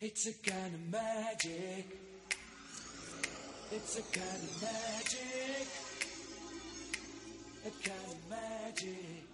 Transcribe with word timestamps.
It's 0.00 0.28
a 0.28 0.32
kind 0.48 0.74
of 0.74 0.80
magic. 0.92 1.98
It's 3.72 3.98
a 3.98 4.02
kind 4.02 4.42
of 4.44 4.62
magic. 4.62 5.66
A 7.66 7.70
kind 7.82 8.06
of 8.06 8.30
magic. 8.30 9.26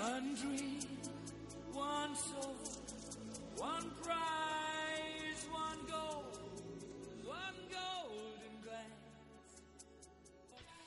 One 0.00 0.34
dream, 0.36 0.80
one 1.72 2.14
soul, 2.14 2.54
one 3.56 3.90
prize, 4.00 5.42
one 5.50 5.80
goal. 5.90 6.22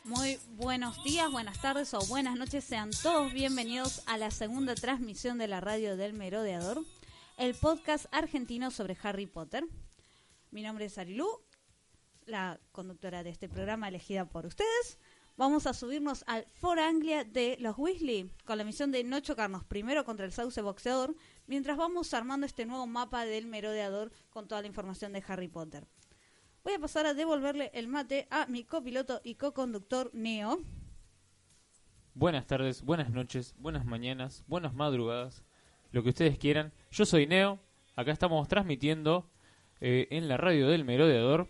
Muy 0.06 0.40
buenos 0.56 1.04
días, 1.04 1.30
buenas 1.30 1.60
tardes 1.62 1.94
o 1.94 2.00
buenas 2.06 2.38
noches. 2.38 2.66
Sean 2.68 2.92
todos 3.04 3.34
bienvenidos 3.34 4.02
a 4.06 4.18
la 4.18 4.32
segunda 4.32 4.76
transmisión 4.76 5.38
de 5.38 5.48
la 5.50 5.60
radio 5.60 5.98
del 5.98 6.14
Merodeador, 6.14 6.84
el 7.40 7.56
podcast 7.56 8.06
argentino 8.12 8.70
sobre 8.70 8.98
Harry 9.02 9.26
Potter. 9.26 9.64
Mi 10.52 10.62
nombre 10.62 10.84
es 10.86 10.98
Arilú, 10.98 11.26
la 12.26 12.60
conductora 12.74 13.24
de 13.24 13.30
este 13.30 13.48
programa 13.48 13.88
elegida 13.88 14.26
por 14.26 14.46
ustedes. 14.46 15.00
Vamos 15.38 15.66
a 15.66 15.74
subirnos 15.74 16.26
al 16.28 16.46
For 16.56 16.78
Anglia 16.80 17.24
de 17.24 17.56
los 17.62 17.78
Weasley 17.78 18.30
con 18.44 18.58
la 18.58 18.66
misión 18.66 18.92
de 18.92 19.06
no 19.06 19.22
chocarnos 19.22 19.64
primero 19.64 20.04
contra 20.04 20.26
el 20.26 20.34
sauce 20.34 20.62
boxeador 20.62 21.16
mientras 21.48 21.78
vamos 21.78 22.14
armando 22.14 22.46
este 22.46 22.66
nuevo 22.66 22.86
mapa 22.88 23.24
del 23.24 23.46
Merodeador 23.48 24.12
con 24.30 24.50
toda 24.50 24.60
la 24.60 24.68
información 24.68 25.14
de 25.14 25.24
Harry 25.26 25.48
Potter. 25.48 25.88
Voy 26.66 26.74
a 26.74 26.80
pasar 26.80 27.06
a 27.06 27.14
devolverle 27.14 27.72
el 27.74 27.88
mate 27.88 28.28
a 28.32 28.48
mi 28.48 28.66
copiloto 28.66 29.22
y 29.24 29.36
co-conductor 29.36 30.12
Neo. 30.14 30.60
Buenas 32.14 32.48
tardes, 32.48 32.82
buenas 32.82 33.12
noches, 33.12 33.56
buenas 33.58 33.86
mañanas, 33.86 34.44
buenas 34.46 34.74
madrugadas, 34.74 35.46
lo 35.92 36.04
que 36.04 36.10
ustedes 36.10 36.38
quieran. 36.38 36.72
Yo 36.92 37.06
soy 37.06 37.28
Neo, 37.28 37.60
acá 37.96 38.12
estamos 38.12 38.48
transmitiendo 38.48 39.30
eh, 39.82 40.08
en 40.12 40.28
la 40.28 40.38
radio 40.38 40.68
del 40.68 40.86
Merodeador 40.86 41.48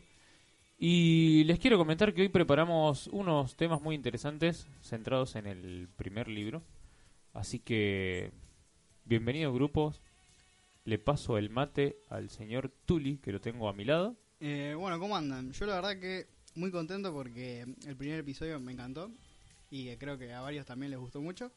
y 0.78 1.44
les 1.44 1.60
quiero 1.60 1.78
comentar 1.78 2.14
que 2.14 2.22
hoy 2.22 2.30
preparamos 2.30 3.08
unos 3.08 3.56
temas 3.56 3.82
muy 3.82 3.96
interesantes 3.96 4.68
centrados 4.82 5.36
en 5.36 5.46
el 5.46 5.90
primer 5.96 6.30
libro. 6.30 6.64
Así 7.34 7.60
que, 7.60 8.32
bienvenidos 9.04 9.54
grupos, 9.54 10.02
le 10.86 10.98
paso 10.98 11.38
el 11.38 11.50
mate 11.50 11.98
al 12.10 12.30
señor 12.30 12.72
Tuli, 12.86 13.18
que 13.18 13.32
lo 13.34 13.42
tengo 13.42 13.68
a 13.68 13.74
mi 13.74 13.84
lado. 13.84 14.16
Eh, 14.40 14.74
bueno, 14.78 15.00
¿cómo 15.00 15.18
andan? 15.18 15.52
Yo 15.52 15.66
la 15.66 15.76
verdad 15.76 16.00
que 16.00 16.28
muy 16.56 16.72
contento 16.72 17.12
porque 17.14 17.66
el 17.86 17.98
primer 17.98 18.20
episodio 18.20 18.60
me 18.60 18.72
encantó 18.72 19.12
y 19.70 19.96
creo 19.98 20.18
que 20.18 20.34
a 20.34 20.42
varios 20.42 20.66
también 20.66 20.92
les 20.92 21.00
gustó 21.00 21.22
mucho. 21.22 21.52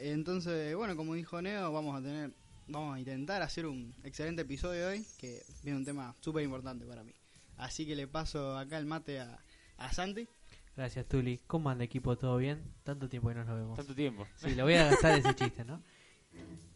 Entonces, 0.00 0.74
bueno, 0.74 0.96
como 0.96 1.14
dijo 1.14 1.42
Neo, 1.42 1.72
vamos 1.72 1.98
a 1.98 2.02
tener, 2.02 2.32
vamos 2.66 2.96
a 2.96 2.98
intentar 2.98 3.42
hacer 3.42 3.66
un 3.66 3.94
excelente 4.02 4.42
episodio 4.42 4.88
hoy, 4.88 5.04
que 5.18 5.42
viene 5.62 5.78
un 5.78 5.84
tema 5.84 6.16
súper 6.20 6.42
importante 6.42 6.86
para 6.86 7.04
mí. 7.04 7.12
Así 7.58 7.86
que 7.86 7.94
le 7.94 8.06
paso 8.06 8.56
acá 8.56 8.78
el 8.78 8.86
mate 8.86 9.20
a, 9.20 9.38
a 9.76 9.92
Santi. 9.92 10.26
Gracias, 10.74 11.06
Tuli. 11.06 11.38
¿Cómo 11.46 11.68
anda 11.68 11.84
equipo? 11.84 12.16
¿Todo 12.16 12.38
bien? 12.38 12.62
Tanto 12.82 13.08
tiempo 13.10 13.28
que 13.28 13.34
no 13.34 13.44
nos 13.44 13.54
vemos. 13.54 13.76
Tanto 13.76 13.94
tiempo. 13.94 14.26
Sí, 14.36 14.54
lo 14.54 14.64
voy 14.64 14.74
a 14.74 14.90
gastar 14.90 15.18
ese 15.18 15.34
chiste, 15.34 15.64
¿no? 15.64 15.82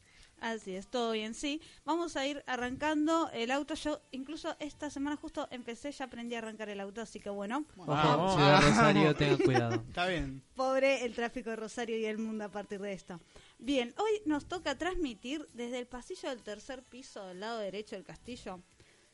Así 0.44 0.76
es, 0.76 0.88
todo 0.88 1.12
bien, 1.12 1.32
sí. 1.32 1.62
Vamos 1.86 2.16
a 2.16 2.26
ir 2.26 2.44
arrancando 2.46 3.30
el 3.32 3.50
auto. 3.50 3.72
Yo 3.72 4.02
incluso 4.10 4.54
esta 4.60 4.90
semana 4.90 5.16
justo 5.16 5.48
empecé, 5.50 5.90
ya 5.90 6.04
aprendí 6.04 6.34
a 6.34 6.38
arrancar 6.38 6.68
el 6.68 6.80
auto, 6.80 7.00
así 7.00 7.18
que 7.18 7.30
bueno, 7.30 7.64
Ojo. 7.78 8.34
Ciudad 8.34 8.60
Rosario, 8.68 9.16
tengan 9.16 9.38
cuidado. 9.38 9.74
Está 9.88 10.06
bien. 10.06 10.42
pobre 10.54 11.06
el 11.06 11.14
tráfico 11.14 11.48
de 11.48 11.56
Rosario 11.56 11.96
y 11.96 12.04
el 12.04 12.18
mundo 12.18 12.44
a 12.44 12.50
partir 12.50 12.78
de 12.78 12.92
esto. 12.92 13.20
Bien, 13.58 13.94
hoy 13.96 14.20
nos 14.26 14.44
toca 14.44 14.76
transmitir 14.76 15.48
desde 15.54 15.78
el 15.78 15.86
pasillo 15.86 16.28
del 16.28 16.42
tercer 16.42 16.82
piso 16.82 17.26
del 17.26 17.40
lado 17.40 17.60
derecho 17.60 17.96
del 17.96 18.04
castillo. 18.04 18.60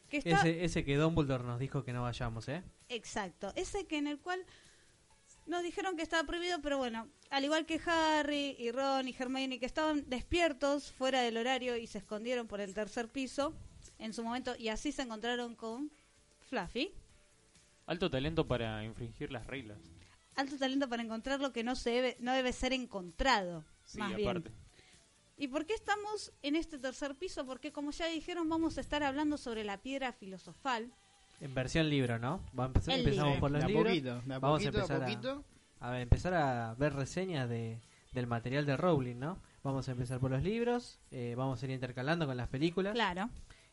Que 0.08 0.16
está 0.16 0.40
Ese, 0.40 0.64
ese 0.64 0.84
que 0.84 0.96
Dumbledore 0.96 1.44
nos 1.44 1.60
dijo 1.60 1.84
que 1.84 1.92
no 1.92 2.02
vayamos, 2.02 2.48
¿eh? 2.48 2.64
Exacto, 2.88 3.52
ese 3.54 3.86
que 3.86 3.98
en 3.98 4.08
el 4.08 4.18
cual 4.18 4.44
nos 5.46 5.62
dijeron 5.62 5.96
que 5.96 6.02
estaba 6.02 6.24
prohibido, 6.24 6.60
pero 6.60 6.78
bueno, 6.78 7.08
al 7.30 7.44
igual 7.44 7.66
que 7.66 7.80
Harry 7.86 8.56
y 8.58 8.70
Ron 8.70 9.08
y 9.08 9.16
Hermione 9.18 9.58
que 9.58 9.66
estaban 9.66 10.08
despiertos 10.08 10.92
fuera 10.92 11.22
del 11.22 11.36
horario 11.36 11.76
y 11.76 11.86
se 11.86 11.98
escondieron 11.98 12.46
por 12.46 12.60
el 12.60 12.74
tercer 12.74 13.08
piso 13.08 13.54
en 13.98 14.12
su 14.12 14.22
momento 14.22 14.54
y 14.58 14.68
así 14.68 14.92
se 14.92 15.02
encontraron 15.02 15.54
con 15.54 15.90
Fluffy. 16.48 16.92
Alto 17.86 18.10
talento 18.10 18.46
para 18.46 18.84
infringir 18.84 19.32
las 19.32 19.46
reglas. 19.46 19.78
Alto 20.36 20.56
talento 20.56 20.88
para 20.88 21.02
encontrar 21.02 21.40
lo 21.40 21.52
que 21.52 21.64
no 21.64 21.74
se 21.74 21.90
debe, 21.90 22.16
no 22.20 22.32
debe 22.32 22.52
ser 22.52 22.72
encontrado. 22.72 23.64
Sí, 23.84 23.98
más 23.98 24.14
bien. 24.14 24.28
aparte. 24.28 24.52
¿Y 25.36 25.48
por 25.48 25.64
qué 25.64 25.72
estamos 25.72 26.32
en 26.42 26.54
este 26.54 26.78
tercer 26.78 27.16
piso? 27.16 27.46
Porque 27.46 27.72
como 27.72 27.92
ya 27.92 28.06
dijeron, 28.06 28.48
vamos 28.48 28.76
a 28.76 28.82
estar 28.82 29.02
hablando 29.02 29.38
sobre 29.38 29.64
la 29.64 29.78
piedra 29.78 30.12
filosofal. 30.12 30.92
En 31.40 31.54
versión 31.54 31.88
libro, 31.88 32.18
¿no? 32.18 32.40
Va 32.58 32.64
a 32.64 32.66
empezar- 32.66 32.94
El 32.94 33.00
empezamos 33.00 33.28
libro. 33.32 33.40
por 33.40 33.50
los 33.50 33.60
de 33.60 33.64
a 33.64 33.68
libros. 33.68 33.86
poquito, 33.88 34.20
de 34.26 34.34
a 34.34 34.38
Vamos 34.38 34.60
a 34.60 34.64
poquito, 34.64 34.78
a 34.78 34.82
empezar 34.82 35.02
a- 35.02 35.06
poquito. 35.06 35.44
A 35.80 35.90
ver, 35.90 36.00
empezar 36.02 36.34
a 36.34 36.74
ver 36.74 36.92
reseñas 36.94 37.48
de, 37.48 37.80
del 38.12 38.26
material 38.26 38.66
de 38.66 38.76
Rowling, 38.76 39.16
¿no? 39.16 39.38
Vamos 39.62 39.88
a 39.88 39.92
empezar 39.92 40.20
por 40.20 40.30
los 40.30 40.42
libros, 40.42 40.98
eh, 41.10 41.34
vamos 41.36 41.62
a 41.62 41.64
ir 41.66 41.70
intercalando 41.72 42.26
con 42.26 42.36
las 42.36 42.48
películas. 42.48 42.92
Claro. 42.92 43.30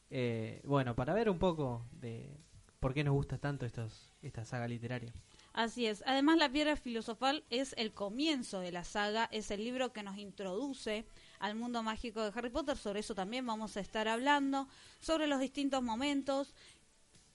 Eh, 0.10 0.62
bueno, 0.64 0.96
para 0.96 1.14
ver 1.14 1.30
un 1.30 1.38
poco 1.40 1.86
de 1.92 2.38
por 2.80 2.94
qué 2.94 3.04
nos 3.04 3.14
gusta 3.14 3.38
tanto 3.38 3.66
estos, 3.66 4.14
esta 4.22 4.46
saga 4.46 4.68
literaria. 4.68 5.12
Así 5.52 5.88
es. 5.88 6.04
Además, 6.06 6.38
la 6.38 6.50
piedra 6.52 6.76
filosofal 6.76 7.44
es 7.50 7.74
el 7.78 7.92
comienzo 7.92 8.60
de 8.60 8.72
la 8.72 8.84
saga, 8.84 9.28
es 9.32 9.50
el 9.50 9.64
libro 9.64 9.92
que 9.92 10.04
nos 10.04 10.18
introduce 10.20 11.04
al 11.40 11.56
mundo 11.56 11.82
mágico 11.82 12.22
de 12.22 12.32
Harry 12.38 12.52
Potter. 12.52 12.78
Sobre 12.78 13.00
eso 13.00 13.16
también 13.16 13.46
vamos 13.46 13.76
a 13.76 13.80
estar 13.80 14.08
hablando, 14.08 14.68
sobre 15.00 15.26
los 15.26 15.40
distintos 15.40 15.82
momentos. 15.82 16.54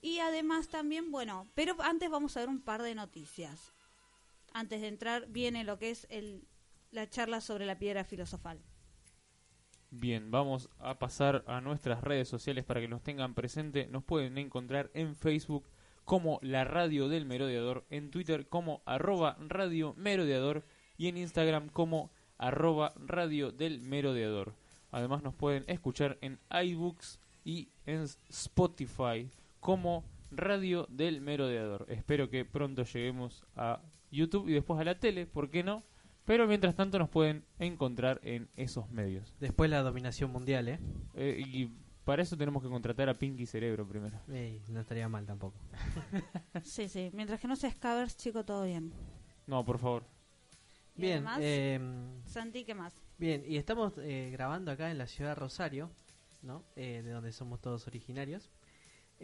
Y 0.03 0.19
además 0.19 0.69
también, 0.69 1.13
bueno, 1.13 1.49
pero 1.55 1.77
antes 1.81 2.11
vamos 2.11 2.37
a 2.37 2.41
ver 2.41 2.49
un 2.49 2.61
par 2.61 2.83
de 2.83 2.95
noticias. 2.95 3.73
Antes 4.53 4.81
de 4.81 4.89
entrar 4.89 5.29
viene 5.29 5.65
lo 5.65 5.79
que 5.79 5.91
es 5.91 6.09
el, 6.11 6.47
la 6.91 7.09
charla 7.09 7.41
sobre 7.41 7.65
la 7.67 7.79
piedra 7.79 8.05
filosofal. 8.05 8.61
Bien, 9.91 10.31
vamos 10.31 10.69
a 10.79 10.99
pasar 10.99 11.45
a 11.47 11.61
nuestras 11.61 12.03
redes 12.03 12.27
sociales 12.27 12.65
para 12.65 12.81
que 12.81 12.89
nos 12.89 13.03
tengan 13.03 13.35
presente. 13.35 13.87
Nos 13.87 14.03
pueden 14.03 14.39
encontrar 14.39 14.91
en 14.95 15.15
Facebook 15.15 15.69
como 16.05 16.41
la 16.43 16.65
radio 16.65 17.09
del 17.09 17.25
merodeador, 17.25 17.87
en 17.89 18.11
Twitter 18.11 18.49
como 18.49 18.83
arroba 18.87 19.37
radio 19.39 19.95
merodeador 19.97 20.65
y 20.97 21.09
en 21.09 21.17
Instagram 21.17 21.69
como 21.69 22.11
arroba 22.39 22.93
radio 22.97 23.53
del 23.53 23.83
merodeador. 23.83 24.55
Además 24.91 25.23
nos 25.23 25.35
pueden 25.35 25.65
escuchar 25.69 26.19
en 26.23 26.41
iBooks 26.51 27.21
y 27.45 27.69
en 27.87 28.03
Spotify 28.29 29.31
como 29.63 30.05
radio 30.33 30.87
del 30.91 31.21
merodeador. 31.21 31.87
Espero 31.89 32.29
que 32.29 32.45
pronto 32.45 32.83
lleguemos 32.83 33.45
a 33.55 33.81
YouTube 34.11 34.49
y 34.49 34.53
después 34.55 34.81
a 34.81 34.85
la 34.85 34.99
tele, 34.99 35.25
¿por 35.25 35.51
qué 35.51 35.63
no? 35.63 35.85
Pero 36.25 36.49
mientras 36.49 36.75
tanto 36.75 36.99
nos 36.99 37.09
pueden 37.09 37.45
encontrar 37.61 38.21
en 38.25 38.49
esos 38.57 38.91
medios. 38.91 39.33
Después 39.39 39.71
la 39.71 39.83
dominación 39.83 40.31
mundial, 40.33 40.69
¿eh? 40.69 40.81
Eh, 41.15 41.43
y 41.47 41.71
para 42.05 42.23
eso 42.23 42.37
tenemos 42.37 42.61
que 42.61 42.69
contratar 42.69 43.09
a 43.09 43.15
Pinky 43.15 43.47
Cerebro 43.47 43.87
primero. 43.87 44.19
Ey, 44.29 44.61
no 44.69 44.81
estaría 44.81 45.09
mal 45.09 45.25
tampoco. 45.27 45.57
Sí, 46.65 46.89
sí. 46.89 47.11
Mientras 47.15 47.41
que 47.41 47.47
no 47.47 47.55
seas 47.55 47.77
covers, 47.77 48.17
chico, 48.17 48.45
todo 48.45 48.65
bien. 48.65 48.93
No, 49.47 49.65
por 49.65 49.79
favor. 49.79 50.03
¿Y 50.97 51.03
Bien, 51.03 51.19
además? 51.27 51.39
eh, 51.41 51.81
Santi, 52.27 52.65
¿qué 52.65 52.75
más? 52.75 52.95
bien, 53.17 53.45
y 53.47 53.57
estamos 53.57 53.93
eh, 53.99 54.31
grabando 54.33 54.73
acá 54.73 54.91
en 54.91 54.99
la 54.99 55.07
ciudad 55.07 55.31
de 55.31 55.35
Rosario, 55.37 55.91
¿no? 56.43 56.65
Eh, 56.75 57.03
de 57.05 57.11
donde 57.13 57.31
somos 57.33 57.61
todos 57.61 57.87
originarios. 57.87 58.51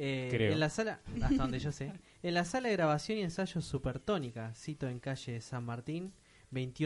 Eh, 0.00 0.28
Creo. 0.30 0.52
En 0.52 0.60
la 0.60 0.68
sala, 0.70 1.00
hasta 1.22 1.36
donde 1.36 1.58
yo 1.58 1.72
sé, 1.72 1.92
en 2.22 2.34
la 2.34 2.44
sala 2.44 2.68
de 2.68 2.76
grabación 2.76 3.18
y 3.18 3.22
ensayo 3.22 3.60
Supertónica, 3.60 4.54
cito 4.54 4.86
en 4.88 5.00
calle 5.00 5.40
San 5.40 5.64
Martín, 5.64 6.12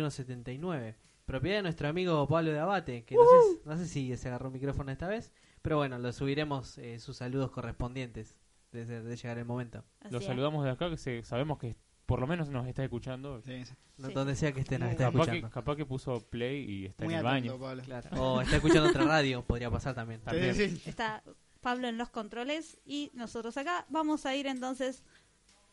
2179. 0.00 0.96
Propiedad 1.26 1.58
de 1.58 1.62
nuestro 1.62 1.88
amigo 1.88 2.26
Pablo 2.26 2.50
de 2.52 2.58
Abate, 2.58 3.04
que 3.04 3.14
no, 3.14 3.22
sé, 3.22 3.60
no 3.64 3.76
sé 3.76 3.86
si 3.86 4.16
se 4.16 4.28
agarró 4.28 4.48
un 4.48 4.54
micrófono 4.54 4.90
esta 4.90 5.06
vez, 5.06 5.32
pero 5.62 5.76
bueno, 5.76 5.98
lo 5.98 6.12
subiremos 6.12 6.78
eh, 6.78 6.98
sus 6.98 7.16
saludos 7.18 7.50
correspondientes 7.50 8.38
desde 8.72 9.02
de 9.02 9.16
llegar 9.16 9.38
el 9.38 9.44
momento. 9.44 9.84
Así 10.00 10.12
Los 10.12 10.22
es. 10.22 10.28
saludamos 10.28 10.64
de 10.64 10.70
acá, 10.70 10.90
que 10.90 10.96
se- 10.96 11.22
sabemos 11.22 11.58
que 11.58 11.76
por 12.06 12.18
lo 12.20 12.26
menos 12.26 12.48
nos 12.48 12.66
está 12.66 12.82
escuchando. 12.82 13.40
Sí, 13.42 13.64
sí. 13.64 13.74
No- 13.98 14.08
Sí. 14.08 14.14
Donde 14.14 14.34
sea 14.34 14.52
que 14.52 14.60
esté, 14.60 14.78
nos 14.78 14.96
que, 14.96 15.04
escuchando. 15.04 15.50
capaz 15.50 15.76
que 15.76 15.86
puso 15.86 16.18
play 16.28 16.64
y 16.68 16.86
está 16.86 17.04
Muy 17.04 17.14
en 17.14 17.20
el 17.20 17.26
atento, 17.26 17.58
baño. 17.58 17.82
Claro. 17.84 18.08
O 18.20 18.40
está 18.40 18.56
escuchando 18.56 18.88
otra 18.88 19.04
radio, 19.04 19.44
podría 19.44 19.70
pasar 19.70 19.94
también. 19.94 20.20
También. 20.22 20.54
Sí, 20.54 20.70
sí. 20.70 20.82
Está 20.90 21.22
Pablo 21.62 21.88
en 21.88 21.96
los 21.96 22.10
controles 22.10 22.78
y 22.84 23.10
nosotros 23.14 23.56
acá. 23.56 23.86
Vamos 23.88 24.26
a 24.26 24.34
ir 24.34 24.46
entonces 24.46 25.02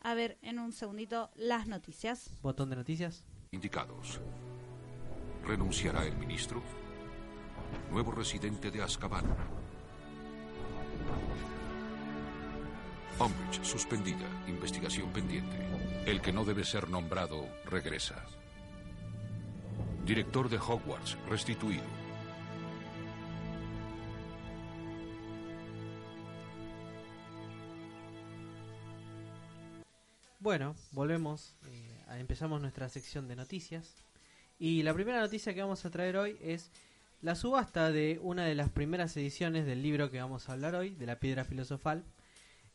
a 0.00 0.14
ver 0.14 0.38
en 0.40 0.58
un 0.58 0.72
segundito 0.72 1.30
las 1.34 1.66
noticias. 1.66 2.30
Botón 2.40 2.70
de 2.70 2.76
noticias. 2.76 3.24
Indicados. 3.50 4.20
¿Renunciará 5.44 6.06
el 6.06 6.16
ministro? 6.16 6.62
Nuevo 7.90 8.12
residente 8.12 8.70
de 8.70 8.82
Azkaban. 8.82 9.26
Umbridge 13.18 13.64
suspendida. 13.64 14.26
Investigación 14.46 15.12
pendiente. 15.12 15.56
El 16.06 16.22
que 16.22 16.32
no 16.32 16.44
debe 16.44 16.64
ser 16.64 16.88
nombrado 16.88 17.46
regresa. 17.66 18.24
Director 20.06 20.48
de 20.48 20.56
Hogwarts 20.56 21.18
restituido. 21.28 21.99
Bueno, 30.40 30.74
volvemos, 30.92 31.54
eh, 31.66 32.18
empezamos 32.18 32.62
nuestra 32.62 32.88
sección 32.88 33.28
de 33.28 33.36
noticias. 33.36 33.94
Y 34.58 34.82
la 34.82 34.94
primera 34.94 35.20
noticia 35.20 35.52
que 35.52 35.60
vamos 35.60 35.84
a 35.84 35.90
traer 35.90 36.16
hoy 36.16 36.38
es 36.40 36.70
la 37.20 37.34
subasta 37.34 37.92
de 37.92 38.18
una 38.22 38.46
de 38.46 38.54
las 38.54 38.70
primeras 38.70 39.14
ediciones 39.18 39.66
del 39.66 39.82
libro 39.82 40.10
que 40.10 40.18
vamos 40.18 40.48
a 40.48 40.54
hablar 40.54 40.74
hoy, 40.76 40.94
de 40.94 41.04
la 41.04 41.20
piedra 41.20 41.44
filosofal. 41.44 42.04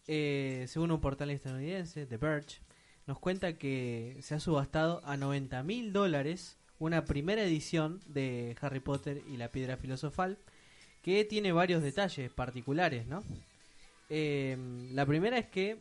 Eh, 0.05 0.65
según 0.67 0.91
un 0.91 1.01
portal 1.01 1.31
estadounidense, 1.31 2.05
The 2.05 2.17
Verge, 2.17 2.59
nos 3.07 3.17
cuenta 3.17 3.57
que 3.57 4.19
se 4.21 4.35
ha 4.35 4.39
subastado 4.39 5.01
a 5.03 5.17
90 5.17 5.63
mil 5.63 5.91
dólares 5.91 6.57
una 6.77 7.05
primera 7.05 7.41
edición 7.41 7.99
de 8.05 8.55
Harry 8.61 8.79
Potter 8.79 9.23
y 9.27 9.37
la 9.37 9.51
piedra 9.51 9.75
filosofal, 9.75 10.37
que 11.01 11.25
tiene 11.25 11.51
varios 11.51 11.81
detalles 11.81 12.31
particulares, 12.31 13.07
¿no? 13.07 13.23
Eh, 14.11 14.55
la 14.91 15.03
primera 15.07 15.39
es 15.39 15.47
que 15.47 15.79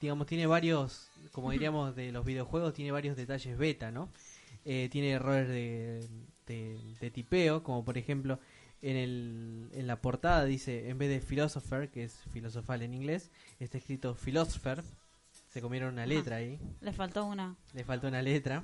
digamos, 0.00 0.26
tiene 0.26 0.46
varios, 0.46 1.10
como 1.32 1.50
diríamos 1.50 1.94
de 1.96 2.12
los 2.12 2.24
videojuegos, 2.24 2.74
tiene 2.74 2.92
varios 2.92 3.16
detalles 3.16 3.56
beta, 3.58 3.90
¿no? 3.90 4.10
Eh, 4.64 4.88
tiene 4.90 5.12
errores 5.12 5.48
de, 5.48 6.06
de, 6.46 6.78
de 7.00 7.10
tipeo, 7.10 7.62
como 7.62 7.84
por 7.84 7.96
ejemplo 7.96 8.38
en, 8.82 8.96
el, 8.96 9.68
en 9.72 9.86
la 9.86 10.00
portada 10.00 10.44
dice, 10.44 10.88
en 10.88 10.98
vez 10.98 11.08
de 11.08 11.20
philosopher, 11.20 11.90
que 11.90 12.04
es 12.04 12.20
filosofal 12.32 12.82
en 12.82 12.94
inglés, 12.94 13.30
está 13.58 13.78
escrito 13.78 14.14
philosopher. 14.14 14.82
Se 15.48 15.62
comieron 15.62 15.94
una 15.94 16.06
letra 16.06 16.36
ahí, 16.36 16.58
Le 16.80 16.92
faltó 16.92 17.24
una. 17.24 17.56
le 17.72 17.84
faltó 17.84 18.08
una 18.08 18.22
letra. 18.22 18.62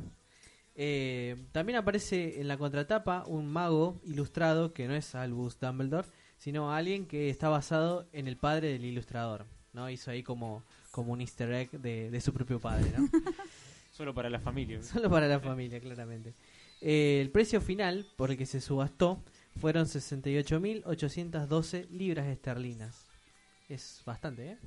Eh, 0.75 1.37
también 1.53 1.79
aparece 1.79 2.41
en 2.41 2.49
la 2.49 2.59
contratapa 2.59 3.25
un 3.27 3.47
mago 3.47 4.01
ilustrado 4.05 4.73
que 4.73 4.87
no 4.87 4.95
es 4.95 5.15
Albus 5.15 5.59
Dumbledore, 5.59 6.09
sino 6.37 6.73
alguien 6.73 7.07
que 7.07 7.31
está 7.31 7.49
basado 7.49 8.09
en 8.13 8.29
el 8.29 8.37
padre 8.37 8.73
del 8.73 8.85
ilustrador. 8.85 9.47
¿No? 9.75 9.91
Hizo 9.91 10.11
ahí 10.11 10.23
como, 10.23 10.63
como 10.91 11.13
un 11.13 11.21
easter 11.21 11.53
egg 11.53 11.71
de, 11.73 12.11
de 12.11 12.21
su 12.21 12.33
propio 12.33 12.59
padre. 12.59 12.91
¿no? 12.97 13.09
Solo 13.93 14.15
para 14.15 14.31
la 14.31 14.41
familia. 14.41 14.83
Solo 14.83 15.11
para 15.11 15.29
la 15.29 15.41
familia, 15.41 15.81
claramente. 15.81 16.35
Eh, 16.81 17.21
el 17.21 17.31
precio 17.31 17.61
final 17.61 18.07
por 18.17 18.31
el 18.31 18.37
que 18.37 18.47
se 18.47 18.61
subastó 18.61 19.23
fueron 19.61 19.87
68.812 19.87 21.89
libras 21.91 22.27
esterlinas. 22.27 23.07
Es 23.69 24.03
bastante, 24.05 24.53
¿eh? 24.53 24.59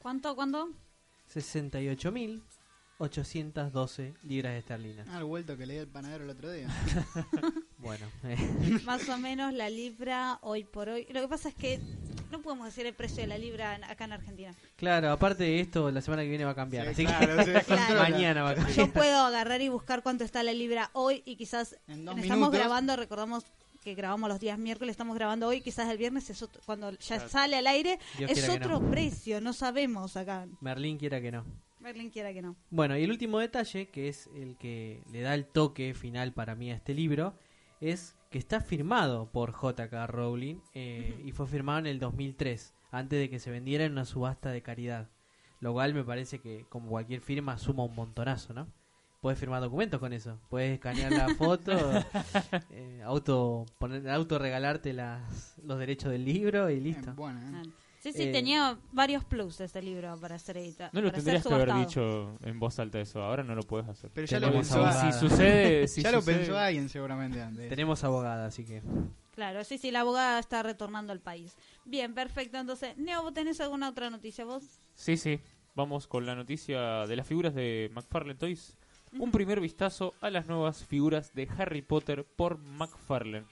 ¿Cuánto? 0.00 0.34
¿Cuánto? 0.34 0.70
68.812 1.32 4.14
libras 4.22 4.58
esterlinas. 4.58 5.06
Ah, 5.10 5.18
el 5.18 5.24
vuelto 5.24 5.56
que 5.56 5.66
leí 5.66 5.78
el 5.78 5.88
panadero 5.88 6.24
el 6.24 6.30
otro 6.30 6.50
día. 6.50 6.68
Bueno, 7.80 8.06
Más 8.84 9.08
o 9.08 9.16
menos 9.16 9.54
la 9.54 9.70
libra 9.70 10.38
hoy 10.42 10.64
por 10.64 10.90
hoy. 10.90 11.06
Lo 11.14 11.22
que 11.22 11.28
pasa 11.28 11.48
es 11.48 11.54
que 11.54 11.80
no 12.30 12.40
podemos 12.42 12.66
decir 12.66 12.86
el 12.86 12.94
precio 12.94 13.18
de 13.22 13.26
la 13.26 13.38
libra 13.38 13.74
en- 13.76 13.84
acá 13.84 14.04
en 14.04 14.12
Argentina. 14.12 14.54
claro, 14.76 15.10
aparte 15.10 15.44
de 15.44 15.60
esto, 15.60 15.90
la 15.90 16.00
semana 16.00 16.22
que 16.22 16.28
viene 16.28 16.44
va 16.44 16.52
a 16.52 16.54
cambiar. 16.54 16.94
Sí, 16.94 17.04
así 17.04 17.06
claro, 17.06 17.44
que 17.44 17.60
Claro. 17.66 18.00
mañana 18.00 18.42
va 18.42 18.50
a 18.50 18.54
cambiar. 18.54 18.76
Yo 18.76 18.92
puedo 18.92 19.18
agarrar 19.18 19.60
y 19.60 19.68
buscar 19.68 20.02
cuánto 20.02 20.24
está 20.24 20.42
la 20.42 20.52
libra 20.52 20.90
hoy 20.92 21.22
y 21.24 21.36
quizás 21.36 21.76
En 21.88 22.04
dos 22.04 22.16
estamos 22.16 22.38
minutos. 22.38 22.58
grabando, 22.58 22.96
recordamos 22.96 23.44
que 23.82 23.94
grabamos 23.94 24.28
los 24.28 24.40
días 24.40 24.58
miércoles, 24.58 24.92
estamos 24.92 25.16
grabando 25.16 25.46
hoy, 25.48 25.62
quizás 25.62 25.88
el 25.90 25.96
viernes 25.98 26.28
es 26.28 26.42
otro- 26.42 26.60
cuando 26.66 26.90
ya 26.92 27.16
Claro. 27.16 27.28
sale 27.30 27.56
al 27.56 27.66
aire 27.66 27.98
Dios 28.18 28.30
es 28.32 28.48
otro 28.48 28.78
no. 28.80 28.90
precio, 28.90 29.40
no 29.40 29.52
sabemos 29.54 30.16
acá. 30.18 30.46
Merlín 30.60 30.98
quiera 30.98 31.20
que 31.20 31.32
no. 31.32 31.44
Merlin 31.80 32.10
quiera 32.10 32.30
que 32.34 32.42
no. 32.42 32.56
Bueno, 32.68 32.98
y 32.98 33.04
el 33.04 33.10
último 33.10 33.38
detalle, 33.38 33.88
que 33.88 34.08
es 34.08 34.28
el 34.36 34.58
que 34.58 35.02
le 35.10 35.22
da 35.22 35.34
el 35.34 35.46
toque 35.46 35.94
final 35.94 36.34
para 36.34 36.54
mí 36.54 36.70
a 36.70 36.74
este 36.74 36.92
libro, 36.92 37.32
es 37.80 38.14
que 38.30 38.38
está 38.38 38.60
firmado 38.60 39.30
por 39.30 39.52
J.K. 39.52 40.06
Rowling 40.06 40.56
eh, 40.74 41.20
y 41.24 41.32
fue 41.32 41.46
firmado 41.46 41.80
en 41.80 41.86
el 41.86 41.98
2003, 41.98 42.74
antes 42.92 43.18
de 43.18 43.28
que 43.28 43.38
se 43.40 43.50
vendiera 43.50 43.84
en 43.84 43.92
una 43.92 44.04
subasta 44.04 44.50
de 44.50 44.62
caridad. 44.62 45.08
Lo 45.60 45.72
cual 45.72 45.92
me 45.94 46.04
parece 46.04 46.38
que, 46.38 46.64
como 46.68 46.88
cualquier 46.88 47.20
firma, 47.20 47.58
suma 47.58 47.84
un 47.84 47.94
montonazo, 47.94 48.54
¿no? 48.54 48.68
Puedes 49.20 49.38
firmar 49.38 49.60
documentos 49.60 50.00
con 50.00 50.14
eso. 50.14 50.38
Puedes 50.48 50.72
escanear 50.72 51.12
la 51.12 51.28
foto, 51.34 51.72
eh, 52.70 53.02
auto, 53.04 53.66
poner, 53.78 54.08
auto 54.08 54.38
regalarte 54.38 54.94
las, 54.94 55.58
los 55.62 55.78
derechos 55.78 56.10
del 56.10 56.24
libro 56.24 56.70
y 56.70 56.78
Eh, 56.78 56.80
listo. 56.80 57.12
bueno, 57.14 57.40
eh. 57.40 57.68
Sí, 58.00 58.14
sí, 58.14 58.22
Eh, 58.22 58.32
tenía 58.32 58.78
varios 58.92 59.24
plus 59.24 59.60
este 59.60 59.82
libro 59.82 60.16
para 60.18 60.38
ser 60.38 60.56
editado. 60.56 60.90
No 60.94 61.02
lo 61.02 61.12
tendrías 61.12 61.46
que 61.46 61.52
haber 61.52 61.74
dicho 61.74 62.38
en 62.42 62.58
voz 62.58 62.78
alta 62.78 62.98
eso. 62.98 63.22
Ahora 63.22 63.44
no 63.44 63.54
lo 63.54 63.62
puedes 63.62 63.88
hacer. 63.88 64.10
Pero 64.14 64.26
ya 64.26 64.40
lo 64.40 64.50
pensó. 64.50 64.90
Si 64.90 65.12
sucede, 65.12 65.86
si 65.88 66.02
ya 66.02 66.10
lo 66.10 66.22
pensó 66.22 66.56
alguien 66.58 66.88
seguramente 66.88 67.42
antes. 67.42 67.68
Tenemos 67.68 68.02
abogada, 68.02 68.46
así 68.46 68.64
que... 68.64 68.82
Claro, 69.34 69.64
sí, 69.64 69.76
sí, 69.76 69.90
la 69.90 70.00
abogada 70.00 70.38
está 70.38 70.62
retornando 70.62 71.12
al 71.12 71.20
país. 71.20 71.56
Bien, 71.84 72.14
perfecto. 72.14 72.58
Entonces, 72.58 72.96
Neo, 72.96 73.22
¿vos 73.22 73.34
tenés 73.34 73.60
alguna 73.60 73.90
otra 73.90 74.08
noticia 74.08 74.44
vos? 74.46 74.64
Sí, 74.94 75.16
sí. 75.18 75.38
Vamos 75.74 76.06
con 76.06 76.24
la 76.26 76.34
noticia 76.34 77.06
de 77.06 77.16
las 77.16 77.26
figuras 77.26 77.54
de 77.54 77.90
McFarlane 77.94 78.38
Toys. 78.38 78.76
Un 79.18 79.30
primer 79.30 79.60
vistazo 79.60 80.14
a 80.20 80.30
las 80.30 80.46
nuevas 80.46 80.84
figuras 80.84 81.34
de 81.34 81.48
Harry 81.58 81.82
Potter 81.82 82.24
por 82.24 82.58
McFarlane. 82.58 83.46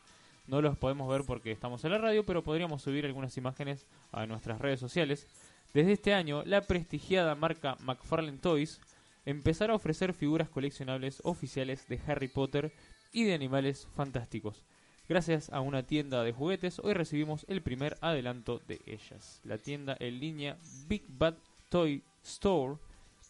No 0.48 0.62
los 0.62 0.78
podemos 0.78 1.08
ver 1.10 1.24
porque 1.26 1.52
estamos 1.52 1.84
en 1.84 1.92
la 1.92 1.98
radio, 1.98 2.24
pero 2.24 2.42
podríamos 2.42 2.80
subir 2.80 3.04
algunas 3.04 3.36
imágenes 3.36 3.86
a 4.12 4.26
nuestras 4.26 4.58
redes 4.58 4.80
sociales. 4.80 5.26
Desde 5.74 5.92
este 5.92 6.14
año, 6.14 6.42
la 6.46 6.62
prestigiada 6.62 7.34
marca 7.34 7.76
McFarlane 7.80 8.38
Toys 8.38 8.80
empezará 9.26 9.74
a 9.74 9.76
ofrecer 9.76 10.14
figuras 10.14 10.48
coleccionables 10.48 11.20
oficiales 11.22 11.86
de 11.86 12.00
Harry 12.06 12.28
Potter 12.28 12.72
y 13.12 13.24
de 13.24 13.34
animales 13.34 13.88
fantásticos. 13.94 14.64
Gracias 15.06 15.50
a 15.52 15.60
una 15.60 15.82
tienda 15.82 16.22
de 16.22 16.32
juguetes, 16.32 16.78
hoy 16.78 16.94
recibimos 16.94 17.44
el 17.48 17.60
primer 17.60 17.98
adelanto 18.00 18.58
de 18.66 18.80
ellas. 18.86 19.42
La 19.44 19.58
tienda 19.58 19.98
en 20.00 20.18
línea 20.18 20.56
Big 20.86 21.04
Bad 21.08 21.36
Toy 21.68 22.02
Store 22.22 22.76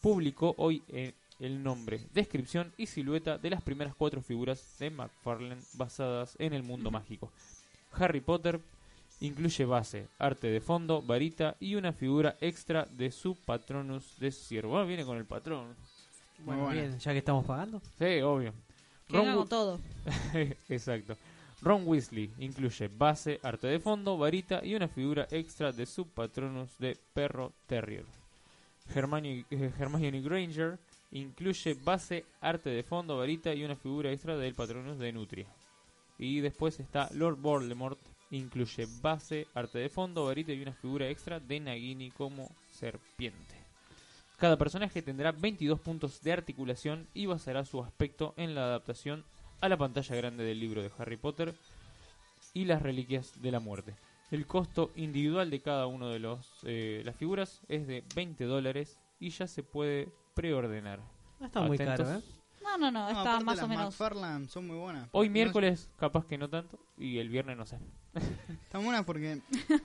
publicó 0.01 0.55
hoy 0.57 0.83
eh, 0.87 1.13
el 1.39 1.63
nombre, 1.63 2.01
descripción 2.13 2.71
y 2.77 2.85
silueta 2.85 3.37
de 3.37 3.49
las 3.49 3.61
primeras 3.61 3.95
cuatro 3.95 4.21
figuras 4.21 4.77
de 4.79 4.89
McFarlane 4.89 5.61
basadas 5.73 6.35
en 6.39 6.53
el 6.53 6.63
mundo 6.63 6.91
mágico. 6.91 7.31
Harry 7.93 8.21
Potter 8.21 8.59
incluye 9.21 9.65
base, 9.65 10.07
arte 10.17 10.47
de 10.47 10.61
fondo, 10.61 11.01
varita 11.01 11.55
y 11.59 11.75
una 11.75 11.93
figura 11.93 12.37
extra 12.41 12.85
de 12.85 13.11
su 13.11 13.35
Patronus 13.35 14.17
de 14.19 14.31
ciervo. 14.31 14.71
Bueno, 14.71 14.87
viene 14.87 15.05
con 15.05 15.17
el 15.17 15.25
patrón. 15.25 15.75
Bueno, 16.45 16.69
bien, 16.69 16.97
ya 16.99 17.11
que 17.11 17.19
estamos 17.19 17.45
pagando. 17.45 17.81
Sí, 17.97 18.21
obvio. 18.21 18.53
Que 19.07 19.17
Ron 19.17 19.47
todo. 19.47 19.79
Exacto. 20.69 21.17
Ron 21.61 21.83
Weasley 21.85 22.31
incluye 22.39 22.87
base, 22.87 23.39
arte 23.43 23.67
de 23.67 23.79
fondo, 23.79 24.17
varita 24.17 24.61
y 24.63 24.75
una 24.75 24.87
figura 24.87 25.27
extra 25.31 25.71
de 25.71 25.85
su 25.85 26.07
Patronus 26.07 26.69
de 26.77 26.97
perro 27.13 27.51
terrier. 27.67 28.05
Hermione, 28.93 29.45
eh, 29.51 29.71
Hermione 29.77 30.21
Granger 30.21 30.79
incluye 31.11 31.75
base, 31.83 32.25
arte 32.41 32.69
de 32.69 32.83
fondo, 32.83 33.17
varita 33.17 33.53
y 33.53 33.63
una 33.63 33.75
figura 33.75 34.11
extra 34.11 34.37
del 34.37 34.55
Patronus 34.55 34.99
de 34.99 35.11
Nutria. 35.11 35.47
Y 36.17 36.41
después 36.41 36.79
está 36.79 37.09
Lord 37.13 37.37
Voldemort, 37.37 37.99
incluye 38.31 38.87
base, 39.01 39.47
arte 39.53 39.79
de 39.79 39.89
fondo, 39.89 40.25
varita 40.25 40.51
y 40.51 40.61
una 40.61 40.73
figura 40.73 41.09
extra 41.09 41.39
de 41.39 41.59
Nagini 41.59 42.11
como 42.11 42.49
serpiente. 42.71 43.55
Cada 44.37 44.57
personaje 44.57 45.01
tendrá 45.01 45.31
22 45.31 45.79
puntos 45.81 46.21
de 46.21 46.31
articulación 46.31 47.07
y 47.13 47.25
basará 47.25 47.65
su 47.65 47.83
aspecto 47.83 48.33
en 48.37 48.55
la 48.55 48.65
adaptación 48.65 49.25
a 49.59 49.67
la 49.67 49.77
pantalla 49.77 50.15
grande 50.15 50.43
del 50.45 50.59
libro 50.59 50.81
de 50.81 50.91
Harry 50.97 51.17
Potter 51.17 51.53
y 52.53 52.65
las 52.65 52.81
reliquias 52.81 53.41
de 53.41 53.51
la 53.51 53.59
muerte. 53.59 53.95
El 54.31 54.45
costo 54.45 54.91
individual 54.95 55.49
de 55.49 55.61
cada 55.61 55.87
uno 55.87 56.09
de 56.09 56.19
los 56.19 56.47
eh, 56.63 57.01
las 57.03 57.15
figuras 57.15 57.61
es 57.67 57.87
de 57.87 58.03
20 58.15 58.45
dólares 58.45 58.97
y 59.19 59.31
ya 59.31 59.47
se 59.47 59.63
puede 59.63 60.07
preordenar. 60.41 60.99
No 61.39 61.45
está 61.45 61.61
muy 61.61 61.75
Atentos. 61.75 62.07
caro, 62.07 62.19
¿eh? 62.19 62.23
No, 62.61 62.77
no, 62.77 62.91
no, 62.91 63.07
está 63.07 63.21
aparte 63.21 63.45
más 63.45 63.55
las 63.57 63.65
o 63.65 63.67
menos. 63.67 63.85
McFarlane 63.85 64.47
son 64.47 64.67
muy 64.67 64.77
buenas. 64.77 65.07
Hoy 65.11 65.27
No- 65.27 65.33
miércoles 65.33 65.89
capaz 65.97 66.25
que 66.25 66.37
no 66.37 66.49
tanto 66.49 66.77
y 66.97 67.17
el 67.17 67.29
viernes 67.29 67.57
no 67.57 67.65
sé. 67.65 67.79
están 68.63 68.83
buenas 68.83 69.05
porque 69.05 69.41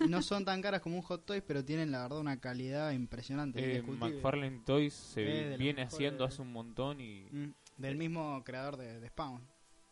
no 0.09 0.21
son 0.23 0.45
tan 0.45 0.61
caras 0.61 0.81
como 0.81 0.97
un 0.97 1.03
Hot 1.03 1.25
Toys, 1.25 1.43
pero 1.47 1.65
tienen 1.65 1.91
la 1.93 2.03
verdad 2.03 2.19
una 2.19 2.39
calidad 2.41 2.91
impresionante. 2.91 3.79
Eh. 3.79 3.83
McFarlane 3.83 4.61
Toys 4.67 4.93
se 4.93 5.57
viene 5.57 5.83
haciendo 5.83 6.25
de- 6.25 6.29
hace 6.29 6.43
un 6.43 6.53
montón 6.53 7.01
y 7.01 7.29
Mm, 7.31 7.53
del 7.79 7.97
mismo 7.97 8.43
creador 8.45 8.77
de, 8.77 9.01
de 9.01 9.09
Spawn. 9.09 9.41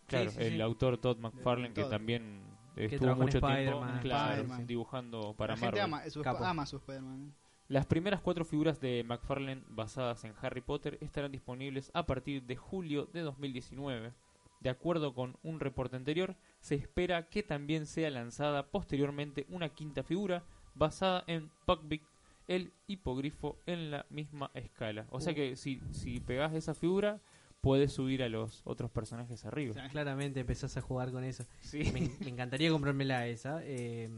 claro, 0.06 0.30
sí, 0.30 0.38
el 0.40 0.54
sí. 0.54 0.60
autor 0.60 0.98
Todd 0.98 1.18
McFarlane 1.18 1.72
que 1.72 1.84
también 1.84 2.42
estuvo 2.76 3.14
mucho 3.16 3.40
tiempo 3.40 3.84
claro, 4.02 4.44
dibujando 4.66 5.34
para 5.34 5.54
la 5.54 5.58
gente 5.60 5.80
Marvel. 5.80 5.94
ama, 5.94 6.10
su, 6.10 6.22
ama 6.44 6.66
su 6.66 6.76
Spider-Man. 6.76 7.32
Las 7.72 7.86
primeras 7.86 8.20
cuatro 8.20 8.44
figuras 8.44 8.82
de 8.82 9.02
McFarlane 9.02 9.62
basadas 9.70 10.24
en 10.24 10.34
Harry 10.42 10.60
Potter 10.60 10.98
estarán 11.00 11.32
disponibles 11.32 11.90
a 11.94 12.04
partir 12.04 12.42
de 12.42 12.54
julio 12.54 13.08
de 13.14 13.20
2019. 13.22 14.12
De 14.60 14.68
acuerdo 14.68 15.14
con 15.14 15.38
un 15.42 15.58
reporte 15.58 15.96
anterior, 15.96 16.36
se 16.60 16.74
espera 16.74 17.30
que 17.30 17.42
también 17.42 17.86
sea 17.86 18.10
lanzada 18.10 18.66
posteriormente 18.66 19.46
una 19.48 19.70
quinta 19.70 20.02
figura 20.02 20.44
basada 20.74 21.24
en 21.26 21.50
Buckbeak, 21.66 22.02
el 22.46 22.72
hipogrifo 22.88 23.56
en 23.64 23.90
la 23.90 24.04
misma 24.10 24.50
escala. 24.52 25.06
O 25.08 25.20
sea 25.20 25.32
Uh. 25.32 25.36
que 25.36 25.56
si, 25.56 25.80
si 25.92 26.20
pegás 26.20 26.52
esa 26.52 26.74
figura, 26.74 27.20
puedes 27.62 27.90
subir 27.94 28.22
a 28.22 28.28
los 28.28 28.60
otros 28.66 28.90
personajes 28.90 29.46
arriba. 29.46 29.74
Claramente 29.90 30.40
empezás 30.40 30.76
a 30.76 30.82
jugar 30.82 31.10
con 31.10 31.24
eso. 31.24 31.46
Sí. 31.60 31.84
Me, 31.94 32.10
me 32.20 32.28
encantaría 32.28 32.70
comprármela 32.70 33.26
esa. 33.28 33.60
eh, 33.64 34.10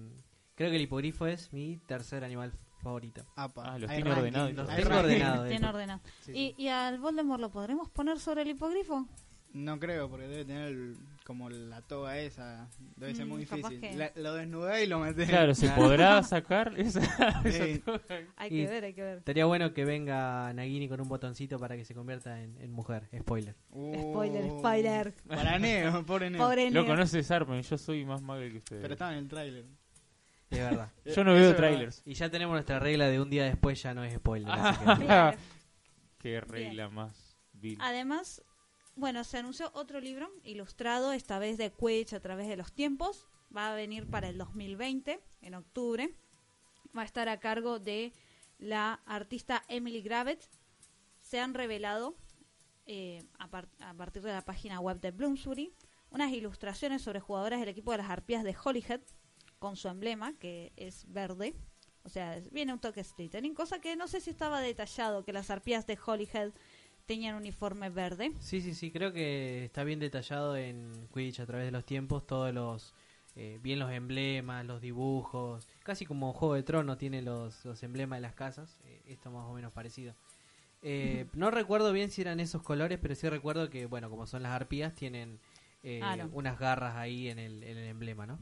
creo 0.56 0.70
que 0.70 0.76
el 0.76 0.82
hipogrifo 0.82 1.28
es 1.28 1.52
mi 1.52 1.76
tercer 1.86 2.24
animal 2.24 2.52
favorito. 2.84 3.24
Apa, 3.34 3.62
Ah, 3.74 3.78
los 3.78 3.90
hay 3.90 3.96
tiene 3.96 4.10
ranking, 4.10 4.20
ordenados 4.38 4.52
Los 4.54 4.68
hay 4.68 4.76
tengo 4.84 4.90
ranking. 5.02 5.48
Tiene 5.48 5.68
ordenado. 5.68 6.00
Sí, 6.20 6.30
¿Y, 6.32 6.34
sí. 6.34 6.54
¿Y 6.58 6.68
al 6.68 6.98
Voldemort 7.00 7.40
lo 7.40 7.50
podremos 7.50 7.88
poner 7.90 8.20
sobre 8.20 8.42
el 8.42 8.48
hipogrifo? 8.50 9.06
No 9.52 9.78
creo, 9.78 10.08
porque 10.10 10.26
debe 10.26 10.44
tener 10.44 10.66
el- 10.68 10.96
como 11.24 11.48
la 11.48 11.80
toga 11.80 12.18
esa. 12.18 12.68
Debe 12.96 13.14
ser 13.14 13.24
Mm, 13.24 13.28
muy 13.28 13.46
capaz 13.46 13.68
difícil. 13.70 13.80
que- 13.80 13.96
La- 13.96 14.12
lo 14.16 14.34
desnudé 14.34 14.82
y 14.84 14.86
lo 14.88 14.98
metés. 14.98 15.28
Claro, 15.28 15.54
¿se 15.54 15.68
podrá 15.70 16.20
sacar 16.24 16.74
esa, 16.78 17.00
esa 17.44 17.64
Sí. 17.64 17.78
toga? 17.78 18.00
Hay 18.36 18.48
Y- 18.48 18.64
que 18.64 18.66
ver, 18.68 18.84
hay 18.84 18.94
que 18.94 19.02
ver. 19.02 19.18
Estaría 19.18 19.44
bueno 19.46 19.72
que 19.72 19.84
venga 19.84 20.52
Nagini 20.52 20.88
con 20.88 21.00
un 21.00 21.08
botoncito 21.08 21.58
para 21.60 21.76
que 21.76 21.84
se 21.84 21.94
convierta 21.94 22.42
en, 22.42 22.60
en 22.60 22.72
mujer. 22.72 23.08
Spoiler. 23.16 23.54
Uh, 23.70 23.94
Spoiler, 24.10 24.50
spoiler. 24.50 25.14
Para 25.28 25.56
Neo, 25.60 26.04
pobre 26.04 26.30
Neo. 26.30 26.42
Pobre 26.42 26.70
Lo 26.72 26.82
Neo. 26.82 26.90
conoce 26.90 27.22
Sarpen, 27.22 27.62
yo 27.62 27.78
soy 27.78 28.04
más 28.04 28.20
mago 28.22 28.40
que 28.40 28.58
ustedes. 28.58 28.82
Pero 28.82 28.94
estaba 28.94 29.12
en 29.12 29.18
el 29.18 29.28
tráiler. 29.28 29.64
Es 30.54 30.70
verdad. 30.70 30.92
Yo 31.04 31.24
no 31.24 31.34
veo 31.34 31.54
trailers. 31.56 32.02
Y 32.04 32.14
ya 32.14 32.30
tenemos 32.30 32.52
nuestra 32.54 32.78
regla 32.78 33.08
de 33.08 33.20
un 33.20 33.30
día 33.30 33.44
después 33.44 33.82
ya 33.82 33.94
no 33.94 34.04
es 34.04 34.14
spoiler. 34.14 34.50
así 34.50 34.78
que- 34.84 35.04
Claro. 35.04 35.38
Qué 36.18 36.40
regla 36.40 36.88
más 36.88 37.36
vil. 37.52 37.76
Además, 37.80 38.42
bueno, 38.96 39.24
se 39.24 39.38
anunció 39.38 39.70
otro 39.74 40.00
libro 40.00 40.30
ilustrado, 40.42 41.12
esta 41.12 41.38
vez 41.38 41.58
de 41.58 41.70
Quidditch 41.70 42.14
a 42.14 42.20
través 42.20 42.48
de 42.48 42.56
los 42.56 42.72
tiempos. 42.72 43.26
Va 43.54 43.72
a 43.72 43.74
venir 43.74 44.08
para 44.08 44.28
el 44.30 44.38
2020, 44.38 45.20
en 45.42 45.54
octubre. 45.54 46.14
Va 46.96 47.02
a 47.02 47.04
estar 47.04 47.28
a 47.28 47.38
cargo 47.40 47.78
de 47.78 48.12
la 48.58 49.00
artista 49.06 49.62
Emily 49.68 50.00
Gravett. 50.02 50.42
Se 51.20 51.40
han 51.40 51.54
revelado, 51.54 52.16
eh, 52.86 53.22
a, 53.38 53.48
par- 53.50 53.68
a 53.80 53.94
partir 53.94 54.22
de 54.22 54.32
la 54.32 54.42
página 54.42 54.80
web 54.80 55.00
de 55.00 55.10
Bloomsbury, 55.10 55.72
unas 56.10 56.32
ilustraciones 56.32 57.02
sobre 57.02 57.20
jugadores 57.20 57.60
del 57.60 57.68
equipo 57.68 57.90
de 57.92 57.98
las 57.98 58.10
arpías 58.10 58.44
de 58.44 58.56
Holyhead, 58.64 59.00
con 59.64 59.76
su 59.76 59.88
emblema, 59.88 60.34
que 60.38 60.72
es 60.76 61.10
verde. 61.10 61.54
O 62.02 62.10
sea, 62.10 62.38
viene 62.52 62.70
un 62.74 62.78
toque 62.78 63.02
Slytherin, 63.02 63.54
cosa 63.54 63.80
que 63.80 63.96
no 63.96 64.08
sé 64.08 64.20
si 64.20 64.28
estaba 64.28 64.60
detallado, 64.60 65.24
que 65.24 65.32
las 65.32 65.48
arpías 65.48 65.86
de 65.86 65.96
Holyhead 66.04 66.52
tenían 67.06 67.34
uniforme 67.34 67.88
verde. 67.88 68.32
Sí, 68.40 68.60
sí, 68.60 68.74
sí, 68.74 68.90
creo 68.90 69.14
que 69.14 69.64
está 69.64 69.82
bien 69.82 70.00
detallado 70.00 70.54
en 70.54 70.92
Quidditch 71.14 71.40
a 71.40 71.46
través 71.46 71.64
de 71.64 71.70
los 71.70 71.86
tiempos, 71.86 72.26
todos 72.26 72.52
los, 72.52 72.92
eh, 73.36 73.58
bien 73.62 73.78
los 73.78 73.90
emblemas, 73.90 74.66
los 74.66 74.82
dibujos, 74.82 75.66
casi 75.82 76.04
como 76.04 76.34
Juego 76.34 76.56
de 76.56 76.62
Tronos 76.62 76.98
tiene 76.98 77.22
los, 77.22 77.64
los 77.64 77.82
emblemas 77.82 78.18
de 78.18 78.20
las 78.20 78.34
casas, 78.34 78.76
eh, 78.84 79.00
esto 79.06 79.30
más 79.30 79.46
o 79.46 79.54
menos 79.54 79.72
parecido. 79.72 80.14
Eh, 80.82 81.24
no 81.32 81.50
recuerdo 81.50 81.90
bien 81.90 82.10
si 82.10 82.20
eran 82.20 82.38
esos 82.38 82.62
colores, 82.62 82.98
pero 83.00 83.14
sí 83.14 83.26
recuerdo 83.30 83.70
que, 83.70 83.86
bueno, 83.86 84.10
como 84.10 84.26
son 84.26 84.42
las 84.42 84.52
arpías, 84.52 84.94
tienen 84.94 85.40
eh, 85.82 86.00
Claro. 86.00 86.28
unas 86.34 86.58
garras 86.58 86.96
ahí 86.96 87.28
en 87.30 87.38
el, 87.38 87.62
en 87.62 87.78
el 87.78 87.88
emblema, 87.88 88.26
¿no? 88.26 88.38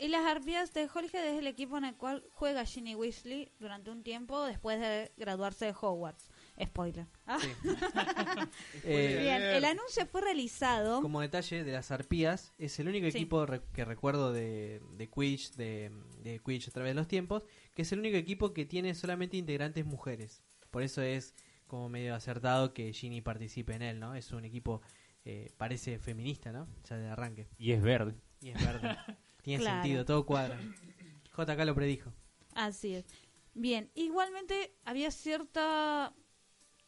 Y 0.00 0.08
las 0.08 0.26
arpías 0.26 0.74
de 0.74 0.88
Holyhead 0.94 1.24
es 1.26 1.38
el 1.38 1.46
equipo 1.46 1.78
en 1.78 1.84
el 1.86 1.96
cual 1.96 2.22
juega 2.32 2.64
Ginny 2.66 2.94
Weasley 2.94 3.50
durante 3.58 3.90
un 3.90 4.02
tiempo 4.02 4.44
después 4.44 4.78
de 4.78 5.10
graduarse 5.16 5.64
de 5.66 5.74
Hogwarts. 5.80 6.28
Spoiler. 6.62 7.06
Ah, 7.26 7.38
Sí. 7.40 7.48
Eh, 8.84 9.18
Bien, 9.22 9.42
el 9.42 9.64
anuncio 9.64 10.06
fue 10.06 10.20
realizado. 10.20 11.00
Como 11.02 11.20
detalle 11.20 11.64
de 11.64 11.72
las 11.72 11.90
arpías, 11.90 12.52
es 12.58 12.78
el 12.78 12.88
único 12.88 13.10
Sí. 13.10 13.18
equipo 13.18 13.46
re- 13.46 13.62
que 13.72 13.84
recuerdo 13.84 14.32
de, 14.32 14.80
de 14.92 15.08
Quidditch, 15.08 15.52
de, 15.54 15.90
de 16.22 16.38
Quidditch 16.40 16.68
a 16.68 16.72
través 16.72 16.90
de 16.90 16.94
los 16.94 17.08
tiempos, 17.08 17.44
que 17.74 17.82
es 17.82 17.92
el 17.92 18.00
único 18.00 18.16
equipo 18.16 18.52
que 18.52 18.66
tiene 18.66 18.94
solamente 18.94 19.36
integrantes 19.36 19.84
mujeres. 19.86 20.42
Por 20.70 20.82
eso 20.82 21.02
es 21.02 21.34
como 21.66 21.88
medio 21.88 22.14
acertado 22.14 22.74
que 22.74 22.92
Ginny 22.92 23.20
participe 23.22 23.74
en 23.74 23.82
él, 23.82 24.00
¿no? 24.00 24.14
Es 24.14 24.32
un 24.32 24.44
equipo, 24.44 24.82
eh, 25.24 25.52
parece 25.56 25.98
feminista, 25.98 26.52
¿no? 26.52 26.68
Ya 26.88 26.96
de 26.96 27.08
arranque. 27.08 27.48
Y 27.58 27.72
es 27.72 27.82
verde. 27.82 28.14
Y 28.40 28.50
es 28.50 28.62
verde. 28.64 28.96
Tiene 29.42 29.62
Claro. 29.62 29.82
sentido, 29.82 30.04
todo 30.04 30.26
cuadra. 30.26 30.58
JK 31.36 31.64
lo 31.64 31.74
predijo. 31.74 32.12
Así 32.54 32.94
es. 32.94 33.04
Bien, 33.54 33.90
igualmente 33.94 34.74
había 34.84 35.10
cierta 35.10 36.12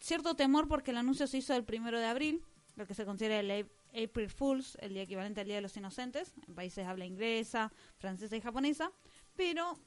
cierto 0.00 0.34
temor 0.34 0.66
porque 0.68 0.90
el 0.90 0.96
anuncio 0.96 1.26
se 1.26 1.38
hizo 1.38 1.54
el 1.54 1.64
primero 1.64 1.98
de 1.98 2.06
abril, 2.06 2.44
lo 2.74 2.86
que 2.86 2.94
se 2.94 3.04
considera 3.04 3.38
el 3.38 3.68
April 3.90 4.28
Fools, 4.30 4.76
el 4.80 4.94
día 4.94 5.02
equivalente 5.02 5.40
al 5.40 5.46
Día 5.46 5.56
de 5.56 5.62
los 5.62 5.76
Inocentes, 5.76 6.34
en 6.48 6.54
países 6.54 6.84
de 6.84 6.90
habla 6.90 7.04
inglesa, 7.04 7.72
francesa 7.98 8.36
y 8.36 8.40
japonesa, 8.40 8.90
pero 9.36 9.78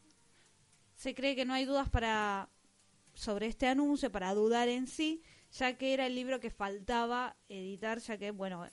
se 0.95 1.13
cree 1.13 1.35
que 1.35 1.43
no 1.45 1.53
hay 1.53 1.65
dudas 1.65 1.89
para 1.89 2.49
sobre 3.13 3.47
este 3.47 3.67
anuncio, 3.67 4.11
para 4.11 4.33
dudar 4.33 4.69
en 4.69 4.87
sí, 4.87 5.21
ya 5.51 5.77
que 5.77 5.93
era 5.93 6.05
el 6.05 6.15
libro 6.15 6.39
que 6.39 6.49
faltaba 6.49 7.35
editar, 7.49 7.99
ya 7.99 8.17
que, 8.17 8.31
bueno, 8.31 8.65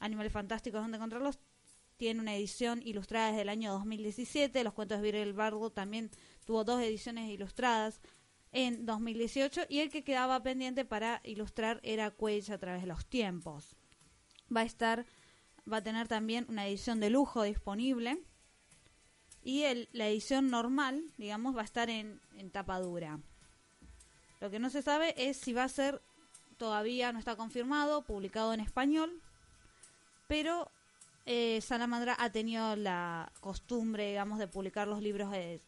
Animales 0.00 0.32
Fantásticos, 0.32 0.82
donde 0.82 0.96
encontrarlos, 0.96 1.38
tiene 1.96 2.20
una 2.20 2.34
edición 2.34 2.82
ilustrada 2.84 3.28
desde 3.28 3.42
el 3.42 3.48
año 3.48 3.72
2017, 3.72 4.64
los 4.64 4.74
cuentos 4.74 5.00
de 5.00 5.10
Virgil 5.10 5.32
Bardo 5.32 5.70
también 5.70 6.10
tuvo 6.44 6.64
dos 6.64 6.80
ediciones 6.80 7.30
ilustradas 7.30 8.00
en 8.52 8.86
2018 8.86 9.62
y 9.68 9.80
el 9.80 9.90
que 9.90 10.04
quedaba 10.04 10.42
pendiente 10.42 10.84
para 10.84 11.20
ilustrar 11.24 11.80
era 11.82 12.10
Quage 12.10 12.52
a 12.52 12.58
través 12.58 12.82
de 12.82 12.88
los 12.88 13.06
tiempos. 13.06 13.76
Va 14.54 14.60
a 14.60 14.64
estar, 14.64 15.06
va 15.70 15.78
a 15.78 15.82
tener 15.82 16.08
también 16.08 16.46
una 16.48 16.66
edición 16.66 17.00
de 17.00 17.10
lujo 17.10 17.42
disponible 17.42 18.22
y 19.42 19.62
el, 19.62 19.88
la 19.92 20.08
edición 20.08 20.50
normal, 20.50 21.12
digamos, 21.18 21.56
va 21.56 21.62
a 21.62 21.64
estar 21.64 21.90
en, 21.90 22.20
en 22.36 22.50
tapa 22.50 22.78
dura. 22.80 23.20
Lo 24.40 24.50
que 24.50 24.58
no 24.58 24.70
se 24.70 24.82
sabe 24.82 25.14
es 25.16 25.36
si 25.36 25.52
va 25.52 25.64
a 25.64 25.68
ser, 25.68 26.02
todavía 26.56 27.12
no 27.12 27.18
está 27.18 27.36
confirmado, 27.36 28.02
publicado 28.02 28.54
en 28.54 28.60
español, 28.60 29.20
pero 30.28 30.70
eh, 31.26 31.60
Salamandra 31.62 32.16
ha 32.18 32.30
tenido 32.30 32.76
la 32.76 33.32
costumbre, 33.40 34.08
digamos, 34.08 34.38
de 34.38 34.48
publicar 34.48 34.88
los 34.88 35.02
libros 35.02 35.32
eh, 35.34 35.60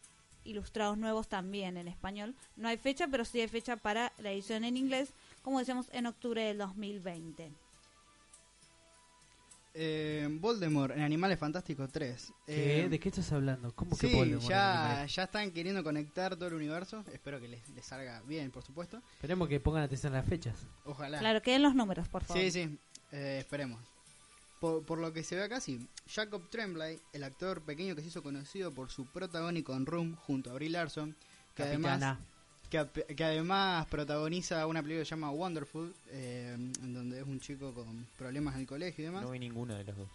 ilustrados 0.43 0.97
nuevos 0.97 1.27
también 1.27 1.77
en 1.77 1.87
español. 1.87 2.35
No 2.55 2.67
hay 2.67 2.77
fecha, 2.77 3.07
pero 3.07 3.25
sí 3.25 3.41
hay 3.41 3.47
fecha 3.47 3.75
para 3.75 4.13
la 4.17 4.31
edición 4.31 4.63
en 4.63 4.77
inglés, 4.77 5.09
como 5.41 5.59
decíamos, 5.59 5.87
en 5.91 6.05
octubre 6.05 6.43
del 6.43 6.57
2020. 6.57 7.51
Eh, 9.79 10.27
Voldemort 10.31 10.95
en 10.95 11.03
Animales 11.03 11.37
Fantásticos 11.37 11.91
3. 11.91 12.33
¿Qué? 12.47 12.85
Eh, 12.85 12.89
¿De 12.89 12.99
qué 12.99 13.09
estás 13.09 13.31
hablando? 13.31 13.71
¿Cómo 13.75 13.95
que 13.95 14.07
Voldemort 14.07 14.49
ya, 14.49 15.05
ya 15.05 15.23
están 15.23 15.51
queriendo 15.51 15.83
conectar 15.83 16.35
todo 16.35 16.47
el 16.47 16.55
universo. 16.55 17.03
Espero 17.13 17.39
que 17.39 17.47
les, 17.47 17.69
les 17.69 17.85
salga 17.85 18.21
bien, 18.21 18.49
por 18.49 18.63
supuesto. 18.63 19.03
Esperemos 19.13 19.47
que 19.47 19.59
pongan 19.59 19.83
atención 19.83 20.13
a 20.13 20.17
las 20.17 20.25
fechas. 20.25 20.55
Ojalá. 20.83 21.19
Claro, 21.19 21.43
queden 21.43 21.61
los 21.61 21.75
números, 21.75 22.07
por 22.07 22.23
favor. 22.23 22.41
Sí, 22.41 22.49
sí, 22.49 22.79
eh, 23.11 23.37
esperemos. 23.39 23.79
Por, 24.59 24.83
por 24.83 24.97
lo 24.99 25.13
que 25.13 25.23
se 25.23 25.35
ve 25.35 25.43
acá, 25.43 25.61
sí. 25.61 25.87
Jacob 26.07 26.49
Tremblay, 26.49 26.99
el 27.13 27.23
actor 27.23 27.61
pequeño 27.61 27.95
que 27.95 28.01
se 28.01 28.07
hizo 28.07 28.23
conocido 28.23 28.73
por 28.73 28.89
su 28.89 29.05
protagónico 29.05 29.75
en 29.75 29.85
Room 29.85 30.15
junto 30.15 30.49
a 30.49 30.53
Brie 30.53 30.69
Larson, 30.69 31.15
que 31.53 31.63
además, 31.63 32.17
que, 32.69 33.23
además 33.23 33.85
protagoniza 33.87 34.65
una 34.65 34.81
película 34.81 35.01
que 35.01 35.05
se 35.05 35.11
llama 35.11 35.31
Wonderful, 35.31 35.93
eh, 36.07 36.55
en 36.55 36.93
donde 36.93 37.19
es 37.19 37.25
un 37.25 37.39
chico 37.39 37.73
con 37.73 38.07
problemas 38.17 38.55
en 38.55 38.61
el 38.61 38.67
colegio 38.67 39.03
y 39.03 39.05
demás. 39.05 39.23
No 39.23 39.31
vi 39.31 39.39
ninguna 39.39 39.77
de 39.77 39.83
las 39.83 39.95
dos. 39.95 40.09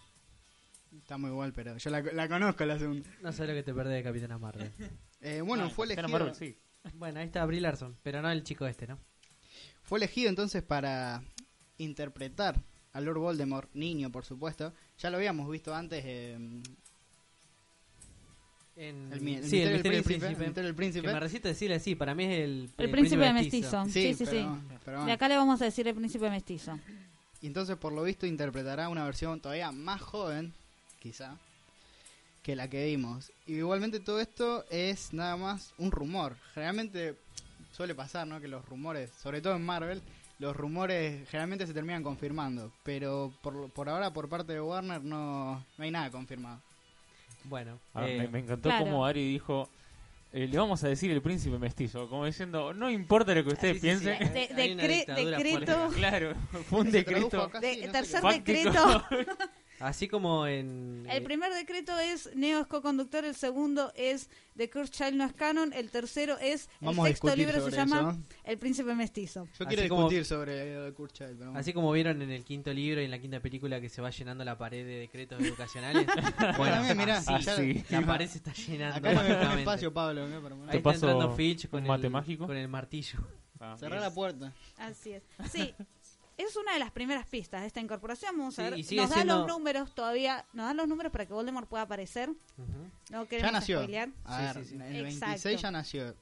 Está 0.97 1.17
muy 1.17 1.31
igual, 1.31 1.53
pero 1.53 1.77
yo 1.77 1.89
la, 1.89 2.01
la 2.01 2.27
conozco 2.27 2.65
la 2.65 2.77
segunda. 2.77 3.09
No 3.21 3.31
sé 3.31 3.47
lo 3.47 3.53
que 3.53 3.63
te 3.63 3.73
perdés 3.73 3.95
de 3.95 4.03
Capitana 4.03 4.37
Marvel. 4.37 4.71
Eh, 5.25 5.39
bueno, 5.39 5.69
fue 5.69 5.85
elegido, 5.85 6.09
Marvel, 6.09 6.35
sí. 6.35 6.57
bueno, 6.95 7.21
ahí 7.21 7.27
está 7.27 7.45
Brie 7.45 7.61
Larson, 7.61 7.95
pero 8.03 8.21
no 8.21 8.29
el 8.29 8.43
chico 8.43 8.67
este, 8.67 8.87
¿no? 8.87 8.99
fue 9.83 9.99
elegido 9.99 10.29
entonces 10.29 10.63
para 10.63 11.23
interpretar 11.77 12.61
a 12.93 13.01
Lord 13.01 13.17
Voldemort, 13.19 13.69
niño 13.73 14.11
por 14.11 14.23
supuesto. 14.25 14.71
Ya 14.99 15.09
lo 15.09 15.17
habíamos 15.17 15.49
visto 15.49 15.73
antes 15.75 16.03
eh, 16.05 16.37
En... 18.75 19.11
el, 19.13 19.21
mi- 19.21 19.35
el 19.35 19.43
sí, 19.43 19.57
misterio 19.57 19.75
el 19.77 19.83
del 19.83 19.91
misterio 19.93 20.03
príncipe, 20.03 20.03
del 20.03 20.03
el 20.03 20.03
príncipe. 20.03 20.45
misterio 20.45 20.67
del 20.67 20.75
príncipe. 20.75 21.07
Que 21.07 21.13
me 21.13 21.19
resisto 21.19 21.47
a 21.47 21.51
decirle 21.51 21.75
así, 21.75 21.95
para 21.95 22.15
mí 22.15 22.23
es 22.25 22.31
el, 22.39 22.69
El 22.77 22.89
príncipe 22.91 23.33
mestizo. 23.33 23.85
Sí, 23.85 24.13
sí, 24.13 24.25
pero- 24.25 24.55
sí. 24.55 24.77
pero 24.85 25.05
De 25.05 25.11
acá 25.11 25.27
le 25.27 25.37
vamos 25.37 25.61
a 25.61 25.65
decir 25.65 25.87
el 25.87 25.95
príncipe 25.95 26.29
mestizo. 26.29 26.79
Y 27.41 27.47
entonces, 27.47 27.75
por 27.77 27.91
lo 27.93 28.03
visto, 28.03 28.25
interpretará 28.25 28.89
una 28.89 29.03
versión 29.05 29.39
todavía 29.41 29.71
más 29.71 30.01
joven, 30.01 30.53
quizá, 30.99 31.37
que 32.41 32.55
la 32.55 32.69
que 32.69 32.85
vimos. 32.85 33.31
Y 33.45 33.55
igualmente 33.55 33.99
todo 33.99 34.19
esto 34.21 34.65
es 34.71 35.13
nada 35.13 35.35
más 35.37 35.73
un 35.77 35.91
rumor. 35.91 36.35
Generalmente 36.53 37.15
suele 37.73 37.93
pasar, 37.95 38.25
¿no? 38.27 38.39
Que 38.39 38.47
los 38.47 38.65
rumores, 38.65 39.11
sobre 39.21 39.41
todo 39.41 39.55
en 39.55 39.65
Marvel, 39.65 40.01
los 40.43 40.55
rumores 40.55 41.27
generalmente 41.29 41.65
se 41.65 41.73
terminan 41.73 42.03
confirmando. 42.03 42.71
Pero 42.83 43.31
por, 43.41 43.69
por 43.71 43.87
ahora, 43.89 44.11
por 44.11 44.27
parte 44.27 44.51
de 44.53 44.59
Warner, 44.61 45.01
no, 45.03 45.55
no 45.77 45.83
hay 45.83 45.89
nada 45.89 46.11
confirmado. 46.11 46.61
Bueno, 47.45 47.79
Ah, 47.93 48.07
eh, 48.07 48.17
me, 48.19 48.27
me 48.27 48.39
encantó 48.39 48.69
claro. 48.69 48.83
como 48.85 49.05
Ari 49.05 49.25
dijo, 49.25 49.69
eh, 50.33 50.47
le 50.47 50.57
vamos 50.57 50.83
a 50.83 50.87
decir 50.89 51.11
el 51.11 51.21
príncipe 51.21 51.57
mestizo, 51.57 52.09
como 52.09 52.25
diciendo, 52.25 52.73
no 52.73 52.89
importa 52.89 53.33
lo 53.33 53.43
que 53.43 53.53
ustedes 53.53 53.79
sí, 53.81 53.89
sí, 53.89 53.97
sí. 53.97 54.05
piensen. 54.05 54.33
De- 54.33 54.49
decre- 54.49 54.97
dictadura 54.97 55.37
decreto, 55.37 55.89
Claro, 55.95 56.33
fue 56.69 56.79
un 56.81 56.91
decreto 56.91 57.51
sí, 57.53 57.59
de- 57.61 57.85
no 57.87 57.91
tercer 57.93 58.21
decreto 58.23 59.03
Así 59.79 60.07
como 60.07 60.47
en... 60.47 61.05
El 61.09 61.17
eh, 61.17 61.21
primer 61.21 61.53
decreto 61.53 61.97
es 61.99 62.29
Neo 62.35 62.61
es 62.61 62.67
co-conductor, 62.67 63.25
el 63.25 63.35
segundo 63.35 63.91
es 63.95 64.29
The 64.55 64.69
Cursed 64.69 64.93
Child 64.93 65.15
no 65.15 65.25
es 65.25 65.33
canon, 65.33 65.73
el 65.73 65.89
tercero 65.89 66.37
es 66.39 66.69
Vamos 66.79 67.07
el 67.07 67.15
sexto 67.15 67.35
libro 67.35 67.53
se 67.53 67.59
sobre 67.61 67.75
llama 67.75 68.11
eso. 68.11 68.37
El 68.43 68.57
Príncipe 68.57 68.95
Mestizo. 68.95 69.47
Yo 69.59 69.65
quiero 69.65 69.81
Así 69.81 69.89
como- 69.89 70.01
discutir 70.03 70.25
sobre 70.25 70.93
Kurt 70.93 71.13
Child, 71.13 71.29
pero 71.37 71.45
bueno. 71.51 71.59
Así 71.59 71.73
como 71.73 71.91
vieron 71.91 72.21
en 72.21 72.31
el 72.31 72.43
quinto 72.43 72.73
libro 72.73 73.01
y 73.01 73.05
en 73.05 73.11
la 73.11 73.19
quinta 73.19 73.39
película 73.39 73.81
que 73.81 73.89
se 73.89 74.01
va 74.01 74.09
llenando 74.09 74.45
la 74.45 74.57
pared 74.57 74.85
de 74.85 74.99
decretos 74.99 75.41
educacionales. 75.41 76.05
bueno, 76.57 76.75
También, 76.75 76.97
mirá, 76.97 77.17
así, 77.17 77.33
sí. 77.43 77.83
la 77.89 78.05
pared 78.05 78.27
se 78.29 78.37
está 78.37 78.53
llenando. 78.53 78.97
Acá 78.97 79.13
no 79.13 79.53
me 79.55 79.59
espacio, 79.59 79.93
Pablo. 79.93 80.27
¿no? 80.27 80.41
Para 80.41 80.55
Ahí 80.55 80.61
Te 80.61 80.77
está 80.77 80.83
paso 80.83 81.09
entrando 81.09 81.35
con 81.69 81.85
el, 81.85 82.09
mágico. 82.09 82.47
con 82.47 82.57
el 82.57 82.67
martillo. 82.67 83.19
Ah, 83.59 83.77
bien. 83.79 84.01
la 84.01 84.11
puerta. 84.13 84.53
Así 84.77 85.11
es. 85.13 85.23
Sí, 85.49 85.73
es 86.37 86.55
una 86.55 86.73
de 86.73 86.79
las 86.79 86.91
primeras 86.91 87.27
pistas 87.27 87.61
de 87.61 87.67
esta 87.67 87.79
incorporación. 87.79 88.37
Vamos 88.37 88.57
a 88.59 88.75
Sí, 88.75 88.95
ver. 88.95 89.01
Nos 89.03 89.09
dan 89.11 89.27
los 89.27 89.47
números 89.47 89.93
todavía. 89.93 90.45
Nos 90.53 90.67
dan 90.67 90.77
los 90.77 90.87
números 90.87 91.11
para 91.11 91.25
que 91.25 91.33
Voldemort 91.33 91.67
pueda 91.69 91.83
aparecer. 91.83 92.29
No 93.11 93.27
queremos 93.27 93.51
Ya 93.51 93.51
nació. 93.51 93.77
spoilear. 93.79 94.09
A 94.25 94.37
Sí, 94.37 94.43
ver, 94.43 94.65
sí, 94.65 94.69
sí. 94.69 94.75
en 94.75 94.81
el 94.81 95.05
Exacto. 95.05 95.25
26 95.27 95.61
ya 95.61 95.71
nació. 95.71 96.15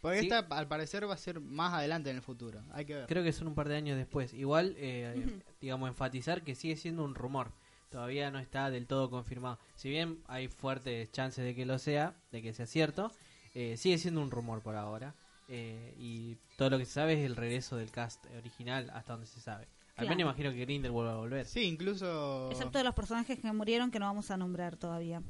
Porque 0.00 0.20
Sí. 0.20 0.26
esta, 0.26 0.38
al 0.56 0.68
parecer, 0.68 1.08
va 1.08 1.14
a 1.14 1.18
ser 1.18 1.40
más 1.40 1.74
adelante 1.74 2.08
en 2.10 2.16
el 2.16 2.22
futuro. 2.22 2.62
Hay 2.72 2.84
que 2.84 2.94
ver. 2.94 3.06
Creo 3.06 3.24
que 3.24 3.32
son 3.32 3.48
un 3.48 3.54
par 3.56 3.68
de 3.68 3.76
años 3.76 3.96
después. 3.96 4.32
Igual, 4.32 4.74
eh, 4.78 5.40
digamos, 5.60 5.88
enfatizar 5.88 6.42
que 6.44 6.54
sigue 6.54 6.76
siendo 6.76 7.02
un 7.04 7.16
rumor. 7.16 7.50
Todavía 7.90 8.30
no 8.30 8.38
está 8.38 8.70
del 8.70 8.86
todo 8.86 9.10
confirmado. 9.10 9.58
Si 9.74 9.88
bien 9.88 10.22
hay 10.28 10.46
fuertes 10.48 11.10
chances 11.10 11.44
de 11.44 11.54
que 11.56 11.66
lo 11.66 11.78
sea, 11.80 12.14
de 12.30 12.42
que 12.42 12.52
sea 12.54 12.66
cierto, 12.66 13.10
eh, 13.54 13.76
sigue 13.76 13.98
siendo 13.98 14.20
un 14.20 14.30
rumor 14.30 14.62
por 14.62 14.76
ahora. 14.76 15.14
Eh, 15.48 15.94
y 15.98 16.36
todo 16.56 16.70
lo 16.70 16.78
que 16.78 16.84
se 16.84 16.92
sabe 16.92 17.14
es 17.14 17.24
el 17.24 17.34
regreso 17.36 17.76
del 17.76 17.90
cast 17.90 18.24
original 18.36 18.90
hasta 18.90 19.12
donde 19.14 19.26
se 19.26 19.40
sabe. 19.40 19.66
Al 19.96 20.06
menos 20.08 20.20
imagino 20.20 20.52
que 20.52 20.60
Grindel 20.60 20.92
vuelva 20.92 21.14
a 21.14 21.16
volver. 21.16 21.46
Sí, 21.46 21.62
incluso 21.62 22.50
Excepto 22.52 22.78
de 22.78 22.84
los 22.84 22.94
personajes 22.94 23.38
que 23.38 23.52
murieron 23.52 23.90
que 23.90 23.98
no 23.98 24.06
vamos 24.06 24.30
a 24.30 24.36
nombrar 24.36 24.76
todavía. 24.76 25.22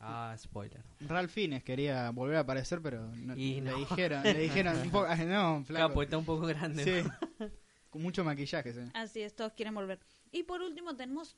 Ah, 0.00 0.34
spoiler. 0.38 0.82
Ralph 1.00 1.30
Fiennes 1.30 1.64
quería 1.64 2.10
volver 2.10 2.36
a 2.36 2.40
aparecer, 2.40 2.80
pero 2.80 3.08
no- 3.14 3.36
Y 3.36 3.60
le 3.60 3.74
dijeron, 3.74 4.22
le 4.22 4.34
dijeron 4.34 4.76
un 4.82 4.90
poco, 4.90 5.08
no, 5.16 5.64
flaco. 5.64 5.88
Capo, 5.88 6.02
está 6.02 6.16
un 6.18 6.24
poco 6.24 6.46
grande. 6.46 6.84
Sí. 6.84 7.46
Con 7.90 8.02
mucho 8.02 8.24
maquillaje, 8.24 8.72
sí. 8.72 8.80
Así 8.94 9.20
es, 9.22 9.34
todos 9.34 9.52
quieren 9.52 9.74
volver. 9.74 9.98
Y 10.32 10.42
por 10.44 10.60
último 10.62 10.94
tenemos 10.96 11.36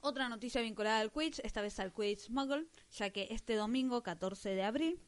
otra 0.00 0.28
noticia 0.28 0.60
vinculada 0.60 1.00
al 1.00 1.10
Quidditch, 1.12 1.40
esta 1.44 1.62
vez 1.62 1.78
al 1.80 1.92
Quidditch 1.92 2.28
Muggle, 2.30 2.66
ya 2.90 3.10
que 3.10 3.28
este 3.30 3.54
domingo 3.54 4.02
14 4.02 4.50
de 4.50 4.62
abril 4.62 5.00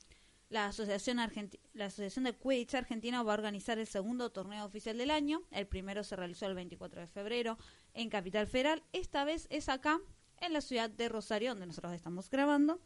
la 0.50 0.66
Asociación, 0.66 1.18
Argenti- 1.18 1.60
la 1.74 1.86
Asociación 1.86 2.24
de 2.24 2.34
Quidditch 2.36 2.74
Argentina 2.74 3.22
va 3.22 3.32
a 3.32 3.34
organizar 3.34 3.78
el 3.78 3.86
segundo 3.86 4.30
torneo 4.30 4.64
oficial 4.64 4.96
del 4.96 5.10
año. 5.10 5.42
El 5.50 5.66
primero 5.66 6.02
se 6.04 6.16
realizó 6.16 6.46
el 6.46 6.54
24 6.54 7.00
de 7.02 7.06
febrero 7.06 7.58
en 7.92 8.08
Capital 8.08 8.46
Federal. 8.46 8.82
Esta 8.92 9.24
vez 9.24 9.46
es 9.50 9.68
acá, 9.68 10.00
en 10.40 10.52
la 10.52 10.60
ciudad 10.60 10.88
de 10.88 11.08
Rosario, 11.08 11.50
donde 11.50 11.66
nosotros 11.66 11.92
estamos 11.92 12.30
grabando. 12.30 12.80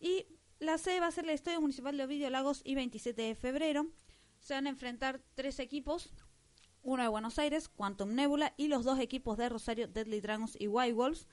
Y 0.00 0.26
la 0.58 0.78
sede 0.78 1.00
va 1.00 1.08
a 1.08 1.10
ser 1.10 1.24
el 1.24 1.30
Estadio 1.30 1.60
Municipal 1.60 1.96
de 1.96 2.04
Ovidio 2.04 2.30
Lagos 2.30 2.62
y 2.64 2.74
27 2.74 3.20
de 3.20 3.34
febrero. 3.34 3.86
Se 4.40 4.54
van 4.54 4.66
a 4.66 4.70
enfrentar 4.70 5.20
tres 5.34 5.58
equipos, 5.58 6.12
uno 6.82 7.02
de 7.02 7.08
Buenos 7.08 7.38
Aires, 7.38 7.68
Quantum 7.68 8.14
Nebula, 8.14 8.54
y 8.56 8.68
los 8.68 8.84
dos 8.84 8.98
equipos 9.00 9.36
de 9.36 9.48
Rosario, 9.48 9.88
Deadly 9.88 10.20
Dragons 10.20 10.56
y 10.58 10.68
White 10.68 10.94
Wolves. 10.94 11.26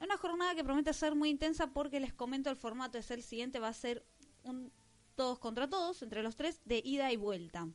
Una 0.00 0.16
jornada 0.18 0.54
que 0.54 0.64
promete 0.64 0.92
ser 0.92 1.14
muy 1.14 1.30
intensa 1.30 1.68
porque 1.72 1.98
les 2.00 2.12
comento 2.12 2.50
el 2.50 2.56
formato 2.56 2.98
es 2.98 3.10
el 3.10 3.22
siguiente, 3.22 3.58
va 3.58 3.68
a 3.68 3.72
ser 3.72 4.04
un 4.42 4.70
todos 5.18 5.40
contra 5.40 5.68
todos, 5.68 6.00
entre 6.02 6.22
los 6.22 6.36
tres, 6.36 6.62
de 6.64 6.80
ida 6.82 7.10
y 7.12 7.16
vuelta. 7.16 7.68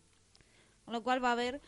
Con 0.85 0.93
lo 0.93 1.03
cual 1.03 1.21
va 1.21 1.29
a 1.29 1.33
haber 1.33 1.61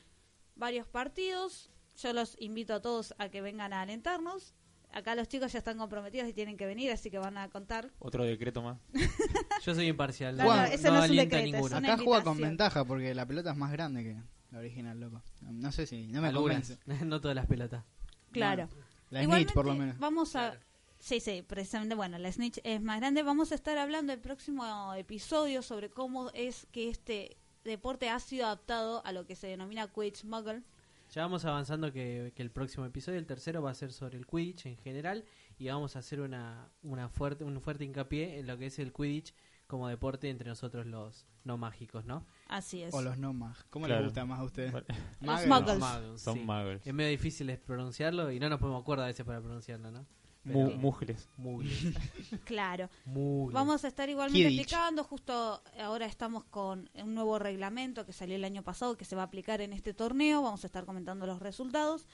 varios 0.56 0.88
partidos. 0.88 1.70
Yo 1.98 2.14
los 2.14 2.38
invito 2.40 2.74
a 2.74 2.82
todos 2.82 3.14
a 3.18 3.28
que 3.28 3.42
vengan 3.42 3.74
a 3.74 3.82
alentarnos. 3.82 4.56
Acá 4.94 5.16
los 5.16 5.28
chicos 5.28 5.52
ya 5.52 5.60
están 5.60 5.78
comprometidos 5.78 6.30
y 6.30 6.34
tienen 6.34 6.56
que 6.56 6.66
venir, 6.66 6.92
así 6.92 7.12
que 7.12 7.18
van 7.18 7.38
a 7.38 7.50
contar. 7.50 7.92
Otro 8.00 8.24
decreto 8.24 8.62
más. 8.62 8.78
Yo 9.66 9.76
soy 9.76 9.88
imparcial. 9.88 10.38
No, 10.38 10.46
no, 10.46 10.56
no, 10.56 10.64
ese 10.64 10.90
no 10.90 11.04
es 11.04 11.12
un 11.12 11.18
decreto, 11.18 11.46
ninguno. 11.46 11.78
es 11.78 11.84
Acá 11.84 11.98
juega 12.02 12.24
con 12.24 12.38
ventaja 12.38 12.86
porque 12.86 13.14
la 13.14 13.26
pelota 13.26 13.52
es 13.52 13.58
más 13.58 13.74
grande 13.74 14.04
que 14.04 14.16
la 14.52 14.60
original, 14.60 14.98
loco. 14.98 15.22
No 15.42 15.74
sé 15.74 15.86
si, 15.86 16.08
no 16.08 16.22
me 16.22 16.30
Algunas, 16.30 16.70
convence. 16.70 17.06
no 17.06 17.20
todas 17.20 17.36
las 17.36 17.48
pelotas. 17.48 17.84
Claro. 18.32 18.70
La 19.10 19.26
Snitch, 19.26 19.52
por 19.52 19.66
lo 19.66 19.76
menos. 19.76 20.00
Vamos 20.00 20.38
a. 20.38 20.52
Claro. 20.52 20.62
Sí, 21.06 21.20
sí, 21.20 21.44
precisamente, 21.48 21.94
bueno, 21.94 22.18
la 22.18 22.32
Snitch 22.32 22.58
es 22.64 22.82
más 22.82 23.00
grande. 23.00 23.22
Vamos 23.22 23.52
a 23.52 23.56
estar 23.56 23.78
hablando 23.78 24.12
el 24.12 24.20
próximo 24.20 24.92
episodio 24.96 25.62
sobre 25.62 25.92
cómo 25.92 26.32
es 26.34 26.66
que 26.72 26.90
este 26.90 27.38
deporte 27.64 28.10
ha 28.10 28.20
sido 28.20 28.48
adaptado 28.48 29.06
a 29.06 29.12
lo 29.12 29.24
que 29.28 29.36
se 29.36 29.46
denomina 29.46 29.88
Quidditch 29.88 30.24
Muggle. 30.24 30.64
Ya 31.12 31.22
vamos 31.22 31.46
avanzando 31.46 31.94
que, 31.94 32.34
que 32.36 32.42
el 32.42 32.50
próximo 32.50 32.88
episodio, 32.88 33.20
el 33.20 33.28
tercero, 33.28 33.62
va 33.62 33.70
a 33.70 33.76
ser 33.76 33.94
sobre 33.94 34.18
el 34.18 34.26
Quidditch 34.26 34.66
en 34.66 34.78
general 34.78 35.26
y 35.60 35.68
vamos 35.68 35.96
a 35.96 36.00
hacer 36.00 36.22
una, 36.22 36.72
una 36.82 37.08
fuerte, 37.08 37.44
un 37.44 37.62
fuerte 37.62 37.84
hincapié 37.86 38.40
en 38.40 38.48
lo 38.48 38.58
que 38.58 38.66
es 38.66 38.80
el 38.80 38.92
Quidditch 38.92 39.36
como 39.68 39.88
deporte 39.88 40.28
entre 40.32 40.50
nosotros 40.50 40.88
los 40.88 41.28
no 41.44 41.56
mágicos, 41.60 42.06
¿no? 42.06 42.26
Así 42.48 42.82
es. 42.82 42.92
O 42.96 43.04
los 43.04 43.20
no 43.20 43.32
mag. 43.32 43.56
¿Cómo 43.70 43.86
Claro. 43.86 44.02
les 44.02 44.10
gusta 44.10 44.26
más 44.26 44.40
a 44.40 44.44
ustedes? 44.44 44.74
Los 44.74 44.84
Muggles. 45.22 45.48
muggles. 45.48 45.78
Muggles, 45.78 46.22
Son 46.22 46.34
sí. 46.34 46.40
muggles. 46.44 46.88
Es 46.88 46.94
medio 46.96 47.12
difícil 47.12 47.56
pronunciarlo 47.60 48.32
y 48.32 48.40
no 48.40 48.50
nos 48.50 48.60
podemos 48.60 48.82
acordar 48.82 49.04
a 49.04 49.10
veces 49.10 49.24
para 49.24 49.40
pronunciarlo, 49.40 49.92
¿no? 49.92 50.04
Mu- 50.46 50.72
Mugles. 50.78 51.28
Muggles. 51.38 51.94
Claro. 52.46 52.90
Muggles. 53.06 53.54
Vamos 53.54 53.84
a 53.84 53.88
estar 53.88 54.08
igualmente 54.10 54.48
explicando, 54.48 55.04
justo 55.04 55.62
ahora 55.80 56.06
estamos 56.06 56.44
con 56.46 56.90
un 56.94 57.14
nuevo 57.16 57.40
reglamento 57.40 58.06
que 58.06 58.14
salió 58.14 58.36
el 58.36 58.44
año 58.46 58.64
pasado 58.64 58.96
que 58.96 59.06
se 59.06 59.16
va 59.16 59.24
a 59.24 59.26
aplicar 59.26 59.62
en 59.62 59.74
este 59.74 59.94
torneo, 59.94 60.42
vamos 60.42 60.64
a 60.64 60.68
estar 60.68 60.86
comentando 60.86 61.26
los 61.26 61.40
resultados 61.40 62.08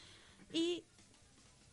y 0.53 0.83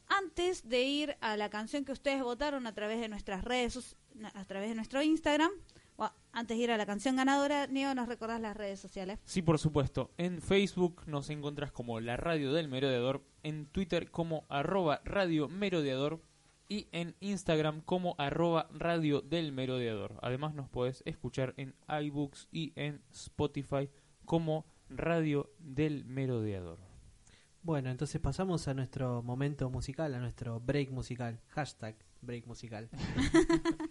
antes 0.09 0.69
de 0.69 0.83
ir 0.83 1.17
a 1.21 1.37
la 1.37 1.51
canción 1.51 1.85
que 1.85 1.93
ustedes 1.93 2.23
votaron 2.23 2.67
a 2.67 2.75
través 2.75 3.01
de 3.01 3.09
nuestras 3.09 3.45
redes, 3.45 3.97
a 4.35 4.45
través 4.45 4.69
de 4.71 4.75
nuestro 4.75 5.03
Instagram, 5.03 5.51
o 5.97 6.09
antes 6.33 6.57
de 6.57 6.63
ir 6.65 6.71
a 6.71 6.77
la 6.77 6.87
canción 6.87 7.17
ganadora, 7.17 7.67
Neo, 7.67 7.95
¿nos 7.95 8.09
recordás 8.09 8.41
las 8.41 8.57
redes 8.57 8.81
sociales? 8.81 9.19
Sí, 9.25 9.43
por 9.43 9.59
supuesto. 9.59 10.11
En 10.17 10.41
Facebook 10.41 11.03
nos 11.07 11.29
encontrás 11.29 11.73
como 11.73 12.01
la 12.01 12.17
radio 12.17 12.53
del 12.53 12.69
merodeador, 12.69 13.23
en 13.43 13.67
Twitter 13.67 14.11
como 14.11 14.47
arroba 14.49 15.01
radio 15.05 15.49
merodeador 15.49 16.23
y 16.69 16.89
en 16.93 17.17
Instagram 17.21 17.81
como 17.81 18.15
arroba 18.19 18.69
radio 18.73 19.21
del 19.23 19.53
merodeador. 19.53 20.19
Además 20.23 20.55
nos 20.55 20.69
podés 20.69 21.03
escuchar 21.07 21.55
en 21.57 21.75
iBooks 21.89 22.49
y 22.53 22.73
en 22.77 23.03
Spotify 23.11 23.89
como 24.25 24.67
radio 24.91 25.51
del 25.59 26.05
merodeador. 26.05 26.79
Bueno, 27.63 27.91
entonces 27.91 28.21
pasamos 28.21 28.69
a 28.69 28.75
nuestro 28.75 29.23
momento 29.23 29.69
musical, 29.71 30.15
a 30.15 30.21
nuestro 30.21 30.61
break 30.61 30.91
musical. 30.91 31.41
Hashtag 31.49 31.97
break 32.21 32.47
musical. 32.47 32.89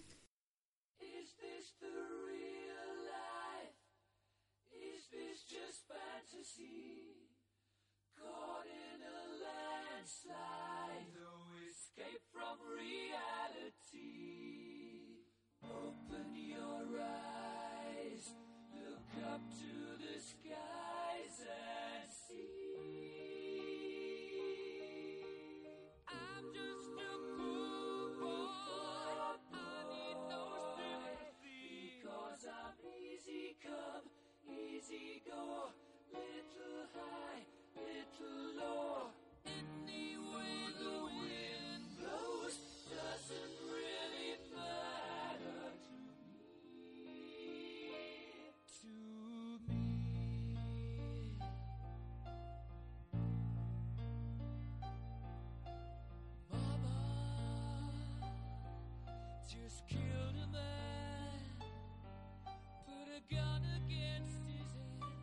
against 63.88 64.44
his 64.46 64.68
head, 65.00 65.16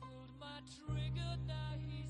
pulled 0.00 0.28
my 0.38 0.60
trigger, 0.76 1.36
now 1.46 1.72
he's 1.88 2.03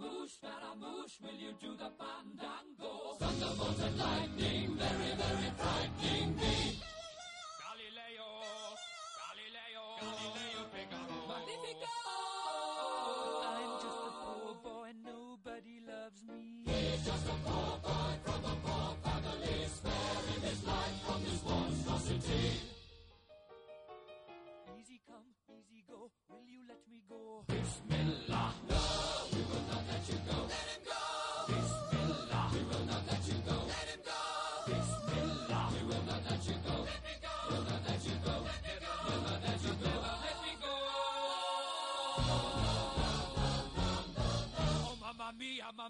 Scaramouche, 0.00 0.32
Scaramouche, 0.32 1.18
will 1.20 1.38
you 1.38 1.52
do 1.60 1.76
the 1.76 1.90
fandango? 1.98 3.16
Thunderbolt 3.18 3.80
and 3.84 3.98
lightning, 3.98 4.76
very, 4.78 5.14
very 5.14 5.50
frightening 5.58 5.79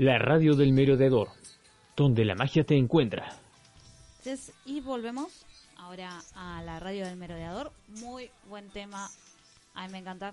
La 0.00 0.18
radio 0.18 0.54
del 0.56 0.72
merodeador, 0.72 1.28
donde 1.94 2.24
la 2.24 2.34
magia 2.34 2.64
te 2.64 2.74
encuentra. 2.74 3.36
Entonces, 4.18 4.52
y 4.64 4.80
volvemos 4.80 5.44
ahora 5.76 6.22
a 6.34 6.62
la 6.62 6.80
radio 6.80 7.04
del 7.04 7.16
merodeador. 7.16 7.70
Muy 8.00 8.30
buen 8.48 8.70
tema. 8.70 9.10
A 9.74 9.86
mí 9.86 9.92
me 9.92 9.98
encanta 9.98 10.32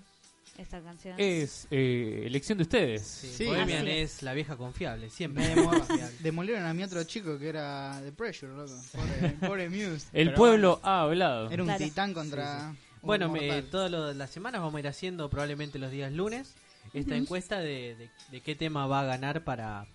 esta 0.58 0.80
canción. 0.82 1.16
Es 1.18 1.68
eh, 1.70 2.24
elección 2.26 2.58
de 2.58 2.62
ustedes. 2.64 3.06
Sí, 3.06 3.28
Sí, 3.28 3.46
Bohemian 3.48 3.88
es 3.90 4.24
la 4.24 4.34
vieja 4.34 4.56
confiable, 4.56 5.10
siempre. 5.10 5.46
Demo- 5.56 5.86
demolieron 6.22 6.66
a 6.66 6.74
mi 6.74 6.84
otro 6.84 7.04
chico 7.04 7.38
que 7.38 7.50
era 7.50 8.00
The 8.04 8.14
Pressure, 8.14 8.54
loco. 8.54 8.72
Pobre, 8.94 9.30
pobre 9.48 9.70
Muse. 9.70 10.08
El 10.14 10.28
Pero 10.30 10.36
pueblo 10.38 10.80
ha 10.84 11.02
hablado. 11.02 11.50
era 11.52 11.62
un 11.62 11.68
Claro. 11.68 11.84
titán 11.84 12.14
contra. 12.14 12.74
Bueno, 13.02 13.30
me, 13.30 13.62
todas 13.64 14.16
las 14.16 14.30
semanas 14.32 14.62
vamos 14.62 14.76
a 14.76 14.80
ir 14.80 14.88
haciendo 14.88 15.30
probablemente 15.30 15.78
los 15.78 15.92
días 15.92 16.12
lunes 16.12 16.56
esta 16.94 17.16
encuesta 17.16 17.60
de, 17.60 17.96
de- 17.96 18.10
de 18.32 18.42
qué 18.42 18.56
tema 18.56 18.88
va 18.88 19.02
a 19.02 19.06
ganar 19.06 19.44
para 19.44 19.86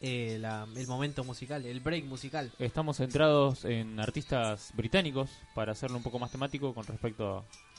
eh, 0.00 0.38
la- 0.40 0.66
el 0.76 0.86
momento 0.86 1.24
musical, 1.24 1.64
el 1.66 1.80
break 1.80 2.04
musical. 2.04 2.52
Estamos 2.58 2.98
centrados 2.98 3.64
en 3.64 3.98
artistas 3.98 4.70
británicos 4.74 5.30
para 5.54 5.72
hacerlo 5.72 5.96
un 5.96 6.02
poco 6.02 6.18
más 6.18 6.30
temático 6.30 6.72
con 6.74 6.86
respecto 6.86 7.38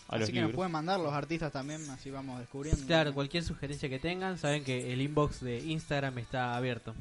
a, 0.09 0.15
a 0.15 0.17
los 0.17 0.23
Así 0.23 0.33
que 0.33 0.41
nos 0.41 0.51
pueden 0.51 0.71
mandar 0.71 0.99
los 0.99 1.13
artistas 1.13 1.51
también, 1.53 1.87
así 1.91 2.09
vamos 2.11 2.39
descubriendo. 2.39 2.85
Claro, 2.85 3.13
cualquier 3.13 3.43
sugerencia 3.43 3.87
que 3.89 3.99
tengan, 3.99 4.37
saben 4.37 4.63
que 4.63 4.91
el 4.91 5.01
inbox 5.01 5.39
de 5.41 5.59
Instagram 5.59 6.17
está 6.17 6.55
abierto. 6.57 6.93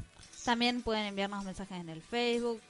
También 0.44 0.82
pueden 0.82 1.04
enviarnos 1.06 1.44
mensajes 1.44 1.80
en 1.80 1.88
el 1.88 2.00
Facebook 2.00 2.60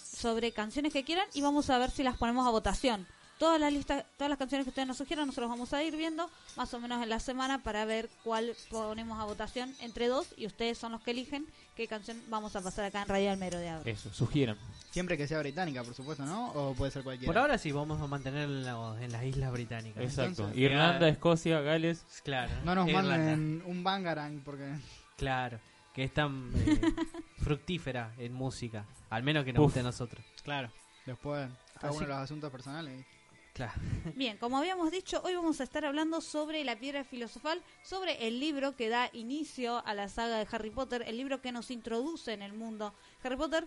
sobre 0.00 0.52
canciones 0.52 0.92
que 0.92 1.02
quieran 1.04 1.26
y 1.34 1.40
vamos 1.42 1.70
a 1.70 1.78
ver 1.78 1.90
si 1.90 2.02
las 2.02 2.16
ponemos 2.16 2.46
a 2.46 2.50
votación. 2.50 3.06
Todas 3.40 3.58
las 3.58 3.72
listas, 3.72 4.04
todas 4.18 4.28
las 4.28 4.38
canciones 4.38 4.66
que 4.66 4.68
ustedes 4.68 4.86
nos 4.86 4.98
sugieran, 4.98 5.26
nosotros 5.26 5.48
vamos 5.48 5.72
a 5.72 5.82
ir 5.82 5.96
viendo 5.96 6.30
más 6.56 6.72
o 6.74 6.78
menos 6.78 7.02
en 7.02 7.08
la 7.08 7.18
semana 7.20 7.62
para 7.62 7.86
ver 7.86 8.10
cuál 8.22 8.54
ponemos 8.70 9.18
a 9.18 9.24
votación 9.24 9.74
entre 9.80 10.08
dos 10.08 10.34
y 10.36 10.44
ustedes 10.46 10.76
son 10.76 10.92
los 10.92 11.00
que 11.00 11.12
eligen 11.12 11.46
qué 11.74 11.88
canción 11.88 12.20
vamos 12.28 12.54
a 12.54 12.60
pasar 12.62 12.84
acá 12.84 13.00
en 13.00 13.08
Radio 13.08 13.30
del 13.30 13.38
Merodeador. 13.38 13.88
Eso, 13.88 14.12
sugieran. 14.12 14.58
Siempre 14.90 15.16
que 15.16 15.26
sea 15.26 15.38
británica, 15.38 15.82
por 15.82 15.94
supuesto, 15.94 16.22
¿no? 16.26 16.50
O 16.50 16.74
puede 16.74 16.92
ser 16.92 17.02
cualquiera. 17.02 17.32
Por 17.32 17.38
ahora 17.40 17.56
sí, 17.56 17.72
vamos 17.72 17.98
a 18.02 18.06
mantenerlo 18.06 18.54
en, 18.58 18.64
la- 18.98 19.02
en 19.04 19.10
las 19.10 19.24
Islas 19.24 19.52
Británicas. 19.52 20.04
Exacto. 20.04 20.28
Entonces- 20.42 20.58
Irlanda, 20.58 21.08
Escocia, 21.08 21.60
Gales. 21.62 22.04
Claro. 22.22 22.52
No 22.64 22.74
nos 22.74 22.88
Irlanda. 22.88 23.08
manden 23.16 23.62
un 23.64 23.82
Bangarang 23.82 24.40
porque. 24.44 24.70
Claro, 25.16 25.58
que 25.94 26.04
es 26.04 26.12
tan 26.12 26.50
eh, 26.56 26.78
fructífera 27.38 28.12
en 28.18 28.32
música. 28.34 28.84
Al 29.08 29.22
menos 29.22 29.44
que 29.44 29.52
nos 29.52 29.60
Uf. 29.60 29.66
guste 29.68 29.80
a 29.80 29.84
nosotros. 29.84 30.24
Claro. 30.42 30.70
Después, 31.06 31.48
cada 31.80 31.88
Así- 31.88 31.96
uno 31.98 32.06
de 32.06 32.12
los 32.12 32.18
asuntos 32.22 32.50
personales. 32.50 33.06
Claro. 33.52 33.72
Bien, 34.16 34.36
como 34.38 34.58
habíamos 34.58 34.90
dicho, 34.90 35.20
hoy 35.24 35.34
vamos 35.34 35.60
a 35.60 35.64
estar 35.64 35.84
hablando 35.84 36.20
sobre 36.20 36.64
la 36.64 36.76
piedra 36.76 37.04
filosofal, 37.04 37.62
sobre 37.82 38.26
el 38.26 38.40
libro 38.40 38.76
que 38.76 38.88
da 38.88 39.10
inicio 39.12 39.84
a 39.86 39.94
la 39.94 40.08
saga 40.08 40.38
de 40.38 40.46
Harry 40.50 40.70
Potter, 40.70 41.02
el 41.06 41.16
libro 41.16 41.40
que 41.40 41.52
nos 41.52 41.70
introduce 41.70 42.32
en 42.32 42.42
el 42.42 42.52
mundo 42.52 42.94
Harry 43.22 43.36
Potter. 43.36 43.66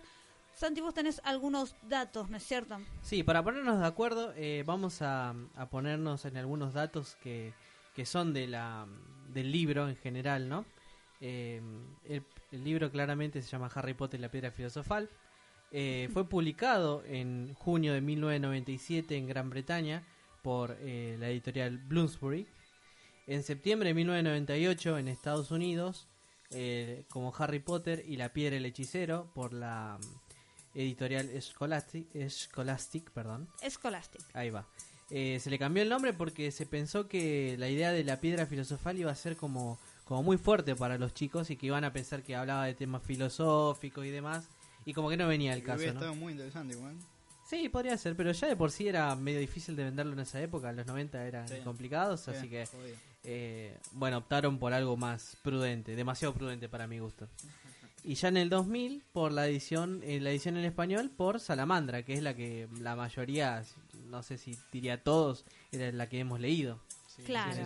Santi, 0.54 0.80
vos 0.80 0.94
tenés 0.94 1.20
algunos 1.24 1.74
datos, 1.82 2.30
¿no 2.30 2.36
es 2.36 2.44
cierto? 2.44 2.78
Sí, 3.02 3.24
para 3.24 3.42
ponernos 3.42 3.80
de 3.80 3.86
acuerdo, 3.86 4.32
eh, 4.36 4.62
vamos 4.64 5.02
a, 5.02 5.34
a 5.56 5.66
ponernos 5.68 6.24
en 6.24 6.36
algunos 6.36 6.72
datos 6.74 7.16
que, 7.22 7.52
que 7.94 8.06
son 8.06 8.32
de 8.32 8.46
la, 8.46 8.86
del 9.32 9.50
libro 9.50 9.88
en 9.88 9.96
general, 9.96 10.48
¿no? 10.48 10.64
Eh, 11.20 11.60
el, 12.04 12.22
el 12.52 12.64
libro 12.64 12.90
claramente 12.90 13.42
se 13.42 13.50
llama 13.50 13.70
Harry 13.74 13.94
Potter 13.94 14.20
y 14.20 14.22
la 14.22 14.30
piedra 14.30 14.50
filosofal. 14.52 15.10
Eh, 15.76 16.08
fue 16.12 16.28
publicado 16.28 17.02
en 17.04 17.52
junio 17.54 17.94
de 17.94 18.00
1997 18.00 19.16
en 19.16 19.26
Gran 19.26 19.50
Bretaña 19.50 20.04
por 20.40 20.76
eh, 20.78 21.16
la 21.18 21.28
editorial 21.28 21.78
Bloomsbury. 21.78 22.46
En 23.26 23.42
septiembre 23.42 23.88
de 23.88 23.94
1998 23.94 24.98
en 24.98 25.08
Estados 25.08 25.50
Unidos 25.50 26.06
eh, 26.50 27.06
como 27.08 27.34
Harry 27.36 27.58
Potter 27.58 28.04
y 28.06 28.16
la 28.16 28.32
piedra 28.32 28.54
del 28.54 28.66
hechicero 28.66 29.32
por 29.34 29.52
la 29.52 29.98
mm, 30.00 30.78
editorial 30.78 31.28
Scholastic, 31.42 32.06
Scholastic 32.28 33.10
perdón. 33.10 33.48
Scholastic. 33.68 34.22
Ahí 34.32 34.50
va. 34.50 34.68
Eh, 35.10 35.40
se 35.40 35.50
le 35.50 35.58
cambió 35.58 35.82
el 35.82 35.88
nombre 35.88 36.12
porque 36.12 36.52
se 36.52 36.66
pensó 36.66 37.08
que 37.08 37.56
la 37.58 37.68
idea 37.68 37.90
de 37.90 38.04
la 38.04 38.20
piedra 38.20 38.46
filosofal 38.46 38.96
iba 38.96 39.10
a 39.10 39.16
ser 39.16 39.36
como, 39.36 39.80
como 40.04 40.22
muy 40.22 40.36
fuerte 40.38 40.76
para 40.76 40.98
los 40.98 41.14
chicos 41.14 41.50
y 41.50 41.56
que 41.56 41.66
iban 41.66 41.82
a 41.82 41.92
pensar 41.92 42.22
que 42.22 42.36
hablaba 42.36 42.64
de 42.66 42.74
temas 42.74 43.02
filosóficos 43.02 44.06
y 44.06 44.10
demás. 44.10 44.48
Y 44.84 44.92
como 44.92 45.08
que 45.08 45.16
no 45.16 45.26
venía 45.28 45.54
el 45.54 45.62
caso, 45.62 45.76
hubiera 45.78 45.92
¿no? 45.94 46.00
estado 46.00 46.14
muy 46.14 46.32
interesante 46.32 46.74
igual. 46.74 46.94
Sí, 47.48 47.68
podría 47.68 47.96
ser, 47.98 48.16
pero 48.16 48.32
ya 48.32 48.48
de 48.48 48.56
por 48.56 48.70
sí 48.70 48.88
era 48.88 49.14
medio 49.16 49.38
difícil 49.38 49.76
de 49.76 49.84
venderlo 49.84 50.12
en 50.14 50.20
esa 50.20 50.40
época. 50.40 50.70
En 50.70 50.76
los 50.76 50.86
90 50.86 51.26
eran 51.26 51.46
Sí. 51.48 51.56
complicados, 51.62 52.26
así 52.28 52.40
Sí, 52.42 52.48
que, 52.48 52.64
eh, 53.24 53.76
bueno, 53.92 54.18
optaron 54.18 54.58
por 54.58 54.72
algo 54.72 54.96
más 54.96 55.36
prudente, 55.42 55.94
demasiado 55.94 56.32
prudente 56.34 56.68
para 56.68 56.86
mi 56.86 56.98
gusto. 57.00 57.28
Y 58.02 58.14
ya 58.16 58.28
en 58.28 58.36
el 58.38 58.50
2000, 58.50 59.02
por 59.12 59.32
la 59.32 59.46
edición, 59.46 60.00
eh, 60.04 60.20
la 60.20 60.30
edición 60.30 60.56
en 60.58 60.64
español, 60.66 61.10
por 61.14 61.40
Salamandra, 61.40 62.02
que 62.02 62.14
es 62.14 62.22
la 62.22 62.34
que 62.34 62.68
la 62.80 62.96
mayoría, 62.96 63.62
no 64.10 64.22
sé 64.22 64.36
si 64.36 64.58
diría 64.72 65.02
todos, 65.02 65.44
era 65.72 65.90
la 65.92 66.08
que 66.08 66.18
hemos 66.20 66.40
leído. 66.40 66.80
Sí, 67.14 67.22
Claro. 67.22 67.62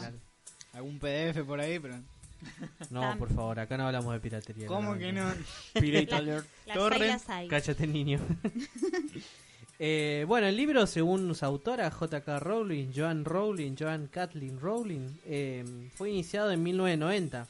Algún 0.74 0.98
PDF 0.98 1.42
por 1.44 1.59
ahí, 1.61 1.78
pero. 1.78 1.96
No, 2.90 3.16
por 3.18 3.33
favor, 3.33 3.61
acá 3.61 3.77
no 3.77 3.87
hablamos 3.87 4.12
de 4.12 4.20
piratería. 4.20 4.66
¿Cómo 4.66 4.96
que 4.96 5.12
no? 5.12 5.31
Pirate 5.74 6.14
Alert. 6.14 6.46
Las 6.66 6.77
Torre. 6.77 6.96
hay, 6.96 7.09
las 7.09 7.31
hay. 7.31 7.48
Cállate, 7.48 7.87
niño. 7.87 8.20
Eh, 9.81 10.24
bueno, 10.27 10.48
el 10.48 10.57
libro, 10.57 10.88
según 10.88 11.33
su 11.37 11.44
autora, 11.44 11.88
J.K. 11.88 12.40
Rowling, 12.40 12.88
Joan 12.92 13.24
Rowling, 13.24 13.77
Joan 13.79 14.09
Kathleen 14.09 14.59
Rowling, 14.59 15.09
eh, 15.24 15.64
fue 15.94 16.11
iniciado 16.11 16.51
en 16.51 16.64
1990, 16.64 17.46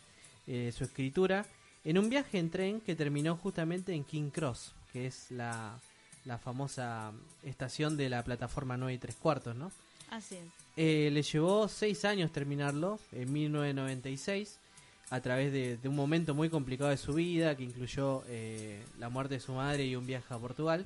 eh, 0.47 0.71
su 0.77 0.85
escritura, 0.85 1.47
en 1.85 1.97
un 1.97 2.11
viaje 2.11 2.39
en 2.39 2.51
tren 2.51 2.81
que 2.83 2.95
terminó 2.95 3.35
justamente 3.39 3.95
en 3.95 4.05
King 4.05 4.29
Cross, 4.29 4.75
que 4.93 5.07
es 5.07 5.31
la, 5.31 5.81
la 6.27 6.37
famosa 6.37 7.13
estación 7.45 7.97
de 7.97 8.11
la 8.11 8.23
plataforma 8.23 8.77
9 8.77 8.93
y 8.93 8.99
3 8.99 9.17
cuartos, 9.17 9.57
¿no? 9.57 9.73
Así 10.11 10.37
es. 10.37 10.45
Eh, 10.81 11.11
le 11.13 11.23
llevó 11.23 11.67
seis 11.67 12.05
años 12.05 12.31
terminarlo, 12.31 13.01
en 13.11 13.33
1996, 13.33 14.61
a 15.11 15.21
través 15.21 15.53
de, 15.53 15.77
de 15.79 15.89
un 15.89 15.97
momento 15.97 16.35
muy 16.35 16.51
complicado 16.51 16.91
de 16.91 16.97
su 16.97 17.15
vida, 17.15 17.57
que 17.57 17.65
incluyó 17.65 18.23
eh, 18.29 18.83
la 18.99 19.09
muerte 19.09 19.35
de 19.35 19.41
su 19.41 19.53
madre 19.53 19.87
y 19.87 19.97
un 19.97 20.07
viaje 20.07 20.33
a 20.35 20.39
Portugal. 20.39 20.85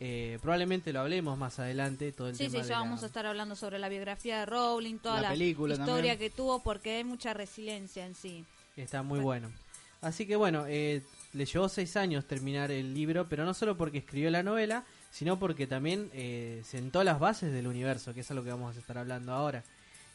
Eh, 0.00 0.38
probablemente 0.40 0.92
lo 0.92 1.00
hablemos 1.00 1.36
más 1.36 1.58
adelante, 1.58 2.12
todo 2.12 2.28
el 2.28 2.36
Sí, 2.36 2.48
tema 2.48 2.62
sí, 2.62 2.68
ya 2.68 2.74
la- 2.76 2.80
vamos 2.84 3.02
a 3.02 3.06
estar 3.06 3.26
hablando 3.26 3.56
sobre 3.56 3.78
la 3.80 3.88
biografía 3.88 4.38
de 4.40 4.46
Rowling, 4.46 4.98
toda 4.98 5.16
La 5.16 5.22
la, 5.22 5.28
película 5.30 5.74
historia 5.74 5.94
también. 6.12 6.18
que 6.18 6.30
tuvo, 6.30 6.62
porque 6.62 6.96
hay 6.98 7.04
mucha 7.04 7.34
resiliencia 7.34 8.06
en 8.06 8.14
sí. 8.14 8.44
Está 8.76 9.02
muy 9.02 9.18
bueno. 9.20 9.50
Así 10.00 10.24
que 10.26 10.36
bueno, 10.36 10.64
eh, 10.68 11.02
le 11.32 11.44
llevó 11.44 11.68
seis 11.68 11.96
años 11.96 12.24
terminar 12.26 12.70
el 12.70 12.94
libro, 12.94 13.26
pero 13.28 13.44
no 13.44 13.52
solo 13.52 13.76
porque 13.76 13.98
escribió 13.98 14.30
la 14.30 14.44
novela, 14.44 14.84
sino 15.10 15.38
porque 15.40 15.66
también 15.66 16.08
eh, 16.12 16.62
sentó 16.64 17.02
las 17.02 17.18
bases 17.18 17.52
del 17.52 17.66
universo, 17.66 18.14
que 18.14 18.20
es 18.20 18.30
a 18.30 18.34
lo 18.34 18.44
que 18.44 18.50
vamos 18.50 18.76
a 18.76 18.78
estar 18.78 18.96
hablando 18.96 19.32
ahora. 19.32 19.64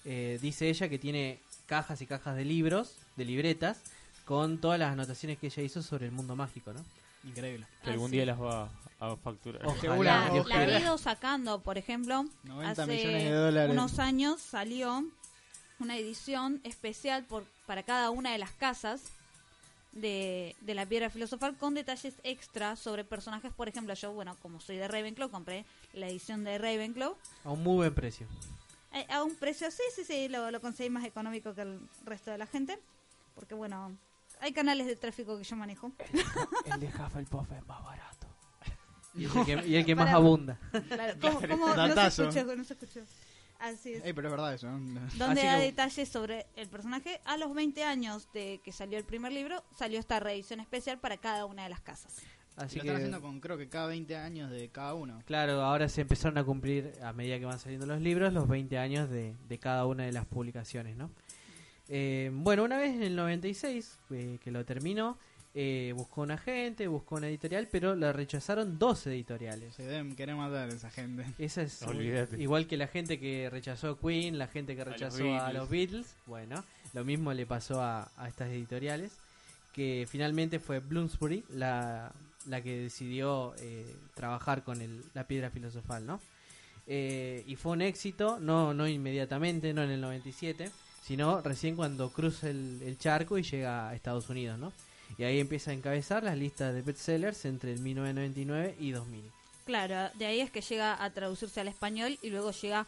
Dice 0.05 0.69
ella 0.69 0.89
que 0.89 0.99
tiene 0.99 1.39
cajas 1.65 2.01
y 2.01 2.07
cajas 2.07 2.35
de 2.35 2.45
libros, 2.45 2.95
de 3.15 3.25
libretas, 3.25 3.81
con 4.25 4.57
todas 4.59 4.79
las 4.79 4.91
anotaciones 4.91 5.37
que 5.37 5.47
ella 5.47 5.63
hizo 5.63 5.81
sobre 5.81 6.05
el 6.05 6.11
mundo 6.11 6.35
mágico, 6.35 6.73
¿no? 6.73 6.83
Increíble. 7.23 7.65
Que 7.83 7.91
algún 7.91 8.07
Así 8.07 8.15
día 8.17 8.25
las 8.25 8.41
va 8.41 8.69
a 8.99 9.15
facturar. 9.17 9.65
Ojalá, 9.65 10.29
La, 10.29 10.43
la 10.43 10.57
ha 10.77 10.79
ido 10.79 10.97
sacando, 10.97 11.61
por 11.61 11.77
ejemplo, 11.77 12.25
90 12.43 12.83
hace 12.83 12.91
millones 12.91 13.23
de 13.23 13.31
dólares. 13.31 13.71
unos 13.71 13.99
años 13.99 14.41
salió 14.41 15.05
una 15.79 15.97
edición 15.97 16.61
especial 16.63 17.23
por, 17.25 17.45
para 17.65 17.83
cada 17.83 18.09
una 18.11 18.31
de 18.31 18.37
las 18.37 18.51
casas 18.51 19.03
de, 19.91 20.55
de 20.61 20.73
la 20.75 20.85
piedra 20.85 21.09
filosofal 21.09 21.55
con 21.57 21.73
detalles 21.73 22.15
extra 22.23 22.75
sobre 22.75 23.03
personajes. 23.03 23.51
Por 23.53 23.67
ejemplo, 23.69 23.93
yo, 23.93 24.11
bueno, 24.13 24.35
como 24.41 24.59
soy 24.59 24.77
de 24.77 24.87
Ravenclaw, 24.87 25.29
compré 25.29 25.65
la 25.93 26.07
edición 26.07 26.43
de 26.43 26.57
Ravenclaw 26.57 27.15
A 27.45 27.51
un 27.51 27.63
muy 27.63 27.75
buen 27.75 27.93
precio. 27.93 28.27
A 29.09 29.23
un 29.23 29.35
precio, 29.35 29.69
sí, 29.71 29.83
sí, 29.95 30.03
sí, 30.05 30.27
lo, 30.29 30.51
lo 30.51 30.61
conseguí 30.61 30.89
más 30.89 31.03
económico 31.05 31.53
que 31.53 31.61
el 31.61 31.79
resto 32.05 32.31
de 32.31 32.37
la 32.37 32.45
gente. 32.47 32.79
Porque, 33.35 33.55
bueno, 33.55 33.97
hay 34.39 34.53
canales 34.53 34.85
de 34.87 34.95
tráfico 34.95 35.37
que 35.37 35.43
yo 35.43 35.55
manejo. 35.55 35.91
El 36.65 36.79
de 36.79 36.87
Hufflepuff 36.87 37.51
es 37.51 37.65
más 37.65 37.83
barato. 37.83 38.27
Y 39.15 39.25
el 39.25 39.31
que, 39.45 39.67
y 39.67 39.75
el 39.75 39.85
que 39.85 39.95
más 39.95 40.05
Para- 40.05 40.17
abunda. 40.17 40.59
Claro, 40.87 41.13
¿cómo, 41.21 41.39
cómo? 41.47 41.75
No 41.75 41.93
se 41.95 42.07
escuchó, 42.23 42.55
no 42.55 42.63
se 42.63 42.73
escuchó. 42.73 43.01
Así 43.59 43.93
es. 43.93 44.03
Ey, 44.03 44.11
pero 44.13 44.27
es 44.27 44.31
verdad 44.33 44.53
eso, 44.53 44.67
¿no? 44.67 44.99
donde 45.17 45.41
Así 45.47 45.59
que- 45.59 45.65
detalles 45.65 46.09
sobre 46.09 46.47
el 46.55 46.67
personaje. 46.67 47.21
A 47.25 47.37
los 47.37 47.53
20 47.53 47.83
años 47.83 48.27
de 48.33 48.59
que 48.63 48.71
salió 48.71 48.97
el 48.97 49.05
primer 49.05 49.31
libro, 49.31 49.63
salió 49.77 49.99
esta 49.99 50.19
reedición 50.19 50.59
especial 50.59 50.99
para 50.99 51.17
cada 51.17 51.45
una 51.45 51.63
de 51.63 51.69
las 51.69 51.79
casas. 51.81 52.17
Así 52.55 52.77
lo 52.77 52.83
que, 52.83 52.87
están 52.89 52.95
haciendo 52.97 53.21
con 53.21 53.39
creo 53.39 53.57
que 53.57 53.67
cada 53.67 53.87
20 53.87 54.15
años 54.15 54.51
de 54.51 54.69
cada 54.69 54.93
uno. 54.93 55.21
claro, 55.25 55.61
ahora 55.61 55.89
se 55.89 56.01
empezaron 56.01 56.37
a 56.37 56.43
cumplir, 56.43 56.93
a 57.01 57.11
medida 57.13 57.39
que 57.39 57.45
van 57.45 57.59
saliendo 57.59 57.85
los 57.85 58.01
libros, 58.01 58.31
los 58.31 58.47
20 58.47 58.77
años 58.77 59.09
de, 59.09 59.33
de 59.49 59.57
cada 59.57 59.85
una 59.85 60.03
de 60.03 60.11
las 60.11 60.25
publicaciones, 60.25 60.95
¿no? 60.95 61.09
Eh, 61.89 62.31
bueno, 62.33 62.63
una 62.63 62.77
vez 62.77 62.95
en 62.95 63.03
el 63.03 63.15
96, 63.15 63.99
eh, 64.11 64.37
que 64.43 64.51
lo 64.51 64.63
terminó, 64.65 65.17
eh, 65.53 65.93
buscó 65.95 66.21
un 66.21 66.31
agente, 66.31 66.87
buscó 66.87 67.15
una 67.15 67.27
editorial, 67.27 67.67
pero 67.71 67.95
le 67.95 68.11
rechazaron 68.13 68.79
dos 68.79 69.05
editoriales. 69.07 69.75
Se 69.75 69.83
deben 69.83 70.15
querer 70.15 70.35
matar 70.35 70.69
a 70.69 70.73
esa 70.73 70.89
gente. 70.89 71.25
Esa 71.37 71.61
es 71.63 71.81
Olvídate. 71.83 72.41
igual 72.41 72.67
que 72.67 72.77
la 72.77 72.87
gente 72.87 73.19
que 73.19 73.49
rechazó 73.49 73.99
Queen, 73.99 74.37
la 74.37 74.47
gente 74.47 74.75
que 74.75 74.85
los 74.85 74.93
rechazó 74.93 75.23
a 75.23 75.51
Beatles. 75.51 75.53
los 75.53 75.69
Beatles. 75.69 76.15
Bueno, 76.25 76.63
lo 76.93 77.03
mismo 77.03 77.33
le 77.33 77.45
pasó 77.45 77.81
a, 77.81 78.09
a 78.17 78.27
estas 78.27 78.49
editoriales, 78.49 79.11
que 79.73 80.07
finalmente 80.09 80.59
fue 80.59 80.79
Bloomsbury 80.79 81.43
la, 81.49 82.11
la 82.47 82.61
que 82.61 82.77
decidió 82.77 83.53
eh, 83.59 83.95
trabajar 84.15 84.63
con 84.63 84.81
el- 84.81 85.03
la 85.13 85.25
piedra 85.27 85.49
filosofal, 85.49 86.05
¿no? 86.05 86.19
Eh, 86.87 87.43
y 87.47 87.55
fue 87.55 87.71
un 87.73 87.81
éxito, 87.81 88.39
no, 88.39 88.73
no 88.73 88.87
inmediatamente, 88.87 89.73
no 89.73 89.83
en 89.83 89.91
el 89.91 90.01
97, 90.01 90.69
sino 91.01 91.41
recién 91.41 91.75
cuando 91.75 92.11
cruza 92.11 92.49
el, 92.49 92.81
el 92.83 92.97
charco 92.97 93.37
y 93.37 93.43
llega 93.43 93.89
a 93.89 93.95
Estados 93.95 94.29
Unidos, 94.29 94.59
¿no? 94.59 94.73
Y 95.17 95.23
ahí 95.23 95.39
empieza 95.39 95.71
a 95.71 95.73
encabezar 95.75 96.23
las 96.23 96.37
listas 96.37 96.73
de 96.73 96.81
bestsellers 96.81 97.45
entre 97.45 97.71
el 97.73 97.79
1999 97.79 98.75
y 98.79 98.91
2000. 98.91 99.23
Claro, 99.65 100.09
de 100.17 100.25
ahí 100.25 100.41
es 100.41 100.51
que 100.51 100.61
llega 100.61 101.01
a 101.01 101.09
traducirse 101.11 101.61
al 101.61 101.67
español 101.69 102.17
y 102.21 102.29
luego 102.29 102.51
llega 102.51 102.85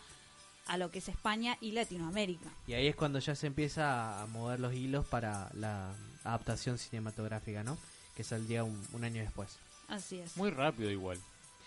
a 0.68 0.78
lo 0.78 0.90
que 0.92 1.00
es 1.00 1.08
España 1.08 1.58
y 1.62 1.72
Latinoamérica. 1.72 2.50
Y 2.68 2.74
ahí 2.74 2.88
es 2.88 2.96
cuando 2.96 3.20
ya 3.20 3.36
se 3.36 3.48
empieza 3.48 4.22
a 4.22 4.26
mover 4.26 4.60
los 4.60 4.74
hilos 4.74 5.06
para 5.06 5.50
la 5.54 5.94
adaptación 6.24 6.78
cinematográfica, 6.80 7.64
¿no? 7.64 7.78
Que 8.16 8.24
saldría 8.24 8.64
un, 8.64 8.82
un 8.94 9.04
año 9.04 9.22
después. 9.22 9.58
Así 9.88 10.20
es. 10.20 10.36
Muy 10.38 10.50
rápido 10.50 10.90
igual. 10.92 11.18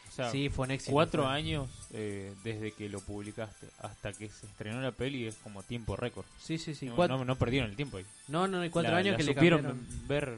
O 0.09 0.11
sea, 0.19 0.31
sí, 0.31 0.49
fue 0.49 0.65
un 0.65 0.73
éxito. 0.73 0.93
cuatro 0.93 1.25
fue. 1.25 1.33
años 1.33 1.69
eh, 1.93 2.35
desde 2.43 2.73
que 2.73 2.89
lo 2.89 3.01
publicaste 3.01 3.69
hasta 3.81 4.13
que 4.13 4.29
se 4.29 4.47
estrenó 4.47 4.81
la 4.81 4.91
peli 4.91 5.27
es 5.27 5.37
como 5.37 5.63
tiempo 5.63 5.95
récord. 5.97 6.25
Sí, 6.43 6.59
sí, 6.59 6.75
sí. 6.75 6.87
no, 6.87 6.97
cuatro, 6.97 7.19
no, 7.19 7.25
no 7.25 7.37
perdieron 7.37 7.71
el 7.71 7.77
tiempo 7.77 7.99
ahí. 7.99 8.07
no, 8.27 8.49
no, 8.49 8.65
y 8.65 8.71
cuatro 8.71 8.93
La- 8.93 8.99
años 8.99 9.13
la 9.13 9.17
que 9.19 9.25
le 9.25 9.35
cambiaron. 9.35 9.87
ver 10.09 10.37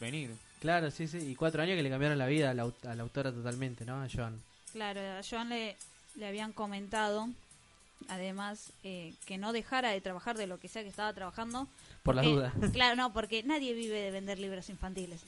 venir. 0.00 0.34
Claro, 0.60 0.90
sí, 0.90 1.06
sí. 1.06 1.18
Y 1.18 1.34
cuatro 1.36 1.62
años 1.62 1.76
que 1.76 1.82
le 1.82 1.88
cambiaron 1.90 2.18
la 2.18 2.26
vida 2.26 2.50
a 2.50 2.54
la, 2.54 2.64
a 2.64 2.94
la 2.94 3.02
autora 3.02 3.32
totalmente, 3.32 3.84
¿no? 3.86 4.02
A 4.02 4.08
Joan. 4.12 4.42
Claro, 4.72 5.00
a 5.00 5.20
Joan 5.28 5.48
le, 5.50 5.76
le 6.16 6.26
habían 6.26 6.52
comentado, 6.52 7.28
además, 8.08 8.70
eh, 8.84 9.12
que 9.26 9.38
no 9.38 9.52
dejara 9.52 9.90
de 9.90 10.00
trabajar 10.00 10.36
de 10.36 10.46
lo 10.46 10.58
que 10.60 10.68
sea 10.68 10.82
que 10.82 10.88
estaba 10.88 11.12
trabajando. 11.12 11.66
Por 12.02 12.14
la 12.14 12.22
porque- 12.22 12.34
duda. 12.34 12.52
Claro, 12.72 12.96
no, 12.96 13.12
porque 13.12 13.42
nadie 13.42 13.72
vive 13.74 14.00
de 14.00 14.10
vender 14.10 14.38
libros 14.38 14.68
infantiles. 14.70 15.20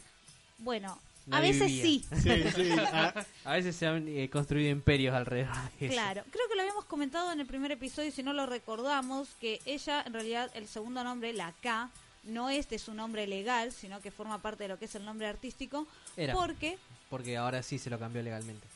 Bueno, 0.59 0.99
a 1.31 1.41
veces 1.41 1.67
vivía. 1.71 1.83
sí. 1.83 2.05
Sí, 2.23 2.43
sí. 2.57 2.71
ah, 2.93 3.15
A 3.45 3.53
veces 3.53 3.77
se 3.77 3.87
han 3.87 4.07
eh, 4.09 4.29
construido 4.31 4.71
imperios 4.71 5.15
alrededor 5.15 5.55
de 5.79 5.87
eso. 5.87 5.93
Claro, 5.95 6.23
creo 6.31 6.49
que 6.49 6.55
lo 6.55 6.63
habíamos 6.63 6.85
comentado 6.87 7.33
en 7.33 7.41
el 7.41 7.47
primer 7.47 7.71
episodio, 7.73 8.11
si 8.13 8.23
no 8.23 8.33
lo 8.33 8.47
recordamos, 8.47 9.29
que 9.41 9.61
ella, 9.67 10.03
en 10.07 10.13
realidad, 10.15 10.51
el 10.55 10.67
segundo 10.69 11.05
nombre, 11.05 11.33
la 11.33 11.53
K, 11.63 11.91
no 12.25 12.51
es 12.51 12.69
de 12.69 12.79
su 12.79 12.95
nombre 12.95 13.27
legal, 13.27 13.73
sino 13.73 14.01
que 14.01 14.11
forma 14.11 14.39
parte 14.39 14.65
de 14.65 14.69
lo 14.69 14.79
que 14.79 14.87
es 14.87 14.95
el 14.95 15.05
nombre 15.05 15.27
artístico, 15.27 15.87
Era. 16.17 16.35
porque, 16.35 16.77
Porque 17.11 17.37
ahora 17.37 17.63
sí 17.63 17.79
se 17.79 17.89
lo 17.91 17.99
cambió 17.99 18.23
legalmente. 18.23 18.67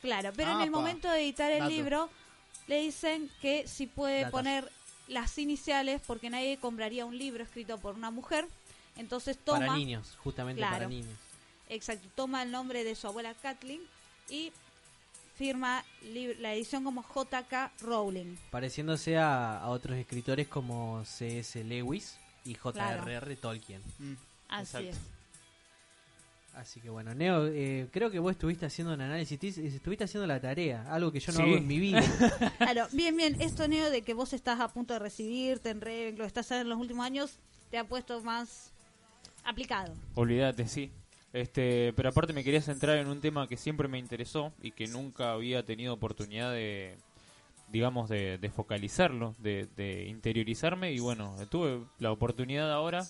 claro, 0.00 0.32
pero 0.34 0.52
en 0.54 0.60
el 0.62 0.70
momento 0.70 1.08
de 1.10 1.22
editar 1.22 1.50
el 1.52 1.58
Dato. 1.60 1.70
libro, 1.70 2.08
le 2.70 2.80
dicen 2.82 3.28
que 3.42 3.66
si 3.66 3.86
puede 3.88 4.30
poner 4.30 4.70
las 5.08 5.36
iniciales, 5.38 6.00
porque 6.06 6.30
nadie 6.30 6.56
compraría 6.56 7.04
un 7.04 7.18
libro 7.18 7.42
escrito 7.42 7.78
por 7.78 7.96
una 7.96 8.12
mujer, 8.12 8.46
entonces 8.96 9.36
toma, 9.44 9.58
Para 9.66 9.76
niños, 9.76 10.16
justamente 10.22 10.62
para 10.62 10.76
Claro. 10.76 10.88
niños. 10.88 11.18
exacto, 11.68 12.06
toma 12.14 12.44
el 12.44 12.52
nombre 12.52 12.84
de 12.84 12.94
su 12.94 13.08
abuela 13.08 13.34
Kathleen 13.34 13.80
y 14.28 14.52
firma 15.36 15.84
la 16.40 16.54
edición 16.54 16.84
como 16.84 17.02
JK 17.02 17.72
Rowling. 17.80 18.36
Pareciéndose 18.52 19.18
a, 19.18 19.58
a 19.58 19.68
otros 19.70 19.98
escritores 19.98 20.46
como 20.46 21.04
C.S. 21.04 21.64
Lewis 21.64 22.18
y 22.44 22.54
J.R.R. 22.54 23.36
Tolkien. 23.36 23.82
mm. 23.98 24.12
Así 24.48 24.76
Exacto. 24.76 24.90
es. 24.90 25.19
Así 26.54 26.80
que 26.80 26.90
bueno, 26.90 27.14
Neo, 27.14 27.46
eh, 27.46 27.88
creo 27.92 28.10
que 28.10 28.18
vos 28.18 28.32
estuviste 28.32 28.66
haciendo 28.66 28.92
un 28.92 29.00
análisis, 29.00 29.56
estuviste 29.58 30.04
haciendo 30.04 30.26
la 30.26 30.40
tarea, 30.40 30.84
algo 30.92 31.12
que 31.12 31.20
yo 31.20 31.32
no 31.32 31.38
Sí. 31.38 31.42
hago 31.44 31.56
en 31.56 31.66
mi 31.66 31.78
vida. 31.78 32.02
Claro, 32.58 32.86
bien, 32.92 33.16
bien. 33.16 33.40
Esto, 33.40 33.66
Neo, 33.68 33.88
de 33.90 34.02
que 34.02 34.14
vos 34.14 34.32
estás 34.32 34.60
a 34.60 34.68
punto 34.68 34.92
de 34.94 34.98
recibirte 34.98 35.70
en 35.70 35.80
Ravenclaw, 35.80 36.26
estás 36.26 36.50
en 36.50 36.68
los 36.68 36.78
últimos 36.78 37.06
años, 37.06 37.38
te 37.70 37.78
ha 37.78 37.84
puesto 37.84 38.20
más 38.22 38.72
aplicado. 39.44 39.94
Olvídate, 40.16 40.66
sí. 40.68 40.90
Este, 41.32 41.92
pero 41.94 42.08
aparte 42.08 42.32
me 42.32 42.42
quería 42.42 42.60
centrar 42.60 42.96
en 42.98 43.06
un 43.06 43.20
tema 43.20 43.46
que 43.46 43.56
siempre 43.56 43.86
me 43.86 43.98
interesó 44.00 44.52
y 44.60 44.72
que 44.72 44.88
nunca 44.88 45.32
había 45.32 45.64
tenido 45.64 45.94
oportunidad 45.94 46.52
de, 46.52 46.96
digamos, 47.68 48.08
de, 48.10 48.36
de 48.38 48.50
focalizarlo, 48.50 49.36
de, 49.38 49.68
de 49.76 50.06
interiorizarme 50.08 50.92
y 50.92 50.98
bueno, 50.98 51.36
tuve 51.48 51.80
la 52.00 52.10
oportunidad 52.10 52.72
ahora. 52.72 53.06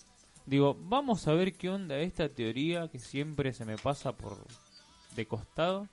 Digo, 0.51 0.77
vamos 0.81 1.29
a 1.29 1.33
ver 1.35 1.53
qué 1.55 1.69
onda 1.71 1.97
esta 2.01 2.29
teoría 2.29 2.89
que 2.89 2.99
siempre 2.99 3.53
se 3.53 3.65
me 3.65 3.79
pasa 3.79 4.11
por 4.17 4.37
de 5.15 5.25
costado. 5.25 5.87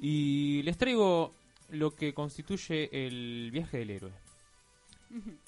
Y 0.00 0.62
les 0.64 0.76
traigo 0.76 1.32
lo 1.70 1.94
que 1.94 2.12
constituye 2.12 2.88
el 3.06 3.50
viaje 3.52 3.78
del 3.78 3.90
héroe, 3.90 4.12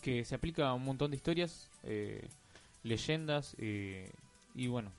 que 0.01 0.25
se 0.25 0.37
aplica 0.37 0.69
a 0.69 0.75
un 0.75 0.85
montón 0.85 1.11
de 1.11 1.17
historias, 1.17 1.69
eh, 1.83 2.29
leyendas 2.85 3.57
eh, 3.59 4.09
y 4.55 4.69
bueno, 4.69 4.93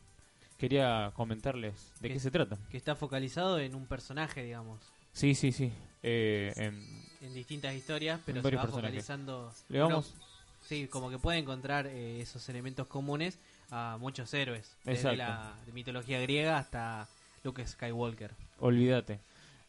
quería 0.57 1.11
comentarles 1.15 1.93
de 2.01 2.09
¿Qué? 2.09 2.15
qué 2.15 2.19
se 2.19 2.31
trata. 2.31 2.57
Que 2.69 2.75
está 2.77 2.95
focalizado 2.95 3.59
en 3.59 3.75
un 3.75 3.85
personaje, 3.85 4.43
digamos. 4.43 4.81
Sí, 5.13 5.35
sí, 5.35 5.53
sí. 5.53 5.71
eh, 6.03 6.51
en- 6.57 7.01
En 7.21 7.33
distintas 7.33 7.75
historias, 7.75 8.19
pero 8.25 8.41
se 8.41 8.55
va 8.55 8.61
personajes. 8.63 8.73
focalizando. 9.05 9.53
le 9.69 9.79
vamos, 9.79 10.15
sí, 10.71 10.87
como 10.87 11.09
que 11.09 11.17
puede 11.19 11.37
encontrar 11.37 11.85
eh, 11.87 12.21
esos 12.21 12.47
elementos 12.47 12.87
comunes 12.87 13.37
a 13.71 13.97
muchos 13.99 14.33
héroes. 14.33 14.77
Desde 14.85 15.09
Exacto. 15.11 15.17
la 15.17 15.53
de 15.65 15.73
mitología 15.73 16.17
griega 16.21 16.57
hasta 16.57 17.09
Luke 17.43 17.65
Skywalker. 17.67 18.31
olvídate. 18.59 19.19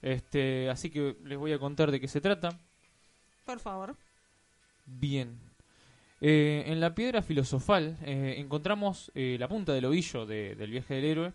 Este, 0.01 0.71
así 0.71 0.91
que 0.91 1.17
les 1.25 1.37
voy 1.39 1.53
a 1.53 1.59
contar 1.59 1.91
de 1.91 1.99
qué 2.01 2.07
se 2.07 2.21
trata. 2.21 2.57
Por 3.45 3.59
favor. 3.59 3.97
Bien. 4.87 5.41
Eh, 6.21 6.63
en 6.69 6.79
la 6.79 6.95
piedra 6.95 7.21
filosofal 7.23 7.97
eh, 8.03 8.37
encontramos 8.39 9.11
eh, 9.17 9.37
la 9.41 9.49
punta 9.49 9.73
del 9.73 9.87
ovillo 9.87 10.25
de- 10.25 10.55
del 10.55 10.71
viaje 10.71 10.95
del 10.95 11.05
héroe. 11.05 11.33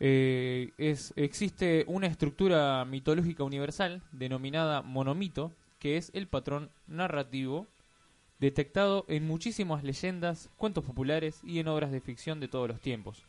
Eh, 0.00 0.72
es, 0.76 1.12
existe 1.16 1.84
una 1.86 2.08
estructura 2.08 2.84
mitológica 2.84 3.44
universal 3.44 4.02
denominada 4.10 4.82
monomito, 4.82 5.52
que 5.78 5.96
es 5.96 6.10
el 6.14 6.26
patrón 6.26 6.70
narrativo 6.88 7.66
detectado 8.38 9.04
en 9.08 9.26
muchísimas 9.26 9.82
leyendas, 9.82 10.50
cuentos 10.56 10.84
populares 10.84 11.40
y 11.42 11.58
en 11.58 11.68
obras 11.68 11.90
de 11.90 12.00
ficción 12.00 12.40
de 12.40 12.48
todos 12.48 12.68
los 12.68 12.80
tiempos. 12.80 13.24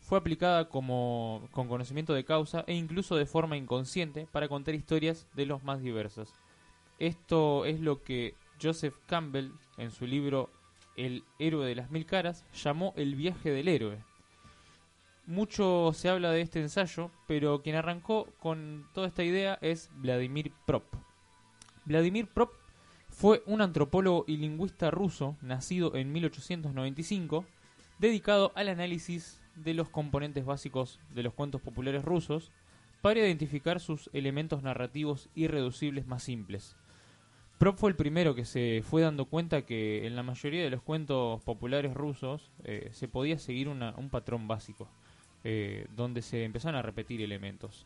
Fue 0.00 0.18
aplicada 0.18 0.68
como 0.68 1.48
con 1.52 1.68
conocimiento 1.68 2.14
de 2.14 2.24
causa 2.24 2.64
e 2.66 2.74
incluso 2.74 3.16
de 3.16 3.26
forma 3.26 3.56
inconsciente 3.56 4.26
para 4.32 4.48
contar 4.48 4.74
historias 4.74 5.26
de 5.34 5.46
los 5.46 5.62
más 5.62 5.80
diversos. 5.80 6.34
Esto 6.98 7.64
es 7.64 7.80
lo 7.80 8.02
que 8.02 8.34
Joseph 8.60 8.94
Campbell, 9.06 9.52
en 9.78 9.90
su 9.90 10.06
libro 10.06 10.50
El 10.96 11.24
héroe 11.38 11.66
de 11.66 11.74
las 11.74 11.90
mil 11.90 12.06
caras, 12.06 12.44
llamó 12.52 12.92
el 12.96 13.14
viaje 13.14 13.50
del 13.50 13.68
héroe. 13.68 13.98
Mucho 15.26 15.92
se 15.94 16.08
habla 16.08 16.32
de 16.32 16.40
este 16.40 16.60
ensayo, 16.60 17.10
pero 17.28 17.62
quien 17.62 17.76
arrancó 17.76 18.26
con 18.40 18.88
toda 18.92 19.06
esta 19.06 19.22
idea 19.22 19.58
es 19.62 19.90
Vladimir 19.94 20.52
Prop. 20.66 20.84
Vladimir 21.84 22.26
Prop 22.26 22.50
fue 23.20 23.42
un 23.44 23.60
antropólogo 23.60 24.24
y 24.26 24.38
lingüista 24.38 24.90
ruso 24.90 25.36
nacido 25.42 25.94
en 25.94 26.10
1895, 26.10 27.44
dedicado 27.98 28.50
al 28.54 28.70
análisis 28.70 29.42
de 29.56 29.74
los 29.74 29.90
componentes 29.90 30.46
básicos 30.46 30.98
de 31.14 31.22
los 31.22 31.34
cuentos 31.34 31.60
populares 31.60 32.02
rusos 32.02 32.50
para 33.02 33.20
identificar 33.20 33.78
sus 33.78 34.08
elementos 34.14 34.62
narrativos 34.62 35.28
irreducibles 35.34 36.06
más 36.06 36.22
simples. 36.22 36.76
Prop 37.58 37.76
fue 37.76 37.90
el 37.90 37.96
primero 37.96 38.34
que 38.34 38.46
se 38.46 38.82
fue 38.88 39.02
dando 39.02 39.26
cuenta 39.26 39.66
que 39.66 40.06
en 40.06 40.16
la 40.16 40.22
mayoría 40.22 40.64
de 40.64 40.70
los 40.70 40.80
cuentos 40.80 41.42
populares 41.42 41.92
rusos 41.92 42.50
eh, 42.64 42.88
se 42.94 43.06
podía 43.06 43.38
seguir 43.38 43.68
un 43.68 44.08
patrón 44.10 44.48
básico, 44.48 44.88
eh, 45.44 45.86
donde 45.94 46.22
se 46.22 46.44
empezaron 46.44 46.78
a 46.78 46.82
repetir 46.82 47.20
elementos. 47.20 47.84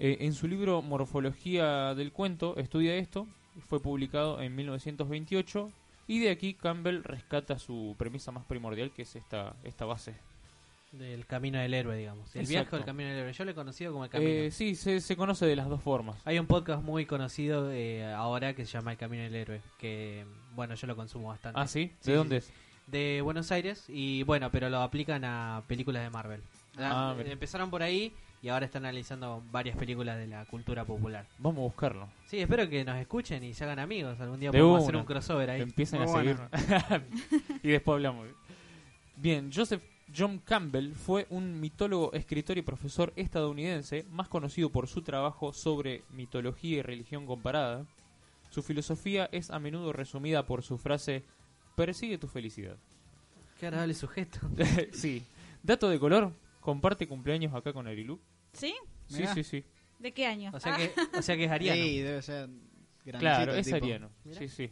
Eh, 0.00 0.16
en 0.22 0.32
su 0.32 0.48
libro 0.48 0.82
Morfología 0.82 1.94
del 1.94 2.10
cuento 2.10 2.56
estudia 2.56 2.96
esto, 2.96 3.28
fue 3.68 3.80
publicado 3.80 4.40
en 4.40 4.54
1928 4.56 5.70
y 6.08 6.18
de 6.20 6.30
aquí 6.30 6.54
Campbell 6.54 7.02
rescata 7.04 7.58
su 7.58 7.94
premisa 7.98 8.32
más 8.32 8.44
primordial 8.44 8.90
que 8.92 9.02
es 9.02 9.16
esta, 9.16 9.54
esta 9.64 9.84
base. 9.84 10.14
Del 10.92 11.24
camino 11.24 11.60
del 11.60 11.72
héroe, 11.72 11.96
digamos. 11.96 12.34
El 12.34 12.40
Exacto. 12.40 12.50
viaje 12.50 12.76
del 12.76 12.84
camino 12.84 13.08
del 13.10 13.18
héroe. 13.18 13.32
Yo 13.32 13.44
lo 13.44 13.50
he 13.52 13.54
conocido 13.54 13.92
como 13.92 14.04
el 14.04 14.10
camino. 14.10 14.30
Eh, 14.30 14.50
sí, 14.50 14.74
se, 14.74 15.00
se 15.00 15.16
conoce 15.16 15.46
de 15.46 15.54
las 15.54 15.68
dos 15.68 15.80
formas. 15.80 16.20
Hay 16.24 16.40
un 16.40 16.46
podcast 16.46 16.82
muy 16.82 17.06
conocido 17.06 17.70
eh, 17.70 18.04
ahora 18.12 18.54
que 18.54 18.66
se 18.66 18.72
llama 18.72 18.90
El 18.90 18.98
Camino 18.98 19.22
del 19.22 19.36
Héroe, 19.36 19.62
que 19.78 20.24
bueno, 20.56 20.74
yo 20.74 20.88
lo 20.88 20.96
consumo 20.96 21.28
bastante. 21.28 21.60
Ah, 21.60 21.68
¿sí? 21.68 21.92
¿De 22.02 22.14
dónde 22.14 22.40
sí. 22.40 22.48
es? 22.50 22.90
De 22.90 23.20
Buenos 23.22 23.52
Aires 23.52 23.84
y 23.86 24.24
bueno, 24.24 24.50
pero 24.50 24.68
lo 24.68 24.78
aplican 24.82 25.24
a 25.24 25.62
películas 25.68 26.02
de 26.02 26.10
Marvel. 26.10 26.42
Ah, 26.76 27.14
Ah, 27.16 27.22
empezaron 27.24 27.70
por 27.70 27.84
ahí 27.84 28.12
y 28.42 28.48
ahora 28.48 28.66
están 28.66 28.84
analizando 28.84 29.42
varias 29.50 29.76
películas 29.76 30.18
de 30.18 30.26
la 30.26 30.44
cultura 30.46 30.84
popular. 30.84 31.26
Vamos 31.38 31.58
a 31.58 31.64
buscarlo. 31.64 32.08
Sí, 32.26 32.38
espero 32.38 32.68
que 32.68 32.84
nos 32.84 32.96
escuchen 32.96 33.44
y 33.44 33.52
se 33.52 33.64
hagan 33.64 33.78
amigos. 33.78 34.18
Algún 34.20 34.40
día 34.40 34.50
De 34.50 34.58
podemos 34.58 34.82
hacer 34.82 34.96
un 34.96 35.04
crossover 35.04 35.50
ahí. 35.50 35.60
Empiezan 35.60 36.02
a 36.02 36.06
seguir. 36.06 36.36
bueno. 36.36 37.04
y 37.62 37.68
después 37.68 37.94
hablamos. 37.94 38.28
Bien, 39.16 39.50
Joseph 39.54 39.82
John 40.16 40.38
Campbell 40.38 40.94
fue 40.94 41.26
un 41.30 41.60
mitólogo, 41.60 42.12
escritor 42.14 42.58
y 42.58 42.62
profesor 42.62 43.12
estadounidense, 43.16 44.04
más 44.10 44.28
conocido 44.28 44.70
por 44.70 44.88
su 44.88 45.02
trabajo 45.02 45.52
sobre 45.52 46.02
mitología 46.10 46.78
y 46.78 46.82
religión 46.82 47.26
comparada. 47.26 47.86
Su 48.50 48.62
filosofía 48.62 49.28
es 49.30 49.50
a 49.50 49.58
menudo 49.58 49.92
resumida 49.92 50.46
por 50.46 50.62
su 50.62 50.78
frase 50.78 51.22
persigue 51.76 52.18
tu 52.18 52.26
felicidad. 52.26 52.76
Qué 53.58 53.66
agradable 53.66 53.94
sujeto. 53.94 54.40
sí. 54.92 55.22
Dato 55.62 55.88
de 55.88 55.98
color, 55.98 56.32
comparte 56.60 57.06
cumpleaños 57.08 57.54
acá 57.54 57.72
con 57.72 57.86
Arilu. 57.86 58.20
¿Sí? 58.52 58.74
Sí, 59.08 59.18
Mirá. 59.18 59.34
sí, 59.34 59.44
sí. 59.44 59.64
¿De 59.98 60.12
qué 60.12 60.26
año? 60.26 60.50
O 60.54 60.60
sea 60.60 60.74
Ah, 60.74 60.78
que, 60.78 61.18
o 61.18 61.22
sea 61.22 61.36
que 61.36 61.44
es 61.44 61.50
ariano. 61.50 61.82
Sí, 61.82 61.98
debe 62.00 62.22
ser 62.22 62.48
grandecito 63.04 63.18
Claro, 63.18 63.52
el 63.52 63.58
es 63.58 63.66
tipo. 63.66 63.76
ariano. 63.76 64.10
Mirá. 64.24 64.38
Sí, 64.38 64.48
sí. 64.48 64.70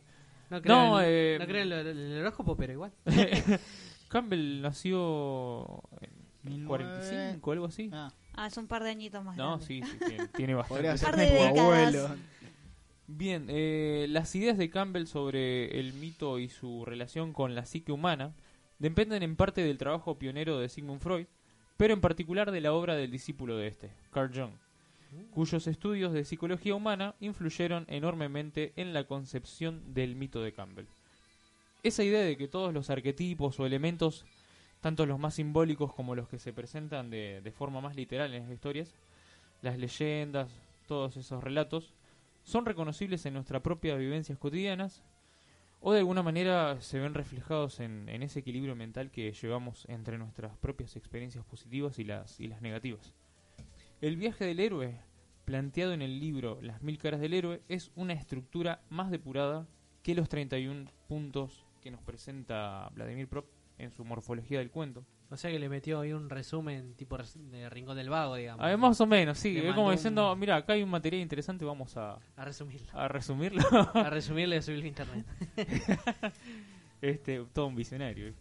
No 0.51 0.63
creo, 0.63 0.75
No, 0.77 1.01
en, 1.01 1.07
eh, 1.09 1.37
no 1.39 1.47
creo 1.47 1.63
en 1.63 1.69
lo- 1.69 1.79
el 1.81 2.21
horóscopo, 2.21 2.57
pero 2.57 2.73
igual. 2.73 2.93
Campbell 4.09 4.63
nació 4.63 5.83
en 6.01 6.11
19. 6.45 6.67
45, 6.67 7.53
algo 7.53 7.67
así. 7.67 7.91
Ah, 7.93 8.13
Ah, 8.41 8.47
es 8.47 8.57
un 8.57 8.69
par 8.69 8.85
de 8.85 8.91
añitos 8.91 9.25
más 9.25 9.37
No, 9.37 9.59
grande. 9.59 9.67
sí, 9.67 9.83
sí, 9.83 9.99
tiene, 10.07 10.29
tiene 10.29 10.55
bastante. 10.55 10.75
podría 10.83 10.97
ser 10.97 11.11
Par 11.11 11.19
de 11.19 11.27
tu 11.27 11.33
décadas. 11.33 11.59
abuelo. 11.59 12.09
Bien, 13.09 13.47
eh, 13.49 14.07
las 14.09 14.35
ideas 14.37 14.57
de 14.59 14.71
Campbell 14.71 15.07
sobre 15.07 15.81
el 15.81 15.93
mito 15.95 16.39
y 16.39 16.49
su 16.49 16.85
relación 16.85 17.33
con 17.33 17.55
la 17.55 17.65
psique 17.67 17.91
humana 17.91 18.35
dependen 18.79 19.23
en 19.23 19.35
parte 19.35 19.63
del 19.63 19.77
trabajo 19.79 20.19
pionero 20.19 20.59
de 20.59 20.69
Sigmund 20.69 21.01
Freud, 21.01 21.27
pero 21.79 21.95
en 21.95 22.01
particular 22.01 22.51
de 22.51 22.61
la 22.61 22.73
obra 22.75 22.97
del 22.97 23.11
discípulo 23.11 23.57
de 23.57 23.69
este, 23.69 23.91
Carl 24.11 24.33
Jung, 24.35 24.51
cuyos 25.31 25.67
estudios 25.69 26.13
de 26.13 26.25
psicología 26.25 26.75
humana 26.75 27.15
influyeron 27.21 27.87
enormemente 27.89 28.73
en 28.77 28.93
la 28.93 29.05
concepción 29.05 29.95
del 29.95 30.17
mito 30.17 30.43
de 30.43 30.53
Campbell. 30.53 30.87
Esa 31.85 32.03
idea 32.03 32.21
de 32.21 32.37
que 32.37 32.49
todos 32.49 32.75
los 32.75 32.91
arquetipos 32.91 33.61
o 33.61 33.65
elementos, 33.65 34.27
tanto 34.81 35.07
los 35.07 35.21
más 35.21 35.35
simbólicos 35.35 35.95
como 35.95 36.17
los 36.17 36.29
que 36.29 36.41
se 36.41 36.53
presentan 36.53 37.11
de, 37.11 37.53
forma 37.57 37.81
más 37.81 37.95
literal 37.95 38.35
en 38.35 38.43
las 38.43 38.53
historias, 38.53 38.93
las 39.63 39.79
leyendas, 39.79 40.51
todos 40.89 41.17
esos 41.17 41.45
relatos, 41.45 41.95
son 42.43 42.67
reconocibles 42.67 43.25
en 43.25 43.35
nuestras 43.35 43.63
propias 43.63 44.01
vivencias 44.01 44.37
cotidianas 44.37 45.05
o 45.81 45.93
de 45.93 46.01
alguna 46.01 46.23
manera 46.23 46.81
se 46.81 46.99
ven 46.99 47.15
reflejados 47.15 47.81
en, 47.81 48.09
ese 48.09 48.41
equilibrio 48.41 48.75
mental 48.75 49.11
que 49.11 49.33
llevamos 49.33 49.87
entre 49.89 50.19
nuestras 50.19 50.57
propias 50.57 50.97
experiencias 50.97 51.45
positivas 51.45 51.99
y 51.99 52.05
las, 52.05 52.41
y 52.41 52.49
las 52.49 52.63
negativas. 52.63 53.15
El 54.01 54.17
viaje 54.17 54.45
del 54.45 54.61
héroe, 54.61 55.01
planteado 55.45 55.93
en 55.93 56.03
el 56.03 56.21
libro 56.21 56.59
Las 56.63 56.83
mil 56.83 56.99
caras 56.99 57.21
del 57.21 57.35
héroe, 57.35 57.63
es 57.69 57.91
una 57.95 58.13
estructura 58.13 58.83
más 58.91 59.11
depurada 59.11 59.67
que 60.03 60.15
los 60.15 60.29
31 60.29 60.91
puntos 61.07 61.65
que 61.81 61.91
nos 61.91 62.03
presenta 62.03 62.91
Vladimir 62.95 63.29
Prop 63.29 63.47
en 63.79 63.91
su 63.91 64.05
morfología 64.05 64.59
del 64.59 64.71
cuento. 64.71 65.05
O 65.31 65.37
sea 65.37 65.51
que 65.51 65.59
le 65.59 65.69
metió 65.69 66.01
ahí 66.01 66.13
un 66.15 66.31
resumen 66.31 66.95
tipo 66.95 67.19
de 67.19 67.69
Rincón 67.69 67.97
del 67.97 68.09
Vago, 68.09 68.37
digamos. 68.37 68.65
Ah, 68.65 68.75
más 68.79 68.99
o 69.01 69.07
menos, 69.07 69.37
sí, 69.39 69.59
es 69.59 69.75
como 69.75 69.89
un- 69.89 69.93
diciendo, 69.93 70.35
mira, 70.37 70.57
acá 70.57 70.73
hay 70.73 70.83
un 70.83 70.89
material 70.89 71.21
interesante, 71.23 71.67
vamos 71.67 71.97
a, 71.99 72.19
A 72.37 72.45
resumirlo. 72.47 72.87
a 72.99 73.09
resumirlo. 73.09 73.61
A 73.95 74.09
resumirle 74.09 74.57
y 74.57 74.63
subirlo 74.63 74.85
a 74.85 74.89
internet. 74.89 75.27
este 77.03 77.45
todo 77.53 77.67
un 77.67 77.77
visionario. 77.77 78.33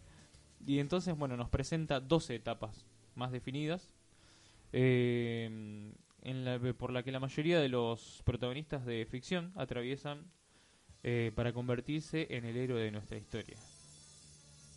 Y 0.66 0.78
entonces, 0.78 1.16
bueno, 1.16 1.36
nos 1.36 1.48
presenta 1.50 2.00
12 2.00 2.34
etapas 2.34 2.86
más 3.14 3.32
definidas, 3.32 3.94
eh, 4.72 5.92
en 6.22 6.44
la, 6.44 6.58
por 6.74 6.92
la 6.92 7.02
que 7.02 7.12
la 7.12 7.20
mayoría 7.20 7.60
de 7.60 7.68
los 7.68 8.22
protagonistas 8.24 8.84
de 8.84 9.06
ficción 9.06 9.52
atraviesan 9.56 10.24
eh, 11.02 11.32
para 11.34 11.52
convertirse 11.52 12.26
en 12.30 12.44
el 12.44 12.56
héroe 12.56 12.80
de 12.82 12.90
nuestra 12.90 13.16
historia. 13.18 13.56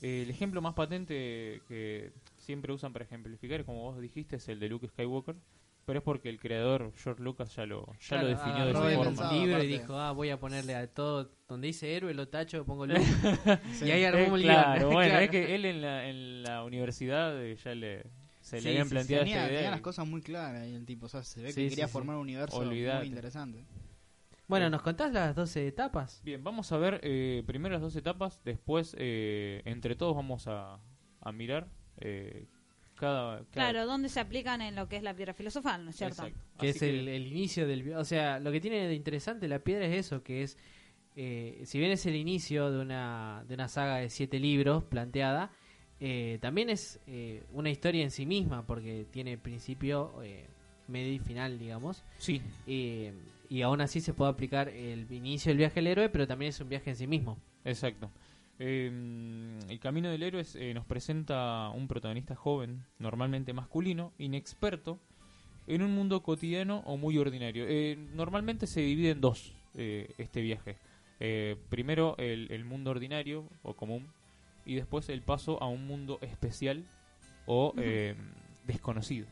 El 0.01 0.29
ejemplo 0.29 0.61
más 0.61 0.73
patente 0.73 1.61
que 1.67 2.11
siempre 2.37 2.73
usan 2.73 2.91
para 2.91 3.05
ejemplificar, 3.05 3.63
como 3.65 3.81
vos 3.83 4.01
dijiste, 4.01 4.37
es 4.37 4.49
el 4.49 4.59
de 4.59 4.67
Luke 4.67 4.87
Skywalker, 4.87 5.35
pero 5.85 5.99
es 5.99 6.03
porque 6.03 6.29
el 6.29 6.39
creador 6.39 6.91
George 6.95 7.21
Lucas 7.21 7.55
ya 7.55 7.65
lo, 7.67 7.85
ya 7.99 8.07
Claro, 8.09 8.23
lo 8.23 8.27
definió 8.29 8.65
de 8.65 8.71
esa 8.71 8.89
el 8.89 8.95
forma. 8.95 9.31
libro 9.33 9.63
y 9.63 9.67
dijo, 9.67 9.95
ah, 9.99 10.11
voy 10.11 10.29
a 10.31 10.39
ponerle 10.39 10.75
a 10.75 10.87
todo, 10.87 11.31
donde 11.47 11.67
dice 11.67 11.95
héroe, 11.95 12.13
lo 12.15 12.27
tacho, 12.27 12.65
pongo 12.65 12.87
Luke. 12.87 13.01
Sí. 13.73 13.85
y 13.85 13.91
ahí 13.91 14.03
armó 14.03 14.19
Eh, 14.19 14.31
un 14.31 14.41
claro, 14.41 14.79
guion. 14.79 14.93
bueno, 14.93 15.09
Claro. 15.11 15.23
es 15.25 15.29
que 15.29 15.55
él 15.55 15.65
en 15.65 15.81
la, 15.81 16.07
en 16.09 16.43
la 16.43 16.63
universidad 16.63 17.39
eh, 17.43 17.55
ya 17.63 17.75
le, 17.75 18.03
se 18.41 18.57
Sí, 18.57 18.63
le 18.65 18.69
habían 18.71 18.87
sí, 18.87 18.89
planteado 18.95 19.23
esta 19.23 19.35
tenía 19.45 19.51
idea. 19.59 19.69
las 19.71 19.79
y- 19.79 19.83
cosas 19.83 20.07
muy 20.07 20.21
claras 20.21 20.67
y 20.67 20.73
el 20.73 20.85
tipo, 20.85 21.05
o 21.05 21.09
sea, 21.09 21.23
se 21.23 21.41
ve 21.43 21.49
Sí, 21.49 21.63
que 21.63 21.69
quería 21.69 21.85
sí, 21.85 21.89
sí. 21.89 21.93
formar 21.93 22.15
un 22.15 22.23
universo 22.23 22.59
muy 22.63 23.07
interesante. 23.07 23.65
Bueno, 24.51 24.69
¿nos 24.69 24.81
contás 24.83 25.11
las 25.11 25.35
12 25.35 25.67
etapas? 25.67 26.21
Bien, 26.23 26.43
vamos 26.43 26.71
a 26.71 26.77
ver 26.77 26.99
eh, 27.03 27.43
primero 27.47 27.73
las 27.73 27.81
dos 27.81 27.95
etapas, 27.95 28.39
después 28.45 28.95
eh, 28.99 29.61
entre 29.65 29.95
todos 29.95 30.15
vamos 30.15 30.45
a, 30.47 30.77
a 31.21 31.31
mirar 31.31 31.67
eh, 31.99 32.45
cada, 32.95 33.37
cada- 33.37 33.49
Claro, 33.51 33.85
¿dónde 33.87 34.09
se 34.09 34.19
aplican 34.19 34.61
en 34.61 34.75
lo 34.75 34.87
que 34.87 34.97
es 34.97 35.03
la 35.03 35.15
piedra 35.15 35.33
filosofal, 35.33 35.83
¿no 35.83 35.89
es 35.89 35.95
cierto? 35.95 36.23
Exacto. 36.27 36.39
Que 36.59 36.69
Así 36.69 36.77
es 36.77 36.81
el, 36.83 37.07
el 37.07 37.27
inicio 37.27 37.65
del... 37.67 37.93
O 37.95 38.05
sea, 38.05 38.39
lo 38.39 38.51
que 38.51 38.59
tiene 38.61 38.87
de 38.87 38.93
interesante 38.93 39.47
la 39.47 39.59
piedra 39.59 39.85
es 39.87 40.05
eso, 40.05 40.21
que 40.21 40.43
es... 40.43 40.57
eh, 41.15 41.61
si 41.65 41.79
bien 41.79 41.91
es 41.91 42.05
el 42.05 42.15
inicio 42.15 42.69
de 42.71 42.79
una, 42.79 43.43
de 43.47 43.55
una 43.55 43.67
saga 43.67 43.97
de 43.97 44.09
siete 44.09 44.39
libros 44.39 44.83
planteada, 44.83 45.51
eh, 45.99 46.37
también 46.41 46.69
es 46.69 46.99
eh, 47.07 47.43
una 47.53 47.69
historia 47.69 48.03
en 48.03 48.11
sí 48.11 48.25
misma, 48.25 48.65
porque 48.67 49.05
tiene 49.11 49.37
principio, 49.37 50.21
eh, 50.23 50.45
medio 50.87 51.13
y 51.13 51.19
final, 51.19 51.57
digamos. 51.57 52.03
Sí, 52.17 52.41
Eh, 52.67 53.13
y 53.51 53.63
aún 53.63 53.81
así 53.81 53.99
se 53.99 54.13
puede 54.13 54.31
aplicar 54.31 54.69
el 54.69 55.11
inicio 55.11 55.49
del 55.49 55.57
viaje 55.57 55.75
del 55.75 55.87
héroe, 55.87 56.07
pero 56.07 56.25
también 56.25 56.51
es 56.51 56.61
un 56.61 56.69
viaje 56.69 56.89
en 56.89 56.95
sí 56.95 57.05
mismo. 57.05 57.37
exacto. 57.65 58.09
Eh, 58.63 59.59
el 59.67 59.79
Camino 59.79 60.09
del 60.09 60.23
Héroe 60.23 60.41
es, 60.41 60.55
eh, 60.55 60.73
nos 60.73 60.85
presenta 60.85 61.69
un 61.69 61.89
protagonista 61.89 62.33
joven, 62.33 62.85
normalmente 62.97 63.51
masculino, 63.51 64.13
inexperto, 64.19 65.01
en 65.67 65.81
un 65.81 65.93
mundo 65.93 66.23
cotidiano 66.23 66.81
o 66.85 66.95
muy 66.95 67.17
ordinario. 67.17 67.65
Eh, 67.67 67.97
normalmente 68.13 68.67
se 68.67 68.79
divide 68.79 69.09
en 69.09 69.19
dos 69.19 69.53
eh, 69.75 70.13
este 70.17 70.41
viaje. 70.41 70.77
Primero 71.69 72.15
el, 72.19 72.47
el 72.51 72.63
mundo 72.63 72.91
ordinario 72.91 73.49
o 73.63 73.75
común 73.75 74.07
y 74.65 74.75
después 74.75 75.09
el 75.09 75.23
paso 75.23 75.61
a 75.61 75.67
un 75.67 75.85
mundo 75.87 76.19
especial 76.21 76.85
o 77.45 77.73
eh, 77.77 78.15
desconocido. 78.65 79.27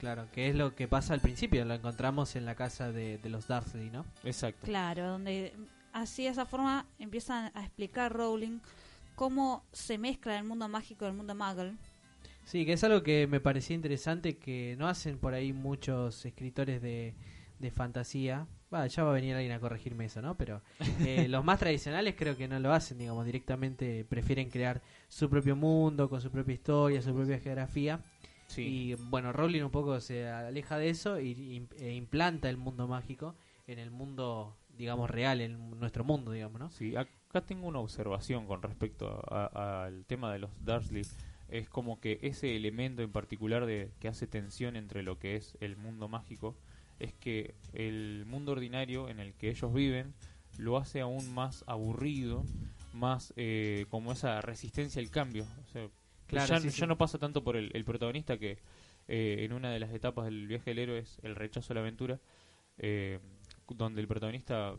Claro, 0.00 0.26
que 0.32 0.48
es 0.48 0.56
lo 0.56 0.74
que 0.74 0.88
pasa 0.88 1.12
al 1.12 1.20
principio, 1.20 1.62
lo 1.66 1.74
encontramos 1.74 2.34
en 2.34 2.46
la 2.46 2.54
casa 2.54 2.90
de, 2.90 3.18
de 3.18 3.28
los 3.28 3.46
Dursley, 3.46 3.90
¿no? 3.90 4.06
Exacto. 4.24 4.66
Claro, 4.66 5.06
donde 5.06 5.52
así 5.92 6.24
de 6.24 6.30
esa 6.30 6.46
forma 6.46 6.86
empiezan 6.98 7.52
a 7.54 7.60
explicar 7.60 8.10
Rowling 8.10 8.60
cómo 9.14 9.62
se 9.72 9.98
mezcla 9.98 10.38
el 10.38 10.44
mundo 10.44 10.66
mágico 10.68 11.04
y 11.04 11.08
el 11.08 11.14
mundo 11.14 11.34
muggle. 11.34 11.74
Sí, 12.44 12.64
que 12.64 12.72
es 12.72 12.82
algo 12.82 13.02
que 13.02 13.26
me 13.26 13.40
parecía 13.40 13.76
interesante 13.76 14.38
que 14.38 14.74
no 14.78 14.88
hacen 14.88 15.18
por 15.18 15.34
ahí 15.34 15.52
muchos 15.52 16.24
escritores 16.24 16.80
de, 16.80 17.14
de 17.58 17.70
fantasía. 17.70 18.46
Va, 18.72 18.86
ya 18.86 19.04
va 19.04 19.10
a 19.10 19.14
venir 19.14 19.34
alguien 19.34 19.52
a 19.52 19.60
corregirme 19.60 20.06
eso, 20.06 20.22
¿no? 20.22 20.38
Pero 20.38 20.62
eh, 21.04 21.26
los 21.28 21.44
más 21.44 21.58
tradicionales 21.58 22.14
creo 22.16 22.38
que 22.38 22.48
no 22.48 22.58
lo 22.58 22.72
hacen, 22.72 22.96
digamos, 22.96 23.26
directamente 23.26 24.06
prefieren 24.08 24.48
crear 24.48 24.80
su 25.08 25.28
propio 25.28 25.56
mundo, 25.56 26.08
con 26.08 26.22
su 26.22 26.30
propia 26.30 26.54
historia, 26.54 27.02
su 27.02 27.12
propia 27.12 27.38
geografía. 27.38 28.00
Sí. 28.50 28.62
Y 28.90 28.94
bueno, 28.94 29.32
Rowling 29.32 29.62
un 29.62 29.70
poco 29.70 30.00
se 30.00 30.28
aleja 30.28 30.76
de 30.76 30.90
eso 30.90 31.20
y, 31.20 31.30
y- 31.30 31.68
e 31.78 31.94
implanta 31.94 32.50
el 32.50 32.56
mundo 32.56 32.88
mágico 32.88 33.36
en 33.68 33.78
el 33.78 33.90
mundo, 33.92 34.56
digamos, 34.76 35.08
real, 35.08 35.40
en 35.40 35.78
nuestro 35.78 36.02
mundo, 36.04 36.32
digamos, 36.32 36.60
¿no? 36.60 36.70
Sí, 36.70 36.96
acá 36.96 37.40
tengo 37.46 37.68
una 37.68 37.78
observación 37.78 38.46
con 38.46 38.60
respecto 38.62 39.22
al 39.30 40.04
tema 40.06 40.32
de 40.32 40.40
los 40.40 40.50
Dursley. 40.64 41.02
Es 41.48 41.68
como 41.68 42.00
que 42.00 42.18
ese 42.22 42.56
elemento 42.56 43.02
en 43.02 43.12
particular 43.12 43.66
de 43.66 43.92
que 44.00 44.08
hace 44.08 44.26
tensión 44.26 44.74
entre 44.76 45.02
lo 45.04 45.18
que 45.18 45.36
es 45.36 45.56
el 45.60 45.76
mundo 45.76 46.08
mágico 46.08 46.56
es 46.98 47.12
que 47.14 47.54
el 47.72 48.24
mundo 48.26 48.52
ordinario 48.52 49.08
en 49.08 49.20
el 49.20 49.32
que 49.34 49.50
ellos 49.50 49.72
viven 49.72 50.12
lo 50.58 50.76
hace 50.76 51.00
aún 51.00 51.32
más 51.32 51.64
aburrido, 51.66 52.44
más 52.92 53.32
eh, 53.36 53.86
como 53.90 54.12
esa 54.12 54.40
resistencia 54.40 55.00
al 55.00 55.10
cambio. 55.10 55.44
O 55.66 55.72
sea, 55.72 55.88
Claro, 56.30 56.54
ya, 56.54 56.60
sí, 56.60 56.70
ya 56.70 56.86
no 56.86 56.96
pasa 56.96 57.18
tanto 57.18 57.42
por 57.42 57.56
el, 57.56 57.70
el 57.74 57.84
protagonista 57.84 58.38
que 58.38 58.58
eh, 59.08 59.44
en 59.44 59.52
una 59.52 59.70
de 59.70 59.80
las 59.80 59.92
etapas 59.92 60.26
del 60.26 60.46
viaje 60.46 60.70
del 60.70 60.78
héroe 60.78 60.98
es 60.98 61.18
el 61.22 61.34
rechazo 61.34 61.72
a 61.72 61.74
la 61.74 61.80
aventura, 61.80 62.20
eh, 62.78 63.18
donde 63.68 64.00
el 64.00 64.08
protagonista 64.08 64.74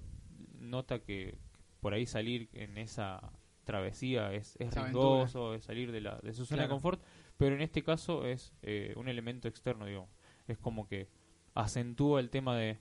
nota 0.59 0.99
que 0.99 1.37
por 1.79 1.93
ahí 1.93 2.05
salir 2.05 2.49
en 2.53 2.77
esa 2.77 3.31
travesía 3.63 4.33
es, 4.33 4.55
es 4.59 4.73
riesgoso, 4.73 5.53
es 5.53 5.63
salir 5.63 5.91
de, 5.91 6.01
la, 6.01 6.17
de 6.19 6.33
su 6.33 6.45
zona 6.45 6.63
de 6.63 6.69
confort, 6.69 7.01
pero 7.37 7.55
en 7.55 7.61
este 7.61 7.83
caso 7.83 8.25
es 8.25 8.53
eh, 8.61 8.93
un 8.95 9.07
elemento 9.07 9.47
externo, 9.47 9.85
digamos. 9.85 10.09
Es 10.47 10.57
como 10.57 10.87
que 10.87 11.09
acentúa 11.53 12.19
el 12.19 12.29
tema 12.29 12.55
de 12.55 12.79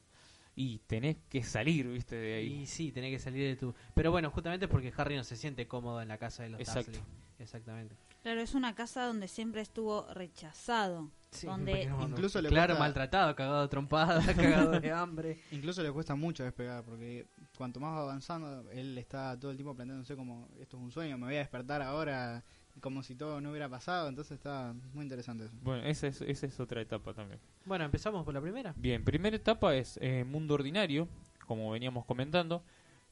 y 0.55 0.81
tenés 0.81 1.17
que 1.29 1.43
salir, 1.43 1.89
viste, 1.89 2.17
de 2.17 2.35
ahí. 2.35 2.63
Y 2.63 2.67
sí, 2.67 2.93
tenés 2.93 3.13
que 3.13 3.19
salir 3.19 3.47
de 3.47 3.57
tu... 3.57 3.75
Pero 3.95 4.11
bueno, 4.11 4.31
justamente 4.31 4.69
porque 4.69 4.93
Harry 4.97 5.17
no 5.17 5.25
se 5.25 5.37
siente 5.37 5.67
cómodo 5.67 6.03
en 6.03 6.09
la 6.09 6.19
casa 6.19 6.43
de 6.43 6.51
los 6.51 6.61
Exacto. 6.61 6.91
Dursley. 6.91 7.30
Exactamente. 7.41 7.97
Claro, 8.23 8.41
es 8.41 8.55
una 8.55 8.75
casa 8.75 9.05
donde 9.07 9.27
siempre 9.29 9.61
estuvo 9.63 10.07
rechazado. 10.13 11.11
donde 11.43 11.87
no, 11.87 11.99
no. 12.01 12.09
Incluso 12.09 12.43
le 12.43 12.49
Claro, 12.49 12.73
cuesta- 12.75 12.85
maltratado, 12.85 13.35
cagado 13.37 13.63
de 13.63 13.69
trompada, 13.69 14.21
cagado 14.37 14.79
de 14.81 14.93
hambre. 14.93 15.41
Incluso 15.53 15.83
le 15.83 15.91
cuesta 15.93 16.15
mucho 16.15 16.45
despegar, 16.45 16.85
porque 16.85 17.27
cuanto 17.57 17.81
más 17.81 17.93
va 17.97 18.03
avanzando, 18.03 18.69
él 18.73 18.99
está 18.99 19.39
todo 19.39 19.51
el 19.51 19.57
tiempo 19.57 19.75
planteándose 19.75 20.17
como, 20.17 20.49
esto 20.61 20.77
es 20.77 20.83
un 20.83 20.91
sueño, 20.91 21.17
me 21.19 21.27
voy 21.27 21.37
a 21.37 21.39
despertar 21.39 21.83
ahora 21.83 22.45
como 22.81 23.03
si 23.03 23.15
todo 23.15 23.41
no 23.41 23.51
hubiera 23.51 23.69
pasado, 23.69 24.09
entonces 24.09 24.33
está 24.33 24.75
muy 24.95 25.03
interesante 25.05 25.45
eso. 25.45 25.55
Bueno, 25.63 25.83
esa 25.85 26.07
es, 26.07 26.21
esa 26.23 26.47
es 26.47 26.61
otra 26.61 26.81
etapa 26.81 27.13
también. 27.15 27.39
Bueno, 27.65 27.85
empezamos 27.85 28.25
por 28.25 28.33
la 28.35 28.41
primera. 28.41 28.73
Bien, 28.77 29.05
primera 29.05 29.37
etapa 29.37 29.75
es 29.75 29.99
eh, 30.03 30.25
mundo 30.25 30.55
ordinario, 30.55 31.09
como 31.47 31.71
veníamos 31.71 32.05
comentando, 32.07 32.63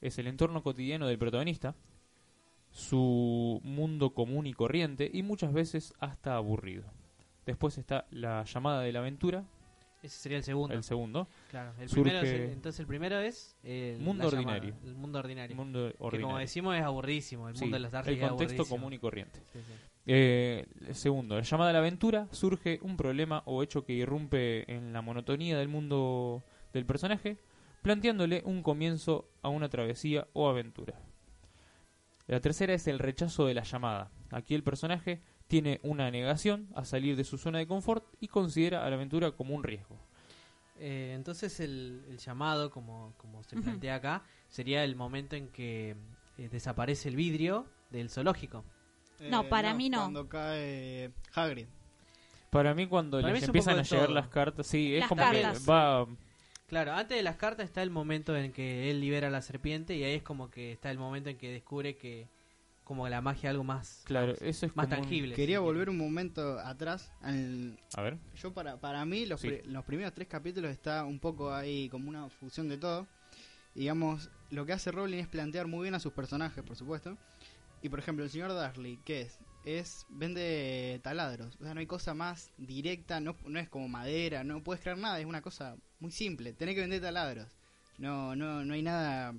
es 0.01 0.17
el 0.17 0.27
entorno 0.27 0.61
cotidiano 0.63 1.07
del 1.07 1.19
protagonista, 1.19 1.75
su 2.79 3.59
mundo 3.63 4.11
común 4.13 4.47
y 4.47 4.53
corriente 4.53 5.09
y 5.13 5.21
muchas 5.23 5.53
veces 5.53 5.93
hasta 5.99 6.35
aburrido. 6.35 6.83
Después 7.45 7.77
está 7.77 8.05
la 8.11 8.43
llamada 8.45 8.81
de 8.81 8.91
la 8.93 8.99
aventura, 8.99 9.43
Ese 10.01 10.17
sería 10.17 10.37
el 10.37 10.43
segundo. 10.43 10.73
el 10.73 10.83
segundo, 10.83 11.27
Claro, 11.49 11.73
el 11.79 11.89
primero 11.89 12.19
es 12.19 12.29
el- 12.29 12.41
entonces 12.51 12.79
el 12.79 12.87
primero 12.87 13.19
es 13.19 13.55
el 13.63 13.99
Mundo 13.99 14.23
la 14.25 14.29
llamada, 14.31 14.57
ordinario. 14.57 14.75
el 14.89 14.95
mundo 14.95 15.19
ordinario. 15.19 15.55
mundo 15.57 15.87
que 15.89 15.97
como 15.97 16.07
ordinario. 16.07 16.37
decimos 16.37 16.75
es 16.77 16.83
aburridísimo, 16.83 17.49
el 17.49 17.55
Sí, 17.55 17.61
mundo 17.65 17.75
de 17.75 17.79
los 17.81 17.91
Dursley 17.91 18.15
el 18.19 18.27
contexto 18.29 18.65
común 18.65 18.93
y 18.93 18.99
corriente. 18.99 19.39
Sí, 19.51 19.59
sí. 19.59 19.73
Eh, 20.05 20.65
el 20.87 20.95
segundo, 20.95 21.35
la 21.35 21.41
llamada 21.41 21.69
de 21.69 21.73
la 21.73 21.79
aventura, 21.79 22.27
surge 22.31 22.79
un 22.81 22.95
problema 22.97 23.43
o 23.45 23.61
hecho 23.61 23.83
que 23.83 23.93
irrumpe 23.93 24.71
en 24.73 24.93
la 24.93 25.01
monotonía 25.01 25.57
del 25.57 25.67
mundo 25.67 26.43
del 26.73 26.85
personaje, 26.85 27.37
planteándole 27.81 28.41
un 28.45 28.63
comienzo 28.63 29.27
a 29.41 29.49
una 29.49 29.69
travesía 29.69 30.27
o 30.33 30.47
aventura. 30.49 30.93
La 32.29 32.39
tercera 32.39 32.73
es 32.73 32.87
el 32.87 32.99
rechazo 32.99 33.45
de 33.47 33.53
la 33.55 33.63
llamada. 33.63 34.11
Aquí 34.31 34.53
el 34.55 34.63
personaje 34.63 35.21
tiene 35.47 35.79
una 35.83 36.11
negación 36.11 36.69
a 36.75 36.85
salir 36.85 37.15
de 37.15 37.23
su 37.23 37.37
zona 37.39 37.57
de 37.57 37.65
confort 37.67 38.05
y 38.19 38.27
considera 38.27 38.85
a 38.85 38.89
la 38.89 38.95
aventura 38.95 39.31
como 39.31 39.55
un 39.55 39.63
riesgo. 39.63 39.97
Eh, 40.79 41.13
entonces 41.15 41.59
el, 41.59 42.05
el 42.07 42.19
llamado, 42.19 42.69
como, 42.69 43.13
como 43.17 43.43
se 43.43 43.57
plantea 43.57 43.95
acá, 43.95 44.23
sería 44.47 44.83
el 44.83 44.95
momento 44.95 45.35
en 45.35 45.47
que 45.49 45.95
eh, 46.37 46.49
desaparece 46.49 47.09
el 47.09 47.15
vidrio 47.15 47.65
del 47.89 48.09
zoológico. 48.09 48.63
No, 49.19 49.49
para 49.49 49.73
mí 49.73 49.89
no. 49.89 49.97
Eh, 49.97 50.01
Cuando 50.01 50.29
cae 50.29 51.11
Hagrid. 51.33 51.65
Para 52.51 52.73
mí 52.73 52.87
cuando 52.87 53.19
Para 53.21 53.33
les 53.33 53.43
empiezan 53.43 53.77
a 53.79 53.83
llegar 53.83 54.05
todo. 54.05 54.15
las 54.15 54.27
cartas, 54.27 54.67
sí, 54.67 54.93
es 54.93 55.01
Las 55.01 55.09
como 55.09 55.21
cartas. 55.21 55.59
que 55.59 55.65
va 55.65 56.07
Claro, 56.69 56.93
antes 56.93 57.17
de 57.17 57.23
las 57.23 57.35
cartas 57.35 57.65
está 57.65 57.81
el 57.81 57.89
momento 57.89 58.35
en 58.37 58.51
que 58.53 58.89
él 58.91 59.01
libera 59.01 59.27
a 59.27 59.31
la 59.31 59.41
serpiente 59.41 59.95
y 59.95 60.03
ahí 60.03 60.13
es 60.15 60.23
como 60.23 60.49
que 60.51 60.71
está 60.71 60.91
el 60.91 60.97
momento 60.99 61.29
en 61.29 61.37
que 61.37 61.51
descubre 61.51 61.97
que 61.97 62.27
como 62.83 63.07
la 63.09 63.21
magia 63.21 63.49
es 63.49 63.51
algo 63.51 63.63
más, 63.63 64.01
claro, 64.05 64.33
eso 64.41 64.65
es 64.65 64.75
más 64.75 64.89
tangible. 64.89 65.35
Quería 65.35 65.59
volver 65.59 65.89
un 65.91 65.97
momento 65.97 66.57
atrás. 66.59 67.11
al- 67.21 67.79
A 67.95 68.01
ver. 68.01 68.17
yo 68.35 68.51
para, 68.53 68.77
para 68.79 69.05
mí 69.05 69.25
los, 69.27 69.41
Sí. 69.41 69.59
los 69.65 69.83
primeros 69.85 70.13
tres 70.13 70.27
capítulos 70.27 70.71
está 70.71 71.05
un 71.05 71.19
poco 71.19 71.53
ahí 71.53 71.87
como 71.89 72.09
una 72.09 72.29
fusión 72.29 72.67
de 72.67 72.77
todo. 72.77 73.07
Digamos, 73.75 74.31
lo 74.49 74.65
que 74.65 74.73
hace 74.73 74.91
Rowling 74.91 75.19
es 75.19 75.27
plantear 75.27 75.67
muy 75.67 75.83
bien 75.83 75.93
a 75.95 75.99
sus 75.99 76.13
personajes, 76.13 76.63
por 76.63 76.75
supuesto. 76.75 77.15
Y 77.83 77.89
por 77.89 77.99
ejemplo, 77.99 78.23
el 78.25 78.31
señor 78.31 78.49
Dursley, 78.51 78.97
¿qué 79.05 79.21
es? 79.21 79.37
Es 79.77 80.05
vende 80.09 80.99
taladros. 81.03 81.55
O 81.59 81.63
sea, 81.63 81.73
no 81.73 81.79
hay 81.79 81.85
cosa 81.85 82.13
más 82.13 82.51
directa, 82.57 83.19
no, 83.19 83.35
no 83.45 83.59
es 83.59 83.69
como 83.69 83.87
madera, 83.87 84.43
no 84.43 84.63
puedes 84.63 84.81
crear 84.81 84.97
nada, 84.97 85.19
es 85.19 85.25
una 85.25 85.41
cosa 85.41 85.77
muy 85.99 86.11
simple. 86.11 86.53
Tenés 86.53 86.75
que 86.75 86.81
vender 86.81 87.01
taladros. 87.01 87.47
No, 87.99 88.35
no, 88.35 88.65
no 88.65 88.73
hay 88.73 88.81
nada 88.81 89.35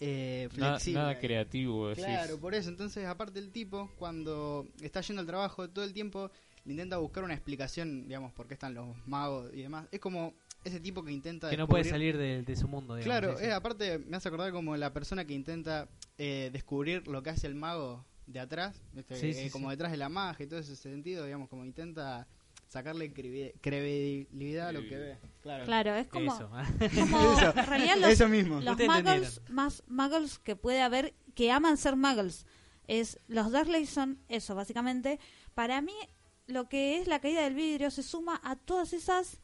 eh, 0.00 0.48
flexible. 0.50 1.00
nada 1.00 1.18
creativo, 1.18 1.88
decís. 1.88 2.04
Claro, 2.04 2.38
por 2.38 2.54
eso. 2.54 2.70
Entonces, 2.70 3.06
aparte 3.06 3.38
el 3.38 3.50
tipo, 3.50 3.90
cuando 3.98 4.66
está 4.80 5.00
yendo 5.02 5.20
al 5.20 5.26
trabajo 5.26 5.68
todo 5.68 5.84
el 5.84 5.92
tiempo, 5.92 6.30
le 6.64 6.72
intenta 6.72 6.96
buscar 6.96 7.24
una 7.24 7.34
explicación, 7.34 8.06
digamos, 8.08 8.32
por 8.32 8.46
qué 8.46 8.54
están 8.54 8.74
los 8.74 8.96
magos 9.06 9.50
y 9.52 9.62
demás. 9.62 9.86
Es 9.92 10.00
como 10.00 10.34
ese 10.64 10.80
tipo 10.80 11.04
que 11.04 11.12
intenta... 11.12 11.50
que 11.50 11.56
no 11.56 11.68
puede 11.68 11.84
salir 11.84 12.16
de, 12.16 12.42
de 12.42 12.56
su 12.56 12.66
mundo. 12.66 12.96
digamos, 12.96 13.20
Claro, 13.20 13.38
sí, 13.38 13.44
eh, 13.44 13.52
aparte 13.52 13.98
me 13.98 14.16
hace 14.16 14.28
acordar 14.28 14.52
como 14.52 14.76
la 14.76 14.92
persona 14.92 15.24
que 15.26 15.34
intenta 15.34 15.88
eh, 16.16 16.48
descubrir 16.52 17.06
lo 17.06 17.22
que 17.22 17.30
hace 17.30 17.46
el 17.46 17.54
mago 17.54 18.04
de 18.26 18.40
atrás. 18.40 18.80
Sí, 19.14 19.28
Eh, 19.30 19.34
sí, 19.44 19.50
como 19.50 19.68
sí. 19.68 19.72
detrás 19.72 19.90
de 19.92 19.98
la 19.98 20.08
magia 20.08 20.44
y 20.44 20.48
todo 20.48 20.60
ese 20.60 20.76
sentido, 20.76 21.24
digamos, 21.24 21.48
como 21.48 21.64
intenta 21.64 22.26
sacarle 22.68 23.12
credibilidad 23.12 24.68
a 24.68 24.72
lo 24.72 24.80
que 24.82 24.96
ve. 24.96 25.18
Claro. 25.42 25.64
Claro, 25.64 25.94
es 25.94 26.08
como, 26.08 26.34
Eso. 26.34 26.48
como 26.94 27.32
Eso. 27.38 27.58
en 27.58 27.66
realidad 27.66 27.96
los, 27.98 28.10
Eso 28.10 28.28
mismo. 28.28 28.60
los 28.60 28.72
Ustedes 28.72 28.88
muggles 28.90 29.40
más 29.48 29.82
muggles 29.86 30.38
que 30.38 30.56
puede 30.56 30.80
haber 30.82 31.14
que 31.34 31.50
aman 31.52 31.76
ser 31.76 31.96
muggles 31.96 32.46
es 32.86 33.18
los 33.28 33.50
Dursley 33.52 33.86
son 33.86 34.18
eso 34.28 34.54
básicamente 34.54 35.18
para 35.54 35.80
mí 35.80 35.94
lo 36.46 36.68
que 36.68 36.98
es 36.98 37.06
la 37.06 37.20
caída 37.20 37.42
del 37.42 37.54
vidrio 37.54 37.90
se 37.90 38.02
suma 38.02 38.40
a 38.44 38.56
todas 38.56 38.92
esas 38.92 39.40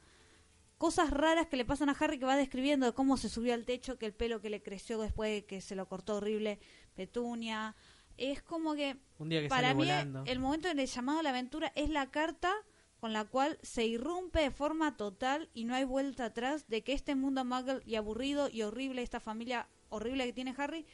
cosas 0.77 1.11
raras 1.11 1.47
que 1.47 1.57
le 1.57 1.65
pasan 1.65 1.89
a 1.89 1.97
Harry 1.99 2.19
que 2.19 2.25
va 2.27 2.37
describiendo 2.37 2.87
de 2.87 2.93
cómo 2.95 3.17
se 3.17 3.29
subió 3.29 3.53
al 3.55 3.65
techo, 3.67 3.99
que 3.99 4.07
el 4.07 4.15
pelo 4.15 4.41
que 4.41 4.51
le 4.51 4.63
creció 4.63 4.99
después 5.01 5.31
de 5.31 5.45
que 5.45 5.61
se 5.61 5.75
lo 5.77 5.87
cortó 5.89 6.17
horrible 6.17 6.59
Petunia. 6.95 7.77
Es 8.21 8.43
como 8.43 8.75
que 8.75 8.97
Un 9.19 9.31
día 9.31 9.41
que 9.41 9.49
para 9.49 9.73
mí 9.73 9.79
volando. 9.81 10.25
el 10.27 10.39
momento 10.39 10.69
en 10.69 10.79
el 10.79 10.87
llamado 10.87 11.21
a 11.21 11.23
la 11.23 11.31
aventura 11.31 11.73
es 11.75 11.89
la 11.89 12.11
carta 12.11 12.53
con 13.01 13.15
la 13.15 13.25
cual 13.25 13.59
se 13.63 13.87
irrumpe 13.87 14.41
de 14.41 14.51
forma 14.51 14.97
total 14.99 15.49
y 15.55 15.65
no 15.65 15.75
hay 15.75 15.85
vuelta 15.85 16.27
atrás 16.27 16.69
de 16.69 16.83
que 16.83 16.93
este 16.93 17.15
mundo 17.15 17.47
muggle 17.47 17.81
y 17.87 17.95
aburrido 17.95 18.51
y 18.51 18.61
horrible, 18.61 19.01
esta 19.03 19.21
familia 19.21 19.69
horrible 19.89 20.27
que 20.27 20.35
tiene 20.35 20.55
Harry, 20.59 20.85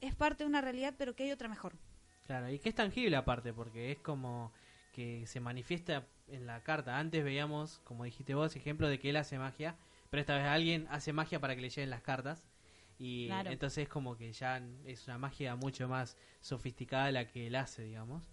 es 0.00 0.14
parte 0.14 0.44
de 0.44 0.48
una 0.48 0.62
realidad 0.62 0.94
pero 0.96 1.14
que 1.14 1.24
hay 1.24 1.32
otra 1.32 1.48
mejor. 1.48 1.76
Claro, 2.24 2.50
y 2.50 2.58
que 2.58 2.70
es 2.70 2.74
tangible 2.74 3.14
aparte, 3.16 3.52
porque 3.52 3.92
es 3.92 3.98
como 3.98 4.52
que 4.92 5.26
se 5.26 5.40
manifiesta 5.40 6.06
en 6.28 6.46
la 6.46 6.62
carta. 6.62 6.98
Antes 6.98 7.22
veíamos, 7.24 7.80
como 7.84 8.04
dijiste 8.04 8.34
vos, 8.34 8.56
ejemplo 8.56 8.88
de 8.88 8.98
que 8.98 9.10
él 9.10 9.16
hace 9.16 9.38
magia, 9.38 9.76
pero 10.08 10.22
esta 10.22 10.36
vez 10.36 10.46
alguien 10.46 10.86
hace 10.90 11.12
magia 11.12 11.40
para 11.40 11.54
que 11.54 11.60
le 11.62 11.68
lleguen 11.68 11.90
las 11.90 12.02
cartas. 12.02 12.42
Y 12.98 13.26
Claro. 13.26 13.50
entonces 13.50 13.84
es 13.84 13.88
como 13.88 14.16
que 14.16 14.32
ya 14.32 14.60
es 14.84 15.06
una 15.06 15.18
magia 15.18 15.54
mucho 15.56 15.88
más 15.88 16.16
sofisticada 16.40 17.06
de 17.06 17.12
la 17.12 17.26
que 17.28 17.46
él 17.46 17.54
hace, 17.54 17.84
digamos. 17.84 18.24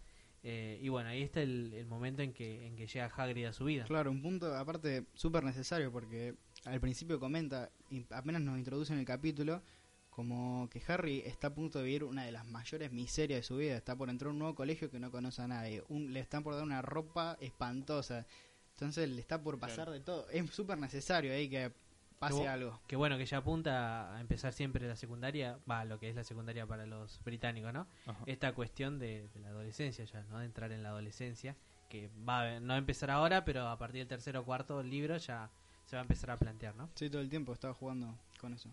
Eh, 0.44 0.80
y 0.82 0.90
bueno, 0.90 1.10
ahí 1.10 1.22
está 1.24 1.42
el, 1.42 1.74
el 1.74 1.86
momento 1.88 2.22
en 2.22 2.32
que, 2.34 2.68
en 2.68 2.76
que 2.76 2.86
llega 2.88 3.06
Hagrid 3.16 3.46
a 3.46 3.54
su 3.54 3.66
vida. 3.66 3.84
Claro, 3.86 4.12
un 4.12 4.22
punto 4.22 4.56
aparte 4.56 5.06
súper 5.16 5.44
necesario 5.44 5.92
porque 5.92 6.36
al 6.66 6.80
principio 6.80 7.20
comenta, 7.20 7.72
y 7.90 8.06
apenas 8.12 8.42
nos 8.42 8.58
introduce 8.58 8.94
en 8.94 9.00
el 9.00 9.06
capítulo, 9.06 9.62
como 10.10 10.70
que 10.72 10.82
Harry 10.88 11.22
está 11.26 11.48
a 11.48 11.54
punto 11.54 11.80
de 11.80 11.86
vivir 11.86 12.04
una 12.04 12.24
de 12.24 12.32
las 12.32 12.46
mayores 12.48 12.92
miserias 12.92 13.40
de 13.40 13.44
su 13.44 13.58
vida. 13.58 13.76
Está 13.76 13.96
por 13.98 14.10
entrar 14.10 14.30
a 14.30 14.32
un 14.34 14.40
nuevo 14.40 14.56
colegio 14.56 14.90
que 14.90 15.00
no 15.00 15.12
conoce 15.12 15.42
a 15.42 15.48
nadie. 15.48 15.84
Un- 15.90 16.14
le 16.14 16.20
están 16.22 16.42
por 16.44 16.54
dar 16.56 16.64
una 16.64 16.82
ropa 16.82 17.38
espantosa. 17.42 18.26
Entonces 18.72 19.10
le 19.10 19.20
está 19.22 19.42
por 19.42 19.60
pasar 19.60 19.76
Claro. 19.76 19.92
de 19.92 20.00
todo. 20.00 20.30
Es 20.30 20.50
súper 20.52 20.78
necesario 20.78 21.34
ahí 21.34 21.50
que 21.50 21.72
pase 22.20 22.36
Luego- 22.36 22.50
algo. 22.50 22.82
Que 22.88 22.96
bueno, 22.96 23.18
que 23.18 23.26
ya 23.26 23.38
apunta 23.38 24.16
a 24.16 24.22
empezar 24.22 24.54
siempre 24.54 24.88
la 24.88 24.96
secundaria, 24.96 25.60
va, 25.70 25.86
lo 25.86 26.00
que 26.00 26.10
es 26.10 26.16
la 26.16 26.24
secundaria 26.24 26.66
para 26.66 26.86
los 26.86 27.20
británicos, 27.24 27.74
¿no? 27.74 27.88
Ajá. 28.06 28.24
esta 28.26 28.54
cuestión 28.54 29.00
de, 29.00 29.28
de 29.34 29.40
la 29.40 29.50
adolescencia 29.50 30.06
ya, 30.06 30.24
¿no? 30.24 30.40
De 30.40 30.46
entrar 30.46 30.72
en 30.72 30.84
la 30.84 30.90
adolescencia, 30.90 31.56
que 31.90 32.10
va 32.28 32.42
a 32.56 32.60
no 32.60 32.74
a 32.74 32.78
empezar 32.78 33.12
ahora, 33.12 33.46
pero 33.46 33.68
a 33.68 33.78
partir 33.78 34.00
del 34.00 34.08
tercer 34.08 34.36
o 34.38 34.44
cuarto 34.46 34.82
libro 34.82 35.18
ya 35.18 35.50
se 35.86 35.96
va 35.96 36.02
a 36.02 36.04
empezar 36.04 36.32
a 36.32 36.38
plantear, 36.38 36.76
¿no? 36.76 36.90
Sí, 36.96 37.10
todo 37.10 37.22
el 37.22 37.30
tiempo 37.30 37.54
estaba 37.54 37.74
jugando 37.74 38.18
con 38.40 38.54
eso. 38.54 38.70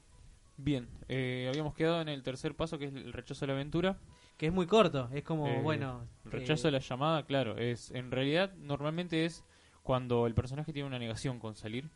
Bien, 0.56 0.88
eh, 1.08 1.46
habíamos 1.48 1.74
quedado 1.74 2.00
en 2.02 2.08
el 2.08 2.22
tercer 2.22 2.54
paso 2.54 2.78
que 2.78 2.86
es 2.86 2.94
el 2.94 3.12
rechazo 3.12 3.40
de 3.40 3.46
la 3.48 3.52
aventura. 3.54 3.98
Que 4.36 4.46
es 4.46 4.52
muy 4.52 4.66
corto, 4.66 5.08
es 5.12 5.22
como, 5.24 5.46
Eh, 5.46 5.60
bueno... 5.62 6.06
El 6.24 6.32
rechazo 6.32 6.68
eh, 6.68 6.70
de 6.70 6.72
la 6.72 6.78
llamada, 6.78 7.26
claro, 7.26 7.56
es 7.58 7.90
en 7.90 8.10
realidad 8.10 8.52
normalmente 8.56 9.24
es 9.24 9.44
cuando 9.82 10.26
el 10.26 10.34
personaje 10.34 10.72
tiene 10.72 10.86
una 10.86 10.98
negación 10.98 11.38
con 11.38 11.54
salir 11.54 11.90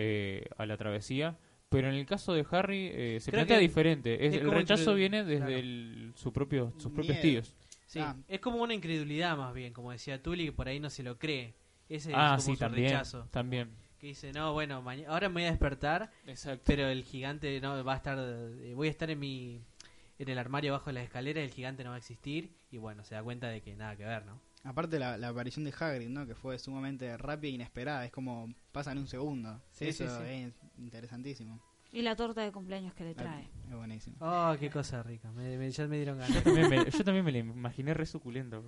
eh, 0.00 0.44
a 0.56 0.64
la 0.64 0.76
travesía, 0.76 1.36
pero 1.68 1.88
en 1.88 1.94
el 1.96 2.06
caso 2.06 2.32
de 2.32 2.46
Harry 2.50 2.90
eh, 2.92 3.18
se 3.20 3.30
Creo 3.30 3.40
plantea 3.40 3.56
que 3.58 3.62
diferente. 3.62 4.26
Es- 4.26 4.34
es 4.34 4.40
el 4.40 4.50
rechazo 4.50 4.94
viene 4.94 5.24
desde 5.24 5.38
claro. 5.46 5.56
el- 5.58 6.12
su 6.14 6.32
propio, 6.32 6.72
sus 6.78 6.92
propios 6.92 7.16
Miedo. 7.16 7.22
tíos. 7.22 7.54
Sí, 7.86 7.98
Ah. 8.00 8.16
es 8.28 8.40
como 8.40 8.62
una 8.62 8.74
incredulidad 8.74 9.36
más 9.36 9.52
bien, 9.54 9.72
como 9.72 9.90
decía 9.92 10.22
Tully, 10.22 10.44
que 10.46 10.52
por 10.52 10.68
ahí 10.68 10.78
no 10.78 10.88
se 10.90 11.02
lo 11.02 11.18
cree. 11.18 11.54
Ese 11.88 12.12
ah, 12.14 12.36
es 12.38 12.44
como 12.44 12.46
sí, 12.46 12.52
su 12.52 12.58
también, 12.58 12.90
rechazo. 12.90 13.28
también. 13.30 13.70
Que 13.98 14.06
dice, 14.08 14.32
no, 14.32 14.52
bueno, 14.52 14.84
ahora 15.08 15.28
me 15.28 15.32
voy 15.34 15.44
a 15.44 15.50
despertar, 15.50 16.12
Exacto. 16.26 16.62
pero 16.66 16.86
el 16.88 17.02
gigante 17.02 17.60
no 17.60 17.82
va 17.84 17.94
a 17.94 17.96
estar... 17.96 18.16
eh, 18.20 18.72
voy 18.74 18.86
a 18.88 18.90
estar 18.90 19.10
en 19.10 19.18
mi... 19.18 19.60
En 20.20 20.28
el 20.28 20.38
armario 20.38 20.72
bajo 20.72 20.86
de 20.86 20.94
las 20.94 21.04
escaleras, 21.04 21.44
el 21.44 21.50
gigante 21.50 21.82
no 21.84 21.90
va 21.90 21.96
a 21.96 21.98
existir. 21.98 22.50
Y 22.70 22.78
bueno, 22.78 23.04
se 23.04 23.14
da 23.14 23.22
cuenta 23.22 23.48
de 23.48 23.60
que 23.60 23.74
nada 23.76 23.96
que 23.96 24.04
ver, 24.04 24.24
¿no? 24.26 24.40
Aparte 24.64 24.98
la, 24.98 25.16
la 25.16 25.28
aparición 25.28 25.64
de 25.64 25.72
Hagrid, 25.78 26.08
¿no? 26.08 26.26
Que 26.26 26.34
fue 26.34 26.58
sumamente 26.58 27.16
rápida 27.16 27.50
e 27.50 27.54
inesperada. 27.54 28.04
Es 28.04 28.10
como 28.10 28.52
pasa 28.72 28.92
en 28.92 28.98
un 28.98 29.06
segundo. 29.06 29.60
Sí, 29.72 29.86
eso 29.88 30.04
sí, 30.08 30.14
sí. 30.26 30.32
es 30.32 30.52
interesantísimo. 30.78 31.60
Y 31.92 32.02
la 32.02 32.16
torta 32.16 32.42
de 32.42 32.52
cumpleaños 32.52 32.92
que 32.92 33.04
le 33.04 33.14
trae. 33.14 33.48
Es 33.68 33.74
buenísimo. 33.74 34.16
Oh, 34.20 34.54
qué 34.60 34.68
cosa 34.68 35.02
rica. 35.02 35.30
Me, 35.32 35.56
me- 35.56 35.70
ya 35.70 35.86
me 35.86 35.96
dieron 35.96 36.18
ganas. 36.18 36.34
Yo 36.34 36.42
también 36.42 36.68
me, 36.68 36.90
yo 36.90 37.04
también 37.04 37.24
me 37.24 37.32
lo 37.32 37.38
imaginé 37.38 37.94
re 37.94 38.04
suculento. 38.04 38.62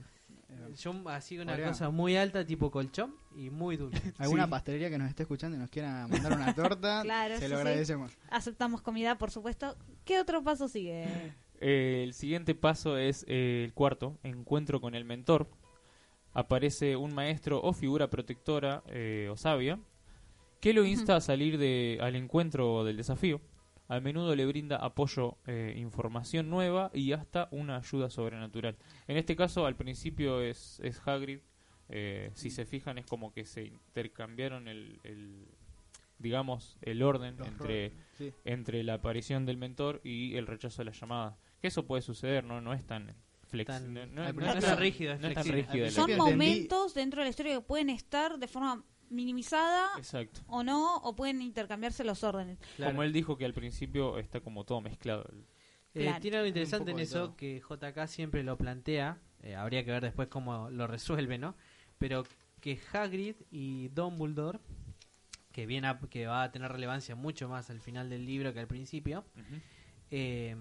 Eh, 0.48 0.72
Yo 0.78 0.94
así 1.08 1.38
una 1.38 1.52
Podría- 1.52 1.68
cosa 1.68 1.90
muy 1.90 2.16
alta, 2.16 2.44
tipo 2.46 2.70
colchón, 2.70 3.14
y 3.36 3.50
muy 3.50 3.76
dulce. 3.76 4.00
¿Alguna 4.18 4.44
Sí. 4.44 4.50
pastelería 4.50 4.88
que 4.90 4.96
nos 4.98 5.08
esté 5.10 5.24
escuchando 5.24 5.56
y 5.56 5.60
nos 5.60 5.68
quiera 5.68 6.06
mandar 6.08 6.32
una 6.32 6.54
torta? 6.54 7.02
Claro, 7.04 7.36
se 7.38 7.48
lo 7.48 7.56
sí. 7.56 7.60
agradecemos. 7.60 8.16
Aceptamos 8.30 8.80
comida, 8.80 9.18
por 9.18 9.30
supuesto. 9.30 9.76
¿Qué 10.04 10.18
otro 10.18 10.42
paso 10.42 10.66
sigue? 10.68 11.34
Eh, 11.60 12.02
el 12.04 12.14
siguiente 12.14 12.54
paso 12.54 12.96
es 12.96 13.24
eh, 13.28 13.64
el 13.66 13.74
cuarto, 13.74 14.18
encuentro 14.22 14.80
con 14.80 14.94
el 14.94 15.04
mentor. 15.04 15.50
Aparece 16.32 16.96
un 16.96 17.14
maestro 17.14 17.60
o 17.60 17.72
figura 17.72 18.08
protectora 18.08 18.82
eh, 18.86 19.28
o 19.30 19.36
sabia 19.36 19.78
que 20.60 20.72
lo 20.72 20.84
insta 20.84 21.16
a 21.16 21.20
salir 21.20 21.58
de, 21.58 21.98
al 22.00 22.14
encuentro 22.16 22.84
del 22.84 22.96
desafío. 22.96 23.40
A 23.88 23.98
menudo 23.98 24.36
le 24.36 24.46
brinda 24.46 24.76
apoyo, 24.76 25.36
eh, 25.46 25.74
información 25.76 26.48
nueva 26.48 26.90
y 26.94 27.12
hasta 27.12 27.48
una 27.50 27.78
ayuda 27.78 28.08
sobrenatural. 28.10 28.76
En 29.08 29.16
este 29.16 29.34
caso, 29.34 29.66
al 29.66 29.74
principio 29.74 30.42
es, 30.42 30.78
es 30.84 31.00
Hagrid. 31.04 31.40
eh, 31.88 32.30
si 32.34 32.50
se 32.50 32.66
fijan, 32.66 32.98
es 32.98 33.06
como 33.06 33.32
que 33.32 33.44
se 33.44 33.64
intercambiaron 33.64 34.68
el, 34.68 35.00
el, 35.02 35.44
digamos, 36.18 36.76
el 36.82 37.02
orden 37.02 37.36
Los 37.36 37.48
entre 37.48 37.88
roles, 37.88 38.06
sí. 38.16 38.32
entre 38.44 38.84
la 38.84 38.94
aparición 38.94 39.44
del 39.44 39.56
mentor 39.56 40.00
y 40.04 40.36
el 40.36 40.46
rechazo 40.46 40.82
de 40.82 40.90
la 40.90 40.92
llamada. 40.92 41.36
Que 41.60 41.66
eso 41.68 41.86
puede 41.86 42.02
suceder, 42.02 42.44
no, 42.44 42.60
no 42.60 42.72
es 42.74 42.86
tan 42.86 43.12
flexible. 43.50 44.06
Tan- 44.06 44.14
no, 44.14 44.32
no- 44.32 44.52
es 44.54 44.64
tan 44.64 44.78
rígido, 44.78 45.12
es 45.14 45.34
tan 45.34 45.44
rígido. 45.46 45.90
Son 45.90 46.16
momentos 46.16 46.94
dentro 46.94 47.20
de 47.20 47.24
la 47.26 47.30
historia 47.30 47.54
que 47.54 47.60
pueden 47.60 47.90
estar 47.90 48.38
de 48.38 48.48
forma 48.48 48.84
minimizada 49.10 49.88
Exacto. 49.98 50.40
o 50.46 50.62
no, 50.62 50.96
o 50.98 51.16
pueden 51.16 51.42
intercambiarse 51.42 52.04
los 52.04 52.22
órdenes. 52.24 52.58
Claro. 52.76 52.92
Como 52.92 53.02
él 53.02 53.12
dijo 53.12 53.36
que 53.36 53.44
al 53.44 53.52
principio 53.54 54.18
está 54.18 54.40
como 54.40 54.64
todo 54.64 54.80
mezclado. 54.80 55.28
Eh, 55.94 56.02
Claro. 56.04 56.20
Tiene 56.20 56.36
algo 56.36 56.46
interesante 56.48 56.92
en 56.92 57.00
eso 57.00 57.18
todo. 57.30 57.36
que 57.36 57.60
JK 57.60 58.06
siempre 58.06 58.42
lo 58.44 58.56
plantea. 58.56 59.18
eh, 59.42 59.56
habría 59.56 59.84
que 59.86 59.90
ver 59.90 60.02
después 60.02 60.28
cómo 60.28 60.68
lo 60.70 60.86
resuelve, 60.86 61.38
¿no? 61.38 61.56
Pero 61.98 62.24
que 62.60 62.78
Hagrid 62.92 63.36
y 63.50 63.88
Dumbledore, 63.88 64.60
que, 65.50 65.64
viene 65.66 65.88
a- 65.88 65.98
que 66.10 66.26
va 66.26 66.42
a 66.44 66.52
tener 66.52 66.70
relevancia 66.70 67.14
mucho 67.16 67.48
más 67.48 67.70
al 67.70 67.80
final 67.80 68.10
del 68.10 68.26
libro 68.26 68.52
que 68.52 68.60
al 68.60 68.66
principio, 68.68 69.24
eh, 70.10 70.54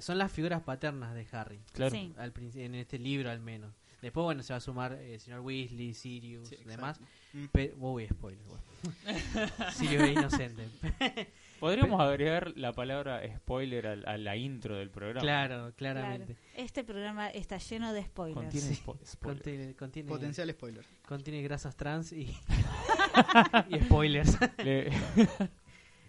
son 0.00 0.18
las 0.18 0.30
figuras 0.32 0.62
paternas 0.62 1.14
de 1.14 1.26
Harry. 1.32 1.60
Claro. 1.72 1.90
Sí. 1.90 2.12
al 2.18 2.32
princi- 2.32 2.60
en 2.60 2.74
este 2.74 2.98
libro 2.98 3.30
al 3.30 3.40
menos. 3.40 3.72
Después, 4.02 4.24
bueno, 4.24 4.42
se 4.42 4.52
va 4.52 4.58
a 4.58 4.60
sumar 4.60 4.92
eh, 4.92 5.14
el 5.14 5.20
señor 5.20 5.40
Weasley, 5.40 5.94
Sirius, 5.94 6.48
Sí, 6.50 6.56
demás. 6.66 7.00
Mm. 7.32 7.44
Pero, 7.52 7.74
uy, 7.78 8.06
spoiler, 8.06 8.44
bueno. 8.46 8.62
Sirius 9.72 10.02
es 10.02 10.10
inocente. 10.12 10.68
Podríamos 11.60 11.98
agregar 12.00 12.52
la 12.56 12.72
palabra 12.74 13.22
spoiler 13.38 13.86
al- 13.86 14.06
a, 14.06 14.18
la 14.18 14.36
intro 14.36 14.76
del 14.76 14.90
programa. 14.90 15.20
claro, 15.22 15.72
claramente. 15.74 16.34
Claro. 16.34 16.48
Este 16.66 16.84
programa 16.84 17.30
está 17.30 17.56
lleno 17.56 17.94
de 17.94 18.04
spoilers. 18.04 18.34
Contiene 18.42 18.76
spo- 18.76 18.98
spoiler. 19.06 19.36
Contiene, 19.42 19.74
contiene, 19.74 20.08
Potencial 20.10 20.50
spoiler. 20.50 20.84
contiene 21.08 21.40
grasas 21.42 21.74
trans 21.74 22.12
y, 22.12 22.36
y 23.70 23.80
spoilers. 23.84 24.36
Le- 24.58 24.90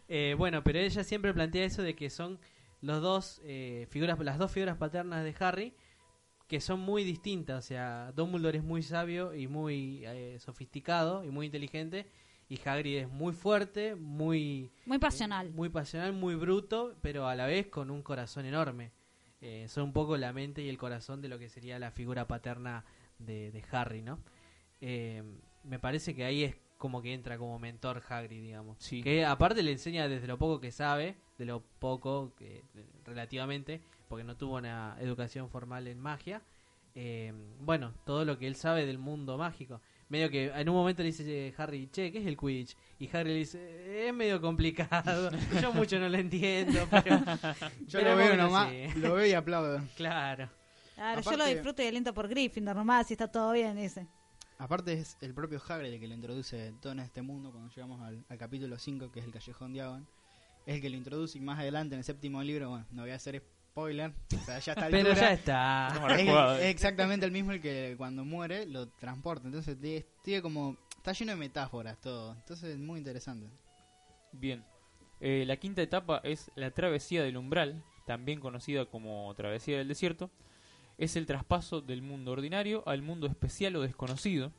Eh, 0.07 0.35
bueno, 0.37 0.63
pero 0.63 0.77
ella 0.77 1.03
siempre 1.03 1.33
plantea 1.33 1.65
eso 1.65 1.81
de 1.81 1.95
que 1.95 2.11
son 2.11 2.37
los 2.85 3.01
dos 3.01 3.41
eh, 3.43 3.87
figuras, 3.89 4.17
las 4.19 4.37
dos 4.37 4.51
figuras 4.51 4.77
paternas 4.77 5.23
de 5.23 5.35
Harry 5.39 5.73
que 6.47 6.61
son 6.61 6.79
muy 6.79 7.03
distintas. 7.03 7.65
O 7.65 7.67
sea, 7.67 8.11
Dumbledore 8.15 8.59
es 8.59 8.63
muy 8.63 8.83
sabio 8.83 9.33
y 9.33 9.47
muy 9.47 10.03
eh, 10.05 10.37
sofisticado 10.39 11.23
y 11.23 11.29
muy 11.29 11.47
inteligente. 11.47 12.05
Y 12.47 12.59
Hagrid 12.63 12.97
es 12.97 13.09
muy 13.09 13.33
fuerte, 13.33 13.95
muy 13.95 14.71
Muy 14.85 14.99
pasional. 14.99 15.49
muy 15.51 15.69
pasional, 15.69 16.13
muy 16.13 16.35
bruto, 16.35 16.95
pero 17.01 17.27
a 17.27 17.33
la 17.35 17.47
vez 17.47 17.65
con 17.67 17.89
un 17.89 18.03
corazón 18.03 18.45
enorme. 18.45 18.91
Eh, 19.41 19.65
son 19.67 19.85
un 19.85 19.93
poco 19.93 20.15
la 20.17 20.31
mente 20.31 20.61
y 20.61 20.69
el 20.69 20.77
corazón 20.77 21.21
de 21.21 21.27
lo 21.29 21.39
que 21.39 21.49
sería 21.49 21.79
la 21.79 21.89
figura 21.89 22.27
paterna 22.27 22.85
de, 23.17 23.51
de 23.51 23.63
Harry, 23.71 24.03
¿no? 24.03 24.19
Eh, 24.81 25.23
me 25.63 25.79
parece 25.79 26.13
que 26.13 26.23
ahí 26.23 26.43
es 26.43 26.55
como 26.77 27.01
que 27.01 27.13
entra 27.15 27.39
como 27.39 27.57
mentor 27.57 28.03
Hagrid, 28.07 28.41
digamos. 28.41 28.77
Sí. 28.79 29.01
Que 29.01 29.25
aparte 29.25 29.63
le 29.63 29.71
enseña 29.71 30.07
desde 30.07 30.27
lo 30.27 30.37
poco 30.37 30.59
que 30.61 30.71
sabe, 30.71 31.15
de 31.37 31.45
lo 31.45 31.61
poco 31.79 32.33
que 32.37 32.57
eh, 32.75 32.85
relativamente, 33.05 33.81
porque 34.07 34.23
no 34.23 34.35
tuvo 34.37 34.55
una 34.57 34.95
educación 34.99 35.49
formal 35.49 35.87
en 35.87 35.99
magia. 35.99 36.41
eh, 36.97 37.33
bueno, 37.59 37.93
todo 38.05 38.23
lo 38.23 38.37
que 38.39 38.47
él 38.47 38.55
sabe 38.55 38.85
del 38.85 38.97
mundo 38.97 39.37
mágico. 39.37 39.81
Medio 40.07 40.29
que 40.29 40.45
en 40.47 40.69
un 40.69 40.75
momento 40.75 41.01
le 41.01 41.07
dice 41.07 41.47
eh, 41.47 41.53
Harry, 41.57 41.87
che, 41.91 42.11
¿qué 42.11 42.19
es 42.19 42.25
el 42.27 42.37
Quidditch? 42.37 42.77
Y 42.99 43.09
Harry 43.15 43.31
le 43.31 43.35
dice, 43.39 44.07
es 44.07 44.13
medio 44.13 44.39
complicado, 44.39 45.29
yo 45.61 45.73
mucho 45.73 45.99
no 45.99 46.07
lo 46.07 46.17
entiendo, 46.17 46.87
pero... 46.89 47.17
Yo 47.87 47.99
pero 47.99 48.11
lo 48.11 48.15
veo 48.17 48.27
bueno, 48.27 48.43
nomás, 48.43 48.69
sí. 48.69 48.99
lo 48.99 49.13
veo 49.15 49.25
y 49.25 49.33
aplaudo. 49.33 49.81
Claro. 49.97 50.49
Claro, 50.95 51.19
yo 51.21 51.29
Aparte- 51.31 51.37
lo 51.37 51.45
disfruto 51.47 51.81
y 51.83 51.87
aliento 51.87 52.13
por 52.13 52.29
Gryffindor 52.29 52.75
nomás, 52.77 53.07
si 53.07 53.15
está 53.15 53.27
todo 53.29 53.51
bien, 53.51 53.75
dice. 53.75 54.07
Aparte 54.57 54.93
es 54.93 55.17
el 55.19 55.33
propio 55.33 55.61
Hagrid 55.67 55.91
el 55.91 55.99
que 55.99 56.07
lo 56.07 56.13
introduce 56.13 56.71
todo 56.81 56.93
en 56.93 56.99
este 57.01 57.21
mundo 57.21 57.51
cuando 57.51 57.69
llegamos 57.75 57.99
al, 58.01 58.23
al 58.29 58.37
capítulo 58.37 58.77
5 58.79 59.11
que 59.11 59.19
es 59.19 59.25
el 59.25 59.33
Callejón 59.33 59.73
de 59.73 59.81
Avon. 59.81 60.07
Es 60.65 60.75
el 60.75 60.81
que 60.81 60.89
lo 60.89 60.97
introduce 60.97 61.37
y 61.37 61.41
más 61.41 61.59
adelante 61.59 61.95
en 61.95 61.99
el 61.99 62.03
séptimo 62.05 62.41
libro, 62.41 62.69
bueno, 62.69 62.85
no 62.91 63.03
voy 63.03 63.11
a 63.11 63.15
hacer 63.15 63.43
spoiler, 63.75 64.13
o 64.33 64.45
sea, 64.45 64.59
ya 64.59 64.71
está 64.71 64.87
Pero 64.89 65.13
ya 65.13 65.33
está. 65.33 66.17
Es, 66.17 66.65
exactamente 66.65 67.25
el 67.25 67.31
mismo 67.31 67.51
el 67.51 67.61
que 67.61 67.95
cuando 67.97 68.23
muere 68.23 68.65
lo 68.65 68.87
transporta. 68.87 69.47
Entonces 69.47 69.79
tiene, 69.79 70.05
tiene 70.23 70.41
como 70.41 70.77
está 70.95 71.11
lleno 71.11 71.33
de 71.33 71.37
metáforas 71.37 71.99
todo. 71.99 72.33
Entonces 72.33 72.71
es 72.71 72.79
muy 72.79 72.97
interesante. 72.97 73.47
Bien. 74.31 74.63
Eh, 75.19 75.43
la 75.45 75.57
quinta 75.57 75.81
etapa 75.81 76.21
es 76.23 76.51
la 76.55 76.71
travesía 76.71 77.23
del 77.23 77.37
umbral, 77.37 77.83
también 78.05 78.39
conocida 78.39 78.85
como 78.85 79.33
travesía 79.35 79.77
del 79.77 79.87
desierto. 79.87 80.31
Es 80.97 81.15
el 81.15 81.25
traspaso 81.25 81.81
del 81.81 82.01
mundo 82.01 82.31
ordinario 82.31 82.81
al 82.87 83.01
mundo 83.01 83.27
especial 83.27 83.75
o 83.75 83.81
desconocido. 83.81 84.51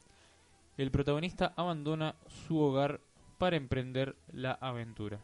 El 0.76 0.90
protagonista 0.90 1.54
abandona 1.56 2.16
su 2.46 2.58
hogar 2.58 3.00
para 3.38 3.56
emprender 3.56 4.14
la 4.30 4.52
aventura. 4.52 5.20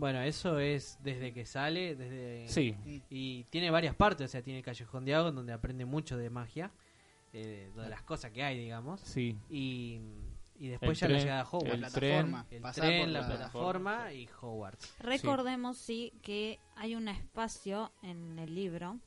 Bueno, 0.00 0.22
eso 0.22 0.58
es 0.58 0.98
desde 1.02 1.32
que 1.32 1.44
sale, 1.44 1.94
desde 1.94 2.48
Sí, 2.48 2.74
y 3.10 3.44
tiene 3.44 3.70
varias 3.70 3.94
partes, 3.94 4.24
o 4.24 4.28
sea, 4.28 4.42
tiene 4.42 4.60
el 4.60 4.64
Callejón 4.64 5.04
de 5.04 5.14
Agua 5.14 5.30
donde 5.30 5.52
aprende 5.52 5.84
mucho 5.84 6.16
de 6.16 6.30
magia, 6.30 6.70
eh, 7.32 7.70
de 7.76 7.88
las 7.88 8.02
cosas 8.02 8.30
que 8.32 8.42
hay, 8.42 8.58
digamos, 8.58 9.00
sí. 9.02 9.36
y, 9.50 10.00
y 10.58 10.68
después 10.68 10.90
El 10.90 10.96
ya 10.96 11.06
tren, 11.06 11.12
la 11.18 11.22
llegada 11.22 11.40
a 11.42 11.44
Hogwarts. 11.48 11.74
el 11.74 11.80
la 11.82 11.90
tren, 11.90 12.10
plataforma. 12.30 12.46
El 12.50 12.72
tren, 12.72 13.12
la, 13.12 13.20
la- 13.20 13.26
plataforma 13.28 14.12
y 14.14 14.28
Hogwarts. 14.40 14.94
Recordemos, 15.00 15.76
sí, 15.76 16.12
que 16.22 16.58
hay 16.76 16.94
un 16.96 17.06
espacio 17.08 17.92
en 18.02 18.38
el 18.38 18.54
libro 18.54 18.98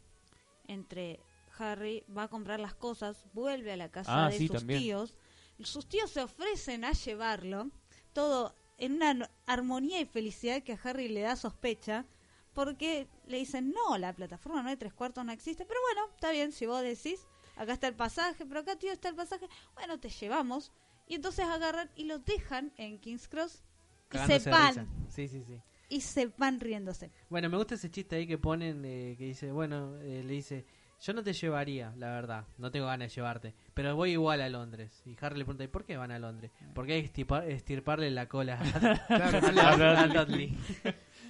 entre 0.68 1.20
Harry 1.58 2.04
va 2.16 2.24
a 2.24 2.28
comprar 2.28 2.60
las 2.60 2.76
cosas, 2.76 3.26
vuelve 3.34 3.72
a 3.74 3.78
la 3.78 3.90
casa 3.90 4.26
Ah, 4.26 4.30
de 4.30 4.38
sí, 4.38 4.48
sus 4.48 4.58
también. 4.58 4.80
tíos, 4.80 5.16
sus 5.60 5.88
tíos 5.88 6.12
se 6.12 6.22
ofrecen 6.22 6.86
a 6.86 6.92
llevarlo, 6.94 7.70
todo 8.14 8.56
en 8.78 8.94
una 8.94 9.30
armonía 9.46 10.00
y 10.00 10.06
felicidad 10.06 10.64
que 10.64 10.74
a 10.74 10.80
Harry 10.84 11.08
le 11.08 11.22
da 11.22 11.36
sospecha, 11.36 12.06
porque 12.54 13.08
le 13.28 13.38
dicen, 13.38 13.72
no, 13.74 13.98
la 13.98 14.14
plataforma 14.14 14.62
no 14.62 14.70
hay 14.70 14.78
tres 14.78 14.94
cuartos, 14.94 15.26
no 15.26 15.32
existe, 15.32 15.66
pero 15.66 15.80
bueno, 15.82 16.14
está 16.14 16.32
bien, 16.32 16.52
si 16.52 16.66
vos 16.66 16.82
decís, 16.82 17.26
acá 17.56 17.74
está 17.74 17.88
el 17.88 17.96
pasaje, 17.96 18.46
pero 18.46 18.60
acá 18.60 18.76
tío 18.76 18.92
está 18.92 19.10
el 19.10 19.16
pasaje, 19.16 19.48
bueno, 19.76 20.00
te 20.00 20.10
llevamos, 20.10 20.72
y 21.08 21.16
entonces 21.16 21.46
agarran 21.46 21.90
y 21.96 22.06
lo 22.06 22.20
dejan 22.20 22.72
en 22.78 23.00
King's 23.00 23.28
Cross 23.28 23.64
y 24.12 24.40
se 24.40 24.50
van. 24.50 24.88
Sí, 25.10 25.28
sí, 25.28 25.44
sí. 25.46 25.62
y 25.90 26.02
se 26.02 26.28
van 26.38 26.60
riéndose. 26.60 27.12
Bueno, 27.30 27.50
me 27.50 27.58
gusta 27.58 27.76
ese 27.76 27.90
chiste 27.90 28.16
ahí 28.16 28.28
que 28.28 28.38
ponen, 28.38 28.84
eh, 28.86 29.16
que 29.18 29.26
dice, 29.26 29.52
bueno, 29.52 29.98
eh, 29.98 30.24
le 30.24 30.34
dice, 30.34 30.66
yo 31.06 31.14
no 31.14 31.22
te 31.22 31.34
llevaría, 31.34 31.94
la 31.98 32.12
verdad, 32.12 32.46
no 32.58 32.72
tengo 32.72 32.86
ganas 32.86 33.10
de 33.10 33.16
llevarte, 33.16 33.54
pero 33.74 33.96
voy 33.96 34.12
igual 34.12 34.42
a 34.42 34.48
Londres. 34.50 35.02
Y 35.06 35.18
Harry 35.20 35.38
le 35.38 35.44
pregunta, 35.46 35.64
¿y 35.66 35.68
por 35.68 35.84
qué 35.84 35.98
van 35.98 36.12
a 36.12 36.20
Londres? 36.20 36.52
Porque 36.74 36.94
hay 36.94 37.02
que 37.08 37.14
estirpar- 37.14 37.44
estirparle 37.48 38.10
la 38.12 38.28
cola 38.30 38.58
Claro, 39.08 39.86
a 40.00 40.08
Dudley. 40.08 40.58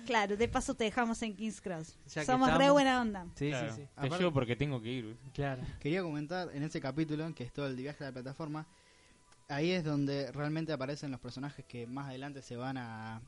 Claro, 0.06 0.36
de 0.38 0.48
paso 0.48 0.76
te 0.76 0.84
dejamos 0.84 1.22
en 1.24 1.36
King's 1.36 1.60
Cross. 1.62 1.98
Ya 2.14 2.24
Somos 2.26 2.56
re 2.58 2.70
buena 2.70 3.02
onda. 3.02 3.26
Sí, 3.36 3.50
Claro. 3.50 3.70
sí, 3.74 3.82
sí. 3.82 3.88
Te 3.88 3.92
Aparte- 4.02 4.18
llevo 4.20 4.34
porque 4.34 4.56
tengo 4.56 4.82
que 4.82 4.90
ir. 4.90 5.18
Claro. 5.34 5.64
Quería 5.80 6.04
comentar 6.04 6.50
en 6.54 6.62
ese 6.64 6.80
capítulo, 6.82 7.34
que 7.34 7.44
es 7.44 7.52
todo 7.54 7.68
el 7.68 7.76
viaje 7.76 8.04
a 8.04 8.08
la 8.08 8.14
plataforma, 8.14 8.68
ahí 9.48 9.72
es 9.72 9.84
donde 9.84 10.32
realmente 10.32 10.72
aparecen 10.74 11.10
los 11.10 11.20
personajes 11.20 11.66
que 11.66 11.88
más 11.88 12.10
adelante 12.10 12.42
se 12.42 12.58
van 12.58 12.78
a, 12.78 13.22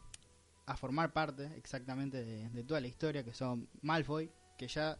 a 0.66 0.78
formar 0.78 1.12
parte 1.14 1.50
exactamente 1.58 2.24
de, 2.24 2.50
de 2.50 2.64
toda 2.64 2.82
la 2.82 2.88
historia, 2.88 3.24
que 3.24 3.34
son 3.34 3.68
Malfoy, 3.82 4.30
que 4.58 4.68
ya 4.68 4.98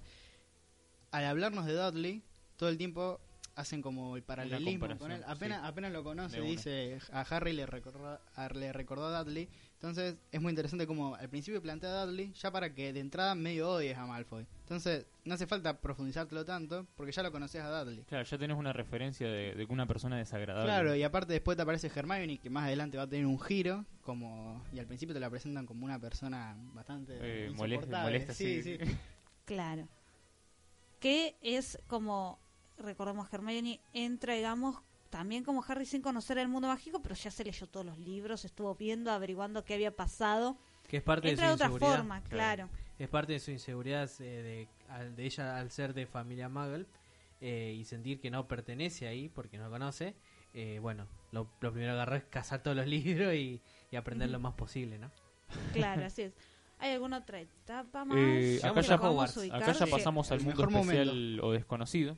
al 1.18 1.26
hablarnos 1.26 1.66
de 1.66 1.74
Dudley, 1.74 2.24
todo 2.58 2.70
el 2.70 2.78
tiempo 2.78 3.20
hacen 3.58 3.82
como 3.82 4.18
el 4.18 4.24
paralelismo 4.24 4.86
con 4.98 5.12
él. 5.14 5.24
Apenas, 5.26 5.62
sí. 5.62 5.68
apenas 5.68 5.92
lo 5.94 6.04
conoce, 6.04 6.42
dice 6.42 7.00
a 7.14 7.22
Harry 7.22 7.54
le 7.54 7.66
recordó, 7.66 8.20
a- 8.36 8.50
le 8.54 8.74
recordó 8.74 9.08
a 9.08 9.24
Dudley. 9.24 9.48
Entonces 9.76 10.18
es 10.32 10.42
muy 10.42 10.50
interesante 10.50 10.86
como 10.88 11.16
al 11.16 11.30
principio 11.30 11.62
plantea 11.62 11.90
a 12.02 12.06
Dudley 12.06 12.34
ya 12.34 12.52
para 12.52 12.74
que 12.74 12.92
de 12.92 13.00
entrada 13.00 13.34
medio 13.34 13.70
odies 13.72 13.98
a 13.98 14.06
Malfoy. 14.06 14.46
Entonces 14.62 15.06
no 15.24 15.36
hace 15.36 15.48
falta 15.48 15.80
profundizártelo 15.80 16.44
tanto 16.44 16.86
porque 16.98 17.14
ya 17.14 17.24
lo 17.24 17.32
conoces 17.32 17.62
a 17.62 17.70
Dudley. 17.84 18.04
Claro, 18.04 18.26
ya 18.26 18.38
tenés 18.38 18.58
una 18.58 18.74
referencia 18.74 19.26
de, 19.28 19.54
de 19.56 19.66
una 19.70 19.86
persona 19.86 20.18
desagradable. 20.18 20.66
Claro, 20.66 20.94
y 20.96 21.04
aparte 21.04 21.32
después 21.32 21.56
te 21.56 21.64
aparece 21.64 21.90
Hermione 21.96 22.40
que 22.40 22.50
más 22.50 22.66
adelante 22.66 22.98
va 22.98 23.04
a 23.04 23.08
tener 23.08 23.26
un 23.26 23.40
giro, 23.40 23.86
como 24.02 24.66
y 24.74 24.80
al 24.80 24.86
principio 24.86 25.14
te 25.14 25.22
la 25.22 25.30
presentan 25.30 25.66
como 25.66 25.86
una 25.86 25.98
persona 26.00 26.58
bastante 26.74 27.14
Eh, 27.22 27.52
molesta- 27.52 27.86
insoportable. 27.86 28.04
molesta, 28.04 28.34
sí, 28.34 28.62
sí. 28.64 28.78
sí. 28.82 28.98
Claro. 29.46 29.88
Que 31.06 31.36
es 31.42 31.78
como, 31.86 32.40
recordemos, 32.80 33.32
Hermione 33.32 33.80
entra, 33.94 34.34
digamos, 34.34 34.82
también 35.12 35.44
como 35.44 35.64
Harry 35.68 35.86
sin 35.86 36.02
conocer 36.02 36.40
el 36.40 36.48
mundo 36.48 36.68
mágico, 36.68 37.00
pero 37.04 37.14
ya 37.14 37.30
se 37.30 37.44
leyó 37.44 37.68
todos 37.68 37.86
los 37.86 38.00
libros, 38.00 38.44
estuvo 38.44 38.74
viendo, 38.74 39.12
averiguando 39.12 39.64
qué 39.64 39.76
había 39.76 39.96
pasado. 39.96 40.58
Que 40.88 40.98
es 40.98 41.04
parte 41.04 41.30
Entra 41.30 41.46
de 41.46 41.50
de 41.50 41.52
su 41.52 41.54
otra 41.54 41.68
inseguridad. 41.68 41.98
forma, 41.98 42.24
claro. 42.24 42.70
Es 42.98 43.08
parte 43.08 43.34
de 43.34 43.40
su 43.40 43.52
inseguridad 43.52 44.10
eh, 44.20 44.68
de, 44.90 45.10
de 45.12 45.26
ella 45.26 45.58
al 45.60 45.70
ser 45.70 45.94
de 45.94 46.08
familia 46.08 46.50
Muggle 46.50 46.88
eh, 47.40 47.76
y 47.78 47.86
sentir 47.86 48.20
que 48.20 48.32
no 48.32 48.48
pertenece 48.48 49.08
ahí 49.08 49.30
porque 49.30 49.60
no 49.60 49.70
conoce. 49.70 50.16
eh, 50.54 50.80
bueno, 50.82 51.08
lo, 51.32 51.52
lo 51.60 51.72
primero 51.72 51.92
que 51.94 51.98
agarró 51.98 52.16
es 52.16 52.24
cazar 52.26 52.64
todos 52.64 52.76
los 52.78 52.88
libros 52.98 53.32
y, 53.36 53.62
y 53.92 53.96
aprender 53.96 54.30
lo 54.32 54.40
más 54.40 54.56
posible, 54.56 54.98
¿no? 54.98 55.12
Claro, 55.74 56.06
así 56.06 56.24
es. 56.24 56.34
¿Hay 56.86 56.94
alguna 56.94 57.18
otra 57.18 57.40
etapa 57.42 58.06
más? 58.06 58.18
Eh, 58.18 58.60
acá 58.64 58.82
ya- 58.82 58.98
podamos 58.98 59.14
Hogwarts. 59.16 59.38
ubicar? 59.38 59.62
Acá 59.64 59.72
ya 59.74 59.86
Sí. 59.86 59.92
pasamos 59.92 60.32
al 60.32 60.42
mundo 60.42 60.64
especial 60.68 61.40
o 61.42 61.52
desconocido. 61.52 62.18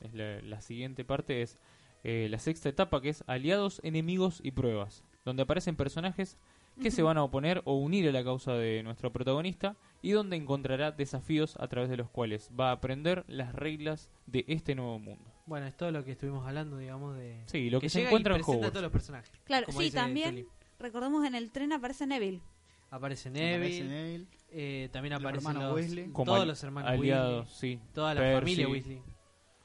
Es 0.00 0.14
la, 0.14 0.40
la 0.42 0.60
siguiente 0.60 1.04
parte 1.04 1.42
es 1.42 1.58
eh, 2.04 2.28
la 2.30 2.38
sexta 2.38 2.68
etapa 2.68 3.00
que 3.00 3.08
es 3.08 3.24
aliados, 3.26 3.80
enemigos 3.82 4.40
y 4.42 4.52
pruebas, 4.52 5.02
donde 5.24 5.42
aparecen 5.42 5.74
personajes 5.76 6.38
que 6.80 6.90
se 6.90 7.02
van 7.02 7.16
a 7.16 7.24
oponer 7.24 7.62
o 7.64 7.74
unir 7.74 8.06
a 8.08 8.12
la 8.12 8.22
causa 8.22 8.52
de 8.52 8.82
nuestro 8.82 9.10
protagonista 9.10 9.76
y 10.02 10.10
donde 10.12 10.36
encontrará 10.36 10.92
desafíos 10.92 11.56
a 11.58 11.68
través 11.68 11.88
de 11.90 11.96
los 11.96 12.08
cuales 12.10 12.50
va 12.58 12.68
a 12.68 12.72
aprender 12.72 13.24
las 13.28 13.54
reglas 13.54 14.10
de 14.26 14.44
este 14.46 14.74
nuevo 14.74 14.98
mundo. 14.98 15.24
Bueno, 15.46 15.66
es 15.66 15.76
todo 15.76 15.90
lo 15.90 16.04
que 16.04 16.12
estuvimos 16.12 16.46
hablando, 16.46 16.76
digamos, 16.76 17.16
de... 17.16 17.42
Sí, 17.46 17.70
lo 17.70 17.80
que, 17.80 17.88
se 17.88 18.04
encuentra 18.04 18.34
y 18.34 18.36
en 18.36 18.40
presenta 18.42 18.52
a 18.52 18.56
Hogwarts. 18.58 18.72
todos 18.72 18.82
los 18.82 18.92
personajes. 18.92 19.32
Claro, 19.44 19.66
como 19.66 19.80
sí, 19.80 19.90
también, 19.90 20.46
recordemos 20.78 21.24
en 21.24 21.34
el 21.34 21.50
tren 21.50 21.72
aparece 21.72 22.06
Neville. 22.06 22.40
Aparece 22.90 23.28
Aparece 23.28 23.30
Neville, 23.30 23.84
Neville. 23.84 24.26
eh, 24.50 24.88
también 24.92 25.14
aparecen 25.14 25.54
los, 25.54 25.74
Weasley. 25.74 26.12
Todos 26.12 26.46
los 26.46 26.62
hermanos 26.62 26.90
aliados, 26.90 27.46
Weasley, 27.48 27.76
sí. 27.76 27.82
toda 27.92 28.14
la 28.14 28.20
Percy. 28.20 28.38
familia 28.40 28.68
Weasley. 28.68 29.02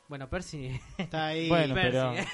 Bueno, 0.09 0.29
Percy, 0.29 0.79
Está 0.97 1.27
ahí. 1.27 1.47
Bueno, 1.47 1.73
Percy, 1.73 1.91
pero- 1.91 2.13
eh. 2.13 2.25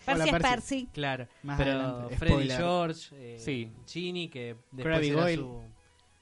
Percy 0.06 0.28
es 0.28 0.42
Percy. 0.42 0.88
Claro. 0.94 1.28
Más 1.42 1.58
pero 1.58 1.72
adelante, 1.72 2.16
Freddy 2.16 2.32
spoiler. 2.34 2.56
George, 2.56 3.08
eh, 3.12 3.38
Sí. 3.38 3.72
Ginny, 3.86 4.28
que 4.28 4.56
después 4.70 4.84
Crabbe 4.84 5.08
era 5.08 5.20
Goyle. 5.20 5.36
su, 5.36 5.62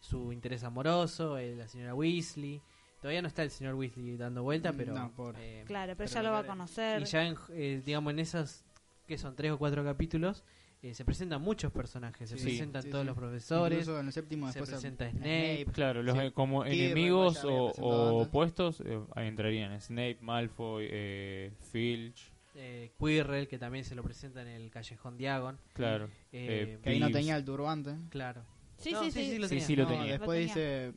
su 0.01 0.33
interés 0.33 0.65
amoroso, 0.65 1.39
eh, 1.39 1.55
la 1.55 1.69
señora 1.69 1.95
Weasley. 1.95 2.61
Todavía 3.01 3.21
no 3.23 3.29
está 3.29 3.43
el 3.43 3.51
señor 3.51 3.75
Weasley 3.75 4.17
dando 4.17 4.43
vuelta, 4.43 4.73
Mm, 4.73 4.77
pero... 4.77 4.95
no, 4.95 5.13
eh, 5.39 5.63
Claro, 5.67 5.93
pero, 5.97 6.09
Pero 6.09 6.11
ya 6.11 6.23
lo 6.23 6.33
va 6.33 6.39
a 6.41 6.47
conocer. 6.47 7.03
y 7.03 7.05
ya, 7.05 7.27
en, 7.27 7.37
eh, 7.51 7.83
digamos, 7.85 8.13
en 8.13 8.19
esos 8.19 8.65
que 9.07 9.19
son 9.19 9.37
tres 9.37 9.53
o 9.53 9.59
cuatro 9.59 9.85
capítulos, 9.85 10.43
eh, 10.85 10.95
se 10.95 11.05
presentan 11.05 11.41
muchos 11.41 11.73
personajes. 11.73 12.29
Se 12.29 12.37
Sí. 12.39 12.45
presentan 12.45 12.83
Sí, 12.83 12.91
todos 12.91 13.03
sí. 13.03 13.07
los 13.07 13.17
profesores, 13.17 13.79
Incluso 13.81 14.01
en 14.01 14.07
el 14.07 14.13
séptimo 14.13 14.53
se 14.53 14.63
presenta 14.63 15.11
Snape. 15.11 15.67
Claro, 15.73 16.03
los 16.03 16.15
Sí. 16.17 16.25
eh, 16.27 16.33
como 16.33 16.65
enemigos 16.65 17.43
o, 17.45 17.73
o 17.81 18.23
opuestos 18.23 18.81
eh, 18.85 19.01
ahí 19.15 19.29
entrarían 19.29 19.81
Snape, 19.81 20.19
Malfoy, 20.21 20.87
eh, 20.91 21.53
Filch, 21.73 22.31
eh, 22.55 22.93
Quirrell, 22.99 23.49
que 23.49 23.59
también 23.59 23.85
se 23.85 23.95
lo 23.95 24.03
presenta 24.03 24.43
en 24.43 24.49
el 24.49 24.71
Callejón 24.71 25.17
Diagon. 25.17 25.59
claro. 25.73 26.07
Eh, 26.33 26.75
Eh, 26.77 26.79
Que 26.83 26.91
ahí 26.91 27.01
no 27.01 27.11
tenía 27.11 27.37
el 27.37 27.45
turbante. 27.45 27.95
Claro. 28.11 28.43
Sí, 28.77 28.93
No, 28.93 29.05
sí, 29.05 29.11
sí. 29.13 29.39
lo 29.39 29.47
Sí, 29.47 29.51
tenía. 29.55 29.67
sí, 29.67 29.77
lo 29.77 29.85
No. 29.89 30.05
Después 30.05 30.39
Lo 30.41 30.47
dice, 30.47 30.93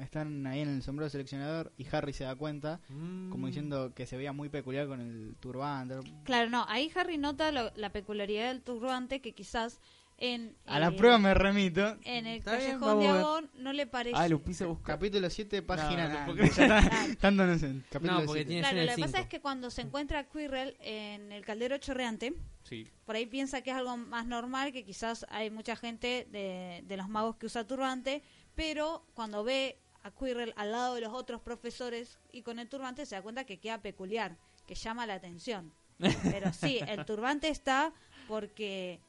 están 0.00 0.46
ahí 0.46 0.60
en 0.60 0.68
el 0.68 0.82
sombrero 0.82 1.08
seleccionador 1.10 1.72
y 1.76 1.86
Harry 1.92 2.12
se 2.12 2.24
da 2.24 2.34
cuenta, 2.36 2.80
como 2.88 3.38
Mm. 3.38 3.46
diciendo 3.46 3.92
que 3.94 4.06
se 4.06 4.16
veía 4.16 4.32
muy 4.32 4.48
peculiar 4.48 4.86
con 4.86 5.00
el 5.00 5.36
turbante. 5.40 5.96
Claro, 6.24 6.50
no, 6.50 6.64
ahí 6.68 6.90
Harry 6.94 7.18
nota 7.18 7.52
lo- 7.52 7.72
la 7.76 7.90
peculiaridad 7.90 8.48
del 8.48 8.62
turbante 8.62 9.20
que 9.20 9.32
quizás 9.34 9.80
en... 10.20 10.56
A 10.66 10.80
la 10.80 10.88
eh, 10.88 10.92
prueba 10.92 11.16
me 11.18 11.32
remito. 11.32 11.96
En 12.02 12.26
el 12.26 12.38
Está 12.38 12.56
bien, 12.56 12.78
Callejón 12.80 12.88
vamos 12.88 13.04
a 13.04 13.12
ver. 13.12 13.16
Diagon 13.22 13.50
no 13.62 13.72
le 13.72 13.86
parece... 13.86 14.16
Ah, 14.18 14.28
lo 14.28 14.40
puse 14.42 14.64
a 14.64 14.66
buscar. 14.66 14.96
Capítulo 14.96 15.30
7, 15.30 15.62
página. 15.62 16.26
no 16.26 16.34
está, 16.42 16.66
Claro. 16.66 16.96
dándonos 17.20 17.62
en 17.62 17.84
capítulo 17.88 18.20
No, 18.20 18.26
porque 18.26 18.40
7. 18.40 18.48
tiene- 18.48 18.62
Claro, 18.68 18.84
lo 18.90 18.94
que 18.96 19.00
pasa 19.02 19.20
es 19.20 19.26
que 19.28 19.40
cuando 19.40 19.70
se 19.70 19.82
encuentra 19.82 20.24
Quirrell 20.28 20.76
en 20.80 21.30
el 21.30 21.44
caldero 21.44 21.78
chorreante, 21.78 22.34
Sí, 22.64 22.86
por 23.06 23.14
ahí 23.16 23.26
piensa 23.26 23.62
que 23.62 23.70
es 23.70 23.76
algo 23.76 23.96
más 23.96 24.26
normal, 24.26 24.72
que 24.72 24.84
quizás 24.84 25.24
hay 25.30 25.50
mucha 25.50 25.76
gente 25.76 26.26
de, 26.30 26.82
de 26.84 26.96
los 26.96 27.08
magos 27.08 27.36
que 27.36 27.46
usa 27.46 27.64
turbante, 27.66 28.22
pero 28.56 29.06
cuando 29.14 29.44
ve 29.44 29.78
a 30.02 30.10
Quirrell 30.10 30.52
al 30.56 30.72
lado 30.72 30.94
de 30.94 31.00
los 31.02 31.12
otros 31.12 31.40
profesores 31.40 32.18
y 32.32 32.42
con 32.42 32.58
el 32.58 32.68
turbante 32.68 33.04
se 33.06 33.14
da 33.16 33.22
cuenta 33.22 33.44
que 33.44 33.58
queda 33.58 33.80
peculiar, 33.82 34.36
que 34.66 34.74
llama 34.74 35.06
la 35.06 35.14
atención. 35.14 35.72
Pero 36.22 36.52
sí, 36.52 36.78
el 36.86 37.04
turbante 37.04 37.48
está 37.48 37.92
porque 38.28 39.00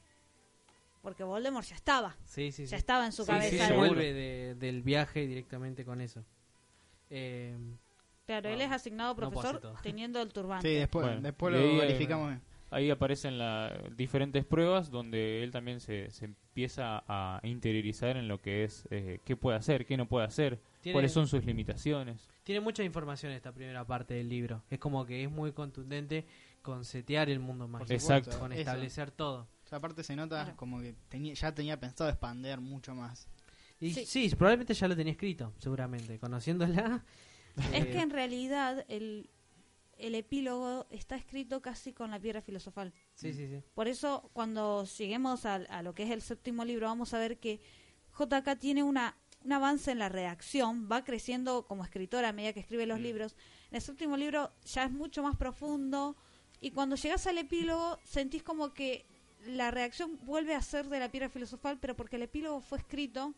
porque 1.02 1.24
Voldemort 1.24 1.66
ya 1.66 1.76
estaba, 1.76 2.14
Sí, 2.26 2.52
sí, 2.52 2.66
sí. 2.66 2.72
ya 2.72 2.76
estaba 2.76 3.06
en 3.06 3.12
su 3.12 3.24
cabeza. 3.24 3.68
seguro. 3.68 3.88
vuelve 3.88 4.12
de- 4.12 4.54
del 4.56 4.82
viaje 4.82 5.26
directamente 5.26 5.84
con 5.84 6.00
eso. 6.00 6.22
Eh, 7.08 7.56
Claro, 8.26 8.48
él 8.50 8.60
es 8.60 8.70
asignado 8.70 9.16
profesor 9.16 9.60
teniendo 9.82 10.20
el 10.22 10.32
turbante. 10.32 10.68
Sí, 10.68 10.74
después, 10.76 11.04
Bueno, 11.06 11.20
después 11.22 11.52
y 11.52 11.56
lo 11.56 11.62
ahí, 11.64 11.70
eh, 11.76 11.80
verificamos. 11.80 12.38
ahí 12.70 12.88
aparecen 12.90 13.38
las 13.38 13.72
diferentes 13.96 14.44
pruebas 14.44 14.88
donde 14.90 15.42
él 15.42 15.50
también 15.50 15.80
se, 15.80 16.10
se 16.10 16.26
empieza 16.26 17.02
a 17.08 17.40
interiorizar 17.42 18.16
en 18.16 18.28
lo 18.28 18.40
que 18.40 18.62
es 18.62 18.86
eh, 18.92 19.18
qué 19.24 19.34
puede 19.36 19.56
hacer, 19.58 19.84
qué 19.84 19.96
no 19.96 20.06
puede 20.06 20.26
hacer, 20.26 20.60
Tiene- 20.80 20.94
cuáles 20.94 21.12
son 21.12 21.26
sus 21.26 21.44
limitaciones. 21.44 22.28
Tiene 22.42 22.60
mucha 22.60 22.82
información 22.82 23.32
esta 23.32 23.52
primera 23.52 23.84
parte 23.86 24.14
del 24.14 24.28
libro. 24.28 24.64
Es 24.70 24.78
como 24.78 25.04
que 25.06 25.24
es 25.24 25.30
muy 25.30 25.52
contundente 25.52 26.26
con 26.62 26.84
setear 26.84 27.28
el 27.30 27.38
mundo 27.40 27.68
mágico. 27.68 27.92
Exacto. 27.92 28.38
Con 28.38 28.52
Eso. 28.52 28.60
establecer 28.60 29.10
todo. 29.10 29.48
sea, 29.64 29.78
aparte 29.78 30.02
se 30.02 30.16
nota 30.16 30.42
Claro. 30.42 30.56
como 30.56 30.80
que 30.80 30.94
tenía, 31.08 31.32
ya 31.34 31.54
tenía 31.54 31.78
pensado 31.78 32.10
expander 32.10 32.60
mucho 32.60 32.94
más. 32.94 33.28
Y 33.78 33.92
Sí. 33.94 34.04
sí. 34.04 34.28
probablemente 34.36 34.74
ya 34.74 34.88
lo 34.88 34.96
tenía 34.96 35.12
escrito, 35.12 35.52
seguramente. 35.58 36.18
Conociéndola. 36.18 37.04
Es 37.72 37.84
eh, 37.84 37.90
que 37.92 38.00
en 38.00 38.10
realidad 38.10 38.84
el, 38.88 39.30
el 39.96 40.14
epílogo 40.14 40.86
está 40.90 41.14
escrito 41.16 41.60
casi 41.62 41.92
con 41.92 42.10
la 42.10 42.18
piedra 42.18 42.40
filosofal. 42.42 42.92
Sí, 43.14 43.32
sí, 43.32 43.46
sí. 43.48 43.62
Por 43.74 43.86
eso, 43.88 44.28
cuando 44.32 44.84
lleguemos 44.84 45.44
al- 45.46 45.66
a, 45.70 45.82
lo 45.82 45.94
que 45.94 46.02
es 46.04 46.10
el 46.10 46.20
séptimo 46.22 46.64
libro, 46.64 46.86
vamos 46.86 47.14
a 47.14 47.18
ver 47.18 47.38
que 47.38 47.60
JK 48.18 48.56
tiene 48.58 48.82
una, 48.82 49.16
un 49.44 49.52
avance 49.52 49.90
en 49.90 49.98
la 49.98 50.08
redacción, 50.08 50.88
va 50.90 51.04
creciendo 51.04 51.66
como 51.66 51.84
escritora 51.84 52.28
a 52.28 52.32
medida 52.32 52.52
que 52.52 52.60
escribe 52.60 52.86
los 52.86 52.98
Mm. 52.98 53.02
libros. 53.02 53.36
En 53.70 53.76
el 53.76 53.82
séptimo 53.82 54.16
libro 54.16 54.52
ya 54.64 54.84
es 54.84 54.90
mucho 54.90 55.22
más 55.22 55.36
profundo 55.36 56.16
y 56.60 56.72
cuando 56.72 56.96
llegas 56.96 57.26
al 57.26 57.38
epílogo 57.38 57.98
sentís 58.04 58.42
como 58.42 58.74
que 58.74 59.06
la 59.46 59.70
redacción 59.70 60.18
vuelve 60.24 60.54
a 60.54 60.60
ser 60.62 60.88
de 60.88 60.98
la 61.00 61.10
piedra 61.10 61.30
filosofal, 61.30 61.78
pero 61.78 61.96
porque 61.96 62.16
el 62.16 62.22
epílogo 62.22 62.60
fue 62.60 62.78
escrito 62.78 63.34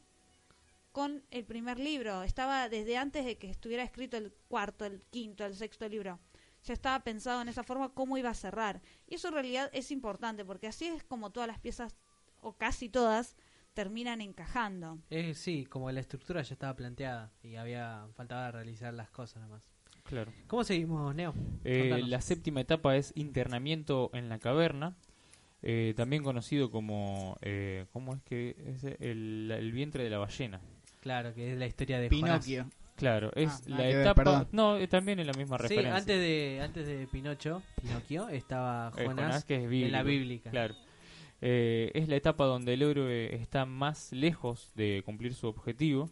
con 0.91 1.23
el 1.31 1.45
primer 1.45 1.79
libro. 1.79 2.23
Estaba 2.23 2.69
desde 2.69 2.97
antes 2.97 3.25
de 3.25 3.39
que 3.39 3.49
estuviera 3.49 3.83
escrito 3.83 4.17
el 4.17 4.33
cuarto, 4.49 4.85
el 4.85 5.01
quinto, 5.07 5.45
el 5.47 5.55
sexto 5.55 5.89
libro. 5.89 6.19
Ya 6.65 6.75
estaba 6.75 7.01
pensado 7.01 7.41
en 7.43 7.49
esa 7.49 7.63
forma 7.63 7.89
cómo 7.95 8.19
iba 8.19 8.31
a 8.31 8.35
cerrar. 8.35 8.83
Y 9.09 9.15
eso 9.15 9.29
en 9.29 9.35
realidad 9.35 9.71
es 9.73 9.91
importante, 9.91 10.45
porque 10.45 10.67
así 10.67 10.87
es 10.87 11.03
como 11.05 11.31
todas 11.31 11.49
las 11.49 11.59
piezas, 11.59 11.95
o 12.41 12.53
casi 12.55 12.89
todas, 12.89 13.37
terminan 13.75 14.21
encajando. 14.21 14.99
Eh, 15.11 15.35
sí, 15.35 15.65
como 15.67 15.91
la 15.91 16.01
estructura 16.01 16.43
ya 16.43 16.55
estaba 16.55 16.75
planteada 16.75 17.31
y 17.43 17.57
había 17.57 18.07
faltaba 18.15 18.51
realizar 18.51 18.93
las 18.95 19.11
cosas 19.11 19.37
nada 19.43 19.49
más. 19.55 19.69
Claro. 20.05 20.33
¿Cómo 20.49 20.65
seguimos, 20.65 21.15
Neo? 21.15 21.33
Eh, 21.65 22.03
la 22.07 22.21
séptima 22.21 22.61
etapa 22.61 22.97
es 22.97 23.13
internamiento 23.15 24.11
en 24.15 24.29
la 24.29 24.39
caverna, 24.39 24.97
eh, 25.63 25.95
también 25.97 26.23
conocido 26.25 26.71
como, 26.71 27.37
eh, 27.41 27.87
¿cómo 27.93 28.15
es 28.15 28.23
que 28.23 28.57
es 28.67 28.85
el, 29.01 29.51
el 29.57 29.73
vientre 29.73 30.03
de 30.03 30.11
la 30.11 30.19
ballena? 30.19 30.61
Claro, 31.01 31.33
que 31.35 31.53
es 31.53 31.59
la 31.59 31.67
historia 31.67 31.99
de 32.01 32.09
Jonás. 32.09 32.45
Pinocchio. 32.45 32.71
Claro, 32.97 33.33
es 33.35 33.49
Ah, 33.51 33.61
la 33.69 33.77
que 33.79 33.83
ver, 33.85 33.97
etapa. 34.03 34.47
no, 34.53 34.77
eh, 34.77 34.87
también 34.87 35.19
es 35.19 35.27
la 35.27 35.33
misma 35.33 35.57
Sí, 35.57 35.63
referencia. 35.63 35.97
antes 35.97 36.19
de 36.21 36.61
antes 36.63 36.87
de 36.87 37.07
Pinocho, 37.11 37.63
Pinocchio, 37.81 38.29
estaba 38.29 38.93
Eh, 38.97 39.07
Jonás, 39.07 39.45
que 39.45 39.57
es 39.65 39.71
en 39.73 39.93
la 39.93 40.03
bíblica. 40.03 40.51
Claro. 40.51 40.75
Eh, 41.45 41.91
es 41.95 42.09
la 42.09 42.15
etapa 42.15 42.45
donde 42.45 42.75
el 42.75 42.83
héroe 42.83 43.35
está 43.35 43.67
más 43.67 44.13
lejos 44.13 44.71
de 44.77 45.03
cumplir 45.05 45.35
su 45.35 45.49
objetivo. 45.49 46.09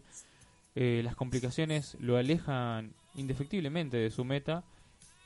Eh, 0.74 1.02
las 1.04 1.14
complicaciones 1.14 1.96
lo 2.00 2.16
alejan 2.16 2.92
indefectiblemente 3.14 3.96
de 3.96 4.10
su 4.10 4.24
meta 4.24 4.64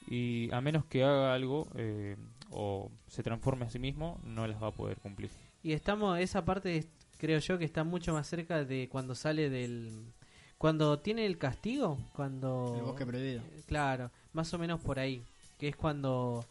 y 0.06 0.52
a 0.52 0.60
menos 0.60 0.84
que 0.84 1.04
haga 1.04 1.32
algo 1.34 1.68
eh, 1.76 2.16
o 2.50 2.90
se 3.08 3.22
transforme 3.22 3.64
a 3.64 3.70
sí 3.70 3.78
mismo, 3.78 4.20
no 4.24 4.46
las 4.46 4.62
va 4.62 4.68
a 4.68 4.72
poder 4.72 4.98
cumplir. 4.98 5.30
Y 5.62 5.72
estamos, 5.72 6.18
esa 6.18 6.44
parte 6.44 6.86
creo 7.18 7.38
yo 7.38 7.58
que 7.58 7.64
está 7.64 7.82
mucho 7.82 8.12
más 8.12 8.26
cerca 8.26 8.64
de 8.64 8.88
cuando 8.90 9.14
sale 9.14 9.48
del... 9.48 10.12
Cuando 10.58 10.98
tiene 10.98 11.26
el 11.26 11.36
castigo, 11.36 11.98
cuando... 12.14 12.74
El 12.76 12.84
bosque 12.84 13.04
prohibido. 13.04 13.42
Claro, 13.66 14.10
más 14.32 14.52
o 14.54 14.58
menos 14.58 14.80
por 14.80 14.98
ahí, 14.98 15.22
que 15.58 15.68
es 15.68 15.76
cuando, 15.76 16.44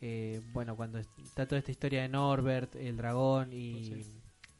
eh, 0.00 0.40
bueno, 0.52 0.76
cuando 0.76 0.98
está 0.98 1.46
toda 1.46 1.58
esta 1.58 1.70
historia 1.70 2.02
de 2.02 2.08
Norbert, 2.08 2.74
el 2.76 2.96
dragón 2.96 3.52
y, 3.52 4.06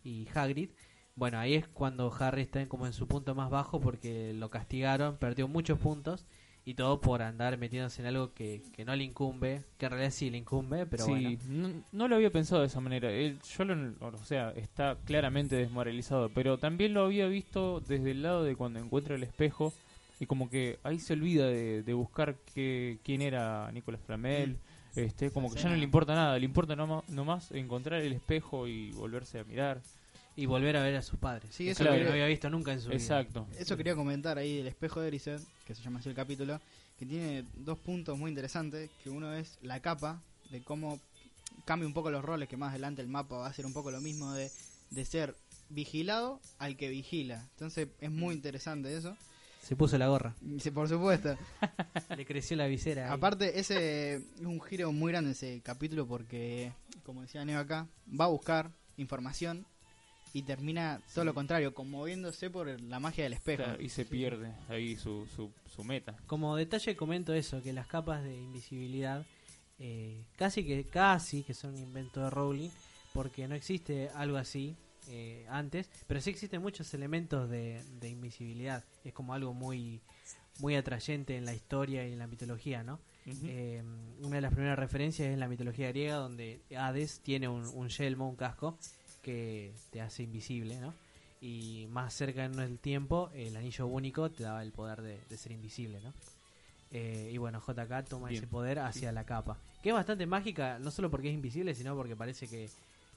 y 0.04 0.28
Hagrid. 0.34 0.70
Bueno, 1.16 1.38
ahí 1.38 1.54
es 1.54 1.66
cuando 1.68 2.12
Harry 2.18 2.42
está 2.42 2.60
en- 2.60 2.68
como 2.68 2.86
en 2.86 2.92
su 2.92 3.06
punto 3.06 3.34
más 3.34 3.50
bajo 3.50 3.80
porque 3.80 4.32
lo 4.32 4.48
castigaron, 4.48 5.16
perdió 5.18 5.48
muchos 5.48 5.78
puntos 5.78 6.24
y 6.64 6.74
todo 6.74 7.00
por 7.00 7.20
andar 7.22 7.58
metiéndose 7.58 8.00
en 8.02 8.08
algo 8.08 8.32
que, 8.32 8.62
que 8.72 8.84
no 8.84 8.94
le 8.94 9.04
incumbe, 9.04 9.62
que 9.76 9.86
en 9.86 9.90
realidad 9.92 10.12
sí 10.12 10.30
le 10.30 10.38
incumbe, 10.38 10.86
pero 10.86 11.06
sí, 11.06 11.10
bueno. 11.10 11.38
no, 11.48 11.84
no 11.92 12.08
lo 12.08 12.16
había 12.16 12.30
pensado 12.30 12.60
de 12.60 12.68
esa 12.68 12.80
manera. 12.80 13.10
Él, 13.10 13.38
yo 13.56 13.64
lo, 13.64 14.06
o 14.06 14.24
sea, 14.24 14.50
está 14.52 14.96
claramente 15.04 15.56
desmoralizado, 15.56 16.28
pero 16.30 16.58
también 16.58 16.94
lo 16.94 17.04
había 17.04 17.26
visto 17.26 17.80
desde 17.80 18.12
el 18.12 18.22
lado 18.22 18.44
de 18.44 18.56
cuando 18.56 18.78
encuentra 18.78 19.14
el 19.14 19.22
espejo 19.22 19.72
y 20.20 20.26
como 20.26 20.48
que 20.50 20.78
ahí 20.84 20.98
se 20.98 21.14
olvida 21.14 21.46
de, 21.46 21.82
de 21.82 21.94
buscar 21.94 22.36
que, 22.54 22.98
quién 23.04 23.20
era 23.22 23.70
Nicolás 23.72 24.00
Flamel. 24.06 24.58
Este, 24.96 25.30
como 25.30 25.52
que 25.52 25.60
ya 25.60 25.68
no 25.68 25.76
le 25.76 25.84
importa 25.84 26.14
nada, 26.14 26.38
le 26.38 26.44
importa 26.44 26.74
nomás, 26.76 27.08
nomás 27.08 27.50
encontrar 27.52 28.00
el 28.02 28.12
espejo 28.12 28.66
y 28.66 28.90
volverse 28.92 29.38
a 29.38 29.44
mirar. 29.44 29.80
Y 30.36 30.46
volver 30.46 30.76
a 30.76 30.82
ver 30.82 30.96
a 30.96 31.02
sus 31.02 31.18
padres. 31.18 31.54
Sí, 31.54 31.68
eso 31.68 31.84
que 31.84 31.90
quería- 31.90 32.04
no 32.06 32.12
había 32.12 32.26
visto 32.26 32.48
nunca 32.48 32.72
en 32.72 32.80
su 32.80 32.88
vida. 32.88 32.96
Exacto. 32.96 33.46
Eso 33.58 33.76
quería 33.76 33.94
comentar 33.94 34.38
ahí 34.38 34.56
del 34.58 34.68
espejo 34.68 35.00
de 35.00 35.08
Erised, 35.08 35.40
que 35.66 35.74
se 35.74 35.82
llama 35.82 35.98
así 35.98 36.08
el 36.08 36.14
capítulo, 36.14 36.60
que 36.98 37.04
tiene 37.04 37.44
dos 37.56 37.78
puntos 37.78 38.16
muy 38.18 38.30
interesantes, 38.30 38.90
que 39.02 39.10
uno 39.10 39.34
es 39.34 39.58
la 39.62 39.80
capa, 39.80 40.20
de 40.50 40.62
cómo 40.62 40.98
cambia 41.64 41.86
un 41.86 41.92
poco 41.94 42.10
los 42.10 42.24
roles, 42.24 42.48
que 42.48 42.56
más 42.56 42.70
adelante 42.70 43.02
el 43.02 43.08
mapa 43.08 43.36
va 43.36 43.48
a 43.48 43.52
ser 43.52 43.66
un 43.66 43.72
poco 43.72 43.90
lo 43.90 44.00
mismo 44.00 44.32
de, 44.32 44.50
de 44.90 45.04
ser 45.04 45.34
vigilado 45.68 46.40
al 46.58 46.76
que 46.76 46.88
vigila. 46.88 47.44
Entonces 47.52 47.88
es 48.00 48.10
muy 48.10 48.34
interesante 48.34 48.96
eso. 48.96 49.16
Se 49.60 49.76
puso 49.76 49.98
la 49.98 50.08
gorra. 50.08 50.34
Sí, 50.58 50.70
por 50.70 50.88
supuesto. 50.88 51.36
Le 52.16 52.24
creció 52.26 52.56
la 52.56 52.66
visera. 52.66 53.06
ahí. 53.06 53.12
Aparte, 53.12 53.60
ese 53.60 54.14
es 54.16 54.22
un 54.40 54.60
giro 54.60 54.90
muy 54.92 55.12
grande 55.12 55.32
ese 55.32 55.60
capítulo 55.62 56.06
porque, 56.06 56.72
como 57.04 57.22
decía 57.22 57.44
Neo 57.44 57.60
acá, 57.60 57.86
va 58.18 58.24
a 58.24 58.28
buscar 58.28 58.70
información 58.96 59.66
y 60.32 60.42
termina 60.42 61.00
todo 61.14 61.24
lo 61.24 61.34
contrario, 61.34 61.74
conmoviéndose 61.74 62.50
por 62.50 62.68
la 62.80 63.00
magia 63.00 63.24
del 63.24 63.34
espejo. 63.34 63.64
Claro, 63.64 63.82
y 63.82 63.88
se 63.88 64.04
pierde 64.04 64.52
ahí 64.68 64.96
su, 64.96 65.26
su, 65.34 65.50
su 65.74 65.84
meta. 65.84 66.16
Como 66.26 66.56
detalle 66.56 66.96
comento 66.96 67.34
eso, 67.34 67.62
que 67.62 67.72
las 67.72 67.86
capas 67.86 68.22
de 68.22 68.36
invisibilidad 68.36 69.26
eh, 69.78 70.24
casi 70.36 70.64
que 70.64 70.84
casi 70.84 71.42
que 71.42 71.54
son 71.54 71.74
un 71.74 71.82
invento 71.82 72.22
de 72.22 72.30
Rowling, 72.30 72.70
porque 73.12 73.48
no 73.48 73.54
existe 73.54 74.10
algo 74.14 74.36
así 74.36 74.76
eh, 75.08 75.46
antes, 75.48 75.88
pero 76.06 76.20
sí 76.20 76.30
existen 76.30 76.62
muchos 76.62 76.92
elementos 76.94 77.48
de, 77.50 77.82
de 78.00 78.08
invisibilidad. 78.08 78.84
Es 79.04 79.12
como 79.12 79.34
algo 79.34 79.54
muy 79.54 80.00
muy 80.58 80.76
atrayente 80.76 81.36
en 81.36 81.44
la 81.44 81.54
historia 81.54 82.06
y 82.06 82.12
en 82.12 82.18
la 82.18 82.26
mitología, 82.26 82.82
¿no? 82.82 82.98
Eh, 83.44 83.82
una 84.22 84.36
de 84.36 84.40
las 84.42 84.52
primeras 84.52 84.78
referencias 84.78 85.28
es 85.28 85.38
la 85.38 85.48
mitología 85.48 85.88
griega, 85.88 86.16
donde 86.16 86.60
Hades 86.76 87.20
tiene 87.20 87.48
un, 87.48 87.64
un 87.66 87.88
yelmo, 87.88 88.28
un 88.28 88.36
casco, 88.36 88.76
que 89.22 89.72
te 89.90 90.00
hace 90.00 90.22
invisible, 90.22 90.80
¿no? 90.80 90.92
Y 91.40 91.86
más 91.90 92.12
cerca 92.12 92.44
en 92.44 92.58
el 92.58 92.78
tiempo, 92.78 93.30
el 93.34 93.56
anillo 93.56 93.86
único 93.86 94.30
te 94.30 94.42
daba 94.42 94.62
el 94.62 94.72
poder 94.72 95.00
de, 95.00 95.18
de 95.28 95.38
ser 95.38 95.52
invisible, 95.52 96.00
¿no? 96.02 96.12
Eh, 96.92 97.30
y 97.32 97.38
bueno, 97.38 97.60
JK 97.60 98.08
toma 98.08 98.28
Bien. 98.28 98.42
ese 98.42 98.50
poder 98.50 98.80
hacia 98.80 99.12
la 99.12 99.24
capa, 99.24 99.56
que 99.82 99.90
es 99.90 99.94
bastante 99.94 100.26
mágica, 100.26 100.78
no 100.80 100.90
solo 100.90 101.10
porque 101.10 101.28
es 101.28 101.34
invisible, 101.34 101.74
sino 101.74 101.94
porque 101.94 102.16
parece 102.16 102.48
que 102.48 102.68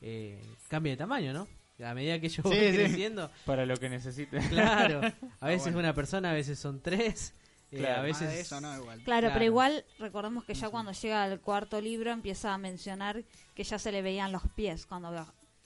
eh, 0.02 0.40
cambia 0.70 0.94
de 0.94 0.98
tamaño, 0.98 1.34
¿no? 1.34 1.48
A 1.84 1.94
medida 1.94 2.20
que 2.20 2.30
Sí, 2.30 2.42
van 2.42 2.54
sí. 2.54 2.60
creciendo, 2.60 3.32
Para 3.46 3.66
lo 3.66 3.78
que 3.78 3.90
necesite. 3.90 4.38
claro, 4.50 5.02
a 5.40 5.48
veces 5.48 5.74
bueno. 5.74 5.80
una 5.80 5.94
persona, 5.94 6.30
a 6.32 6.34
veces 6.34 6.60
son 6.60 6.82
tres, 6.82 7.34
eh, 7.72 7.78
Claro. 7.80 8.02
a 8.02 8.04
veces 8.04 8.30
de 8.30 8.40
eso 8.42 8.62
no, 8.62 8.74
igual. 8.78 9.02
Claro, 9.04 9.22
Claro. 9.22 9.30
pero 9.34 9.46
igual 9.46 9.86
recordemos 10.00 10.44
que 10.46 10.54
ya 10.54 10.68
Sí. 10.68 10.72
cuando 10.72 10.92
llega 10.92 11.24
al 11.24 11.40
cuarto 11.42 11.82
libro 11.82 12.12
empieza 12.12 12.54
a 12.54 12.58
mencionar 12.58 13.24
que 13.56 13.64
ya 13.64 13.80
se 13.80 13.92
le 13.92 14.02
veían 14.02 14.32
los 14.32 14.44
pies 14.56 14.86
cuando, 14.86 15.10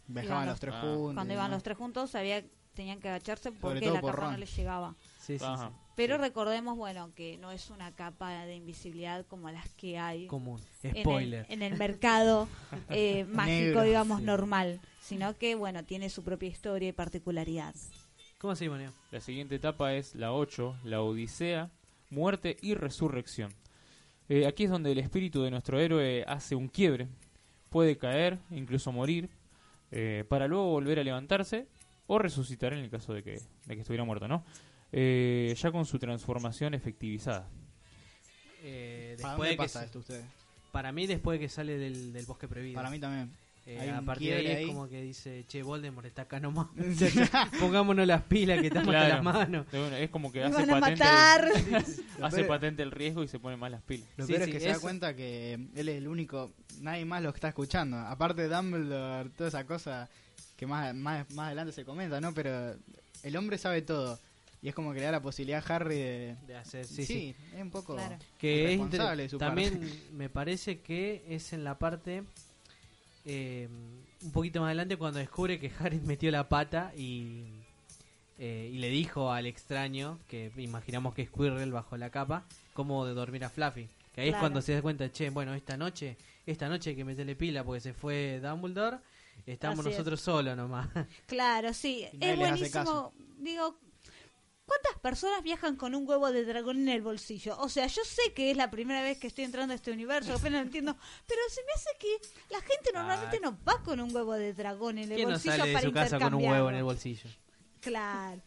Iban 0.08 0.46
los 0.46 0.60
tres 0.60 0.74
ah. 0.78 0.82
juntos. 0.82 1.14
cuando 1.16 1.34
iban 1.34 1.52
los 1.52 1.62
tres 1.64 1.78
juntos, 1.78 2.10
sabía 2.12 2.44
tenían 2.74 3.00
que 3.00 3.10
agacharse 3.10 3.52
porque 3.52 3.90
la 3.90 4.00
por 4.02 4.16
capa 4.16 4.32
no 4.32 4.38
les 4.38 4.56
llegaba. 4.56 4.96
Sí, 5.20 5.40
sí. 5.40 5.46
Pero 5.96 6.16
Sí. 6.18 6.22
recordemos, 6.22 6.78
bueno, 6.78 7.12
que 7.16 7.38
no 7.40 7.52
es 7.52 7.72
una 7.72 7.92
capa 7.96 8.46
de 8.46 8.56
invisibilidad 8.56 9.26
como 9.26 9.50
las 9.50 9.68
que 9.74 9.98
hay 9.98 10.28
común. 10.28 10.62
en 10.84 10.96
el- 10.96 11.02
Spoiler. 11.04 11.46
En, 11.50 11.64
el, 11.64 11.76
mercado 11.76 12.48
eh, 12.90 13.26
mágico, 13.30 13.48
Negro. 13.50 13.82
digamos, 13.82 14.20
Sí. 14.20 14.26
normal, 14.26 14.80
sino 15.08 15.38
que, 15.38 15.56
bueno, 15.56 15.86
tiene 15.86 16.10
su 16.10 16.22
propia 16.22 16.50
historia 16.50 16.90
y 16.90 16.92
particularidad. 16.92 17.74
¿Cómo 18.40 18.54
llama, 18.54 18.78
Neo? 18.78 18.92
La 19.12 19.22
siguiente 19.22 19.56
etapa 19.56 19.94
es 19.94 20.16
la 20.16 20.34
8, 20.34 20.80
la 20.84 21.02
Odisea, 21.02 21.72
muerte 22.10 22.58
y 22.62 22.74
resurrección. 22.74 23.54
Eh, 24.28 24.46
aquí 24.46 24.66
es 24.66 24.70
donde 24.70 24.92
el 24.92 24.98
espíritu 24.98 25.42
de 25.44 25.50
nuestro 25.50 25.80
héroe 25.80 26.26
hace 26.28 26.56
un 26.56 26.68
quiebre. 26.68 27.08
Puede 27.70 27.98
caer, 27.98 28.38
incluso 28.52 28.92
morir, 28.92 29.30
eh, 29.92 30.26
para 30.28 30.46
luego 30.48 30.72
volver 30.72 31.00
a 31.00 31.04
levantarse 31.06 31.68
o 32.08 32.20
resucitar 32.20 32.74
en 32.74 32.80
el 32.80 32.90
caso 32.90 33.14
de 33.14 33.24
que, 33.24 33.42
de 33.66 33.76
que 33.76 33.82
estuviera 33.82 34.04
muerto, 34.04 34.28
¿no? 34.28 34.44
Eh, 34.92 35.56
ya 35.58 35.72
con 35.72 35.86
su 35.86 36.00
transformación 36.00 36.74
efectivizada. 36.74 37.48
Eh, 38.62 39.16
¿Para 39.22 39.32
después 39.32 39.38
dónde 39.38 39.48
de 39.48 39.56
que 39.56 39.58
pasa 39.58 39.86
esto 39.86 40.00
ustedes? 40.00 40.26
Para 40.74 40.92
mí, 40.92 41.08
después 41.08 41.40
de 41.40 41.46
que 41.46 41.50
sale 41.50 41.78
del, 41.78 42.12
del 42.12 42.26
bosque 42.26 42.50
prohibido. 42.50 42.76
Para 42.76 42.90
mí 42.90 43.00
también. 43.00 43.47
Eh, 43.70 43.78
hay 43.82 43.90
a 43.90 44.00
un 44.00 44.06
partir 44.06 44.34
de 44.34 44.38
ahí 44.56 44.64
es 44.64 44.68
como 44.68 44.88
que 44.88 45.02
dice, 45.02 45.44
che, 45.46 45.62
Voldemort 45.62 46.08
está 46.08 46.22
acá 46.22 46.40
nomás. 46.40 46.68
Pongámonos 47.60 48.08
las 48.08 48.22
pilas 48.24 48.62
que 48.62 48.68
estamos 48.68 48.96
hasta 48.96 49.08
Claro. 49.08 49.16
las 49.16 49.24
manos. 49.24 49.66
Es 50.00 50.10
como 50.10 50.32
que 50.32 50.40
¡Me 50.40 50.46
hace 50.46 50.66
patente, 50.68 51.04
matar! 51.04 51.48
El, 51.54 51.86
hace 52.24 52.44
patente 52.46 52.84
el 52.84 52.92
riesgo 52.92 53.24
y 53.24 53.28
se 53.28 53.40
pone 53.40 53.58
más 53.58 53.70
las 53.70 53.82
pilas. 53.82 54.08
Lo 54.16 54.26
Sí, 54.26 54.32
peor 54.34 54.46
sí, 54.46 54.52
es 54.52 54.56
que 54.56 54.62
se 54.64 54.70
da 54.70 54.80
cuenta 54.80 55.14
que 55.16 55.56
él 55.76 55.90
es 55.90 55.98
el 55.98 56.08
único, 56.08 56.54
nadie 56.80 57.04
más 57.04 57.22
lo 57.22 57.30
está 57.30 57.50
escuchando. 57.50 57.98
Aparte 57.98 58.44
de 58.44 58.48
Dumbledore, 58.56 59.30
toda 59.32 59.50
esa 59.50 59.66
cosa 59.66 60.08
que 60.56 60.66
más, 60.66 60.96
más, 60.96 61.30
más 61.34 61.48
adelante 61.48 61.74
se 61.74 61.84
comenta, 61.84 62.22
¿no? 62.22 62.34
Pero 62.34 62.74
el 63.24 63.36
hombre 63.36 63.58
sabe 63.58 63.82
todo. 63.82 64.18
Y 64.62 64.70
es 64.70 64.74
como 64.76 64.92
que 64.94 65.00
le 65.00 65.06
da 65.06 65.12
la 65.12 65.22
posibilidad 65.22 65.62
a 65.70 65.76
Harry 65.76 65.96
de... 65.96 66.36
De 66.48 66.56
hacer, 66.56 66.86
Sí, 66.86 67.06
sí, 67.06 67.06
sí. 67.06 67.36
es 67.56 67.62
un 67.62 67.70
poco... 67.70 67.96
Claro. 67.96 68.18
Que 68.40 68.64
es 68.64 68.70
responsable 68.80 69.24
de 69.24 69.30
su 69.30 69.38
También 69.38 69.82
me 70.14 70.30
parece 70.30 70.80
que 70.80 71.24
es 71.30 71.54
en 71.54 71.64
la 71.64 71.78
parte 71.78 72.24
eh, 73.28 73.68
un 74.24 74.32
poquito 74.32 74.62
más 74.62 74.68
adelante 74.68 74.98
cuando 74.98 75.20
descubre 75.20 75.60
que 75.60 75.72
Harry 75.80 76.00
metió 76.06 76.32
la 76.32 76.48
pata 76.48 76.94
y, 76.96 77.44
eh, 78.40 78.72
y 78.74 78.78
le 78.78 78.90
dijo 78.90 79.32
al 79.32 79.46
extraño, 79.46 80.20
que 80.28 80.52
imaginamos 80.58 81.14
que 81.14 81.24
es 81.24 81.30
Quirrell 81.30 81.72
bajo 81.72 81.98
la 81.98 82.10
capa, 82.10 82.46
cómo 82.74 83.06
de 83.06 83.14
dormir 83.14 83.44
a 83.44 83.50
Fluffy. 83.50 83.88
Que 84.14 84.22
ahí 84.22 84.30
es 84.30 84.36
cuando 84.38 84.62
se 84.62 84.74
da 84.74 84.82
cuenta, 84.82 85.12
che, 85.12 85.30
bueno, 85.30 85.54
esta 85.54 85.78
noche, 85.78 86.18
esta 86.46 86.68
noche 86.70 86.92
hay 86.92 86.96
que 86.96 87.06
meterle 87.06 87.36
pila 87.36 87.64
porque 87.64 87.82
se 87.82 87.94
fue 87.94 88.40
Dumbledore, 88.42 88.98
estamos 89.46 89.80
Así 89.80 89.90
es. 89.90 89.96
nosotros 89.96 90.22
solos 90.22 90.58
nomás. 90.58 90.88
Claro, 91.28 91.74
sí. 91.74 92.08
Es 92.20 92.38
buenísimo. 92.38 93.14
Digo, 93.38 93.78
¿cuántas 94.68 95.00
personas 95.02 95.42
viajan 95.42 95.76
con 95.76 95.96
un 95.96 96.08
huevo 96.08 96.32
de 96.32 96.46
dragón 96.46 96.78
en 96.78 96.90
el 96.90 97.02
bolsillo? 97.02 97.58
O 97.60 97.70
sea, 97.70 97.88
yo 97.88 98.04
sé 98.04 98.34
que 98.34 98.52
es 98.52 98.58
la 98.58 98.70
primera 98.70 99.02
vez 99.02 99.18
que 99.18 99.28
estoy 99.28 99.46
entrando 99.46 99.72
a 99.74 99.76
este 99.76 99.92
universo, 99.92 100.34
apenas 100.34 100.62
lo 100.62 100.66
entiendo, 100.68 100.96
pero 101.26 101.42
se 101.50 101.62
me 101.64 101.72
hace 101.74 101.90
que 102.00 102.54
la 102.54 102.60
gente 102.60 102.92
normalmente 102.94 103.40
no 103.40 103.58
va 103.68 103.82
con 103.84 104.00
un 104.00 104.14
huevo 104.14 104.34
de 104.34 104.54
dragón 104.54 104.98
en 105.00 105.12
el 105.12 105.16
¿Quién 105.16 105.30
no 105.30 105.34
bolsillo 105.36 105.56
sale 105.56 105.70
de 105.70 105.74
para 105.74 105.88
su 105.88 105.94
casa 105.94 106.20
con 106.20 106.34
un 106.36 106.46
huevo 106.46 106.70
en 106.70 106.76
el 106.76 106.84
bolsillo? 106.84 107.30
Claro. 107.80 108.42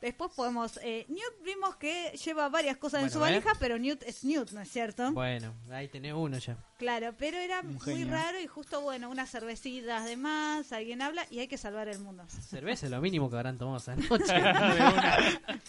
Después 0.00 0.30
podemos... 0.34 0.78
Eh, 0.82 1.04
Newt 1.08 1.44
vimos 1.44 1.76
que 1.76 2.12
lleva 2.24 2.48
varias 2.48 2.78
cosas 2.78 3.00
en 3.02 3.08
Bueno, 3.08 3.12
su 3.12 3.18
¿ves? 3.20 3.30
valija, 3.44 3.52
pero 3.60 3.78
Newt 3.78 4.02
es 4.04 4.24
Newt, 4.24 4.50
¿no 4.52 4.62
es 4.62 4.70
cierto? 4.70 5.12
Bueno, 5.12 5.52
ahí 5.70 5.88
tenés 5.88 6.14
uno 6.14 6.38
ya. 6.38 6.56
Claro, 6.78 7.14
pero 7.18 7.36
era 7.36 7.60
Un 7.60 7.74
muy 7.74 7.80
genio. 7.80 8.08
raro 8.10 8.40
y 8.40 8.46
justo, 8.46 8.80
bueno, 8.80 9.10
unas 9.10 9.30
cervecitas 9.30 10.06
de 10.06 10.16
más, 10.16 10.72
alguien 10.72 11.02
habla 11.02 11.26
y 11.30 11.40
hay 11.40 11.48
que 11.48 11.58
salvar 11.58 11.88
el 11.88 11.98
mundo. 11.98 12.24
Cerveza 12.28 12.86
es 12.86 12.92
lo 12.92 13.00
mínimo 13.02 13.28
que 13.28 13.36
habrán 13.36 13.58
tomado 13.58 13.76
esa 13.76 13.94
noche. 13.96 14.34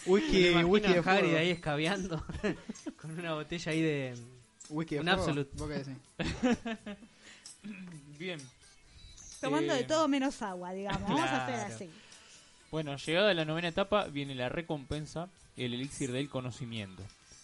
Whisky, 0.06 0.50
whisky 0.64 0.92
de 0.94 1.02
Harry 1.04 1.34
ahí 1.36 1.50
escabeando 1.50 2.24
con 3.00 3.10
una 3.18 3.34
botella 3.34 3.70
ahí 3.72 3.82
de... 3.82 4.14
Whisky 4.70 4.94
de 4.94 5.00
un 5.02 5.06
fuego. 5.08 5.20
Absolut. 5.20 5.48
¿Vos 5.58 5.68
qué 5.68 5.74
decís? 5.74 6.58
Bien. 8.18 8.40
Tomando 9.40 9.74
Eh, 9.74 9.78
de 9.78 9.84
todo 9.84 10.08
menos 10.08 10.40
agua, 10.42 10.72
digamos. 10.72 11.02
Vamos 11.02 11.20
a 11.20 11.44
hacer 11.44 11.54
Claro. 11.56 11.74
así. 11.74 11.90
Bueno, 12.72 12.96
llegada 12.96 13.32
la 13.34 13.44
novena 13.44 13.68
etapa, 13.68 14.06
viene 14.06 14.34
la 14.34 14.48
recompensa, 14.48 15.28
el 15.56 15.74
elixir 15.74 16.10
del 16.10 16.28
conocimiento. 16.30 17.02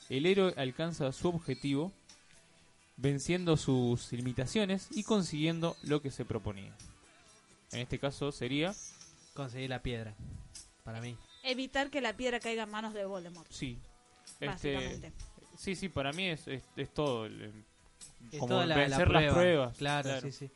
El 0.09 0.25
héroe 0.25 0.55
alcanza 0.57 1.13
su 1.13 1.29
objetivo, 1.29 1.93
venciendo 2.97 3.59
sus 3.59 4.11
limitaciones 4.13 4.89
y 4.91 5.05
consiguiendo 5.05 5.77
lo 5.83 6.01
que 6.01 6.11
se 6.11 6.25
proponía. 6.25 6.73
En 7.73 7.81
este 7.81 7.99
caso 8.01 8.33
sería, 8.33 8.75
Conseguir 9.35 9.71
la 9.71 9.83
piedra. 9.83 10.15
Para 10.83 11.01
mí. 11.01 11.17
Evitar 11.45 11.91
que 11.91 12.01
la 12.01 12.17
piedra 12.17 12.41
caiga 12.41 12.65
en 12.65 12.71
manos 12.71 12.93
de 12.93 13.05
Voldemort, 13.05 13.49
sí. 13.53 13.79
Este, 14.41 14.47
básicamente. 14.47 15.13
sí, 15.57 15.77
sí, 15.77 15.89
para 15.89 16.13
mí 16.13 16.25
es, 16.25 16.49
es, 16.49 16.63
es 16.77 16.93
todo. 16.93 17.27
el- 17.27 17.53
Es 18.33 18.41
como 18.41 18.49
toda 18.55 18.67
la, 18.67 18.75
la 18.75 18.81
vencer 18.83 19.07
prueba. 19.07 19.21
las 19.27 19.35
pruebas. 19.35 19.77
Claro, 19.77 20.21
sí, 20.23 20.33
sí. 20.33 20.51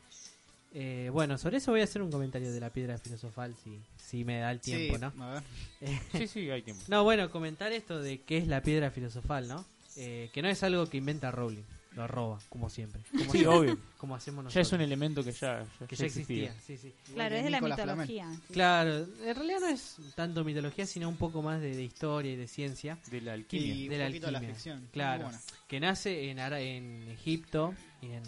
Eh, 0.75 1.11
bueno, 1.13 1.37
sobre 1.37 1.59
eso 1.59 1.71
voy 1.71 1.83
a 1.83 1.85
hacer 1.85 2.01
un 2.01 2.11
comentario 2.11 2.51
de 2.51 2.59
la 2.61 2.71
piedra 2.71 2.97
filosofal 2.99 3.55
si, 3.63 3.79
si 3.97 4.25
me 4.25 4.39
da 4.39 4.51
el 4.51 4.61
tiempo, 4.61 4.95
sí, 4.97 5.01
¿no? 5.17 5.25
a 5.25 5.33
ver. 5.35 5.43
Sí, 6.13 6.27
sí, 6.27 6.51
hay 6.51 6.63
tiempo. 6.63 6.83
No, 6.89 7.05
bueno, 7.05 7.31
comentar 7.31 7.73
esto 7.73 8.01
de 8.01 8.23
qué 8.23 8.39
es 8.39 8.47
la 8.49 8.63
piedra 8.63 8.91
filosofal, 8.91 9.49
¿no? 9.49 9.65
Eh, 9.97 10.31
que 10.33 10.41
no 10.41 10.49
es 10.49 10.63
algo 10.63 10.87
que 10.89 10.97
inventa 10.97 11.31
Rowling, 11.31 11.65
lo 11.95 12.09
roba, 12.09 12.39
como 12.49 12.71
siempre. 12.71 13.03
Como, 13.19 13.31
Sí, 13.33 13.45
obvio. 13.45 13.77
como 13.99 14.15
hacemos 14.15 14.39
Ya 14.45 14.45
nosotros. 14.45 14.67
es 14.69 14.73
un 14.73 14.81
elemento 14.81 15.23
que 15.23 15.33
ya, 15.33 15.67
ya- 15.79 15.87
que 15.87 15.95
ya 15.95 16.01
ya 16.01 16.07
existía, 16.07 16.55
sí, 16.67 16.79
sí. 16.79 16.95
Claro, 17.13 17.37
es 17.37 17.45
de 17.45 17.51
la 17.51 17.61
mitología. 17.61 18.33
sí. 18.47 18.53
Claro, 18.55 19.07
en 19.27 19.35
realidad 19.37 19.61
no 19.61 19.69
es 19.69 19.97
tanto 20.15 20.43
mitología, 20.43 20.87
sino 20.87 21.07
un 21.11 21.17
poco 21.17 21.43
más 21.43 21.61
de, 21.61 21.77
de 21.77 21.83
historia 21.85 22.33
y 22.33 22.37
de 22.37 22.49
ciencia. 22.49 22.97
De 23.11 23.21
la 23.21 23.35
alquimia. 23.35 23.75
Y 23.75 23.89
de 23.89 23.95
un 23.97 24.01
la 24.01 24.07
poquito 24.07 24.27
de 24.27 24.33
la 24.33 24.39
alquimia. 24.39 24.55
ficción. 24.55 24.89
Claro. 24.91 25.31
Que 25.69 25.81
nace 25.81 26.31
en, 26.31 26.39
Ara- 26.39 26.61
en 26.63 27.09
Egipto 27.11 27.75
y 28.01 28.07
en, 28.13 28.23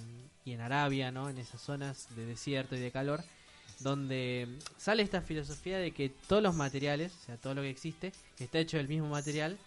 y 0.45 0.53
en 0.53 0.61
Arabia, 0.61 1.11
¿no? 1.11 1.28
En 1.30 1.38
esas 1.38 1.61
zonas 1.61 2.09
de 2.16 2.26
desierto 2.26 2.76
y 2.76 2.80
de 2.80 2.90
calor, 2.90 3.22
donde 3.80 4.49
sale 4.76 5.03
esta 5.03 5.20
filosofía 5.22 5.78
de 5.78 5.90
que 5.92 6.09
todos 6.09 6.42
los 6.42 6.55
materiales, 6.55 7.12
o 7.22 7.24
sea, 7.26 7.36
todo 7.36 7.55
lo 7.55 7.62
que 7.62 7.70
existe, 7.70 8.12
está 8.38 8.59
hecho 8.59 8.76
del 8.76 8.88
mismo 8.88 9.09
material 9.09 9.59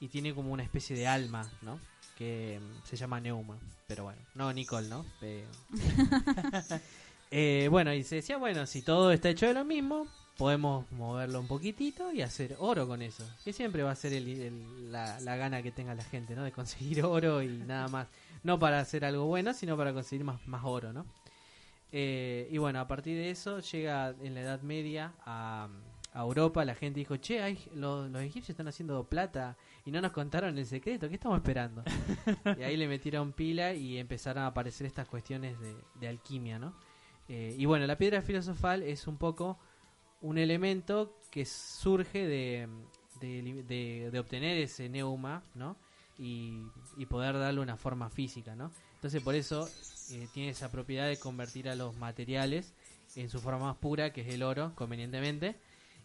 y 0.00 0.08
tiene 0.08 0.34
como 0.34 0.52
una 0.52 0.62
especie 0.62 0.96
de 0.96 1.06
alma, 1.06 1.50
¿no? 1.62 1.78
Que 2.18 2.60
mm, 2.60 2.86
se 2.86 2.96
llama 2.96 3.20
neuma, 3.20 3.58
pero 3.86 4.04
bueno, 4.04 4.20
no 4.34 4.52
Nicole, 4.52 4.88
¿no? 4.88 5.04
Pe- 5.20 5.44
Eh, 7.36 7.66
bueno, 7.68 7.92
y 7.92 8.04
se 8.04 8.16
decía, 8.16 8.36
bueno, 8.36 8.64
si 8.64 8.82
todo 8.82 9.10
está 9.10 9.28
hecho 9.28 9.46
de 9.46 9.54
lo 9.54 9.64
mismo, 9.64 10.06
podemos 10.36 10.90
moverlo 10.92 11.40
un 11.40 11.46
poquitito 11.46 12.12
y 12.12 12.22
hacer 12.22 12.56
oro 12.58 12.86
con 12.88 13.02
eso. 13.02 13.24
Que 13.44 13.52
siempre 13.52 13.82
va 13.82 13.92
a 13.92 13.94
ser 13.94 14.12
el- 14.12 14.28
el- 14.40 14.92
la, 14.92 15.20
la 15.20 15.36
gana 15.36 15.62
que 15.62 15.70
tenga 15.70 15.94
la 15.94 16.04
gente, 16.04 16.34
¿no? 16.34 16.42
De 16.44 16.52
conseguir 16.52 17.02
oro 17.04 17.42
y 17.42 17.48
nada 17.48 17.88
más. 17.88 18.08
No 18.42 18.58
para 18.58 18.80
hacer 18.80 19.04
algo 19.04 19.26
bueno, 19.26 19.54
sino 19.54 19.76
para 19.76 19.92
conseguir 19.94 20.24
más, 20.24 20.46
más 20.46 20.62
oro, 20.64 20.92
¿no? 20.92 21.06
Eh, 21.92 22.48
y 22.50 22.58
bueno, 22.58 22.80
a 22.80 22.88
partir 22.88 23.16
de 23.16 23.30
eso 23.30 23.60
llega 23.60 24.14
en 24.20 24.34
la 24.34 24.40
Edad 24.40 24.62
Media 24.62 25.12
a, 25.24 25.68
a 26.12 26.20
Europa. 26.20 26.64
La 26.64 26.74
gente 26.74 26.98
dijo, 27.00 27.16
che, 27.18 27.40
hay, 27.40 27.58
los, 27.74 28.10
los 28.10 28.20
egipcios 28.22 28.50
están 28.50 28.66
haciendo 28.68 29.04
plata 29.04 29.56
y 29.86 29.90
no 29.92 30.00
nos 30.00 30.12
contaron 30.12 30.58
el 30.58 30.66
secreto. 30.66 31.08
¿Qué 31.08 31.14
estamos 31.14 31.38
esperando? 31.38 31.84
y 32.58 32.62
ahí 32.62 32.76
le 32.76 32.88
metieron 32.88 33.32
pila 33.32 33.72
y 33.74 33.98
empezaron 33.98 34.42
a 34.42 34.48
aparecer 34.48 34.86
estas 34.86 35.06
cuestiones 35.08 35.58
de, 35.60 35.76
de 36.00 36.08
alquimia, 36.08 36.58
¿no? 36.58 36.74
Eh, 37.28 37.54
y 37.56 37.64
bueno, 37.64 37.86
la 37.86 37.96
piedra 37.96 38.20
filosofal 38.20 38.82
es 38.82 39.06
un 39.06 39.16
poco 39.16 39.58
un 40.24 40.38
elemento 40.38 41.12
que 41.30 41.44
surge 41.44 42.26
de, 42.26 42.66
de, 43.20 43.42
li- 43.42 43.62
de- 43.62 44.10
de 44.10 44.18
obtener 44.18 44.56
ese 44.58 44.88
neuma, 44.88 45.42
¿no? 45.54 45.76
Y, 46.18 46.62
y 46.96 47.06
poder 47.06 47.34
darle 47.38 47.60
una 47.60 47.76
forma 47.76 48.08
física, 48.08 48.54
¿no? 48.56 48.70
Entonces 48.94 49.22
por 49.22 49.34
eso 49.34 49.68
eh, 50.10 50.26
tiene 50.32 50.50
esa 50.50 50.70
propiedad 50.70 51.06
de 51.08 51.18
convertir 51.18 51.68
a 51.68 51.74
los 51.74 51.94
materiales 51.96 52.72
en 53.16 53.28
su 53.28 53.38
forma 53.40 53.66
más 53.66 53.76
pura, 53.76 54.12
que 54.12 54.22
es 54.22 54.28
el 54.32 54.42
oro, 54.42 54.72
convenientemente. 54.76 55.56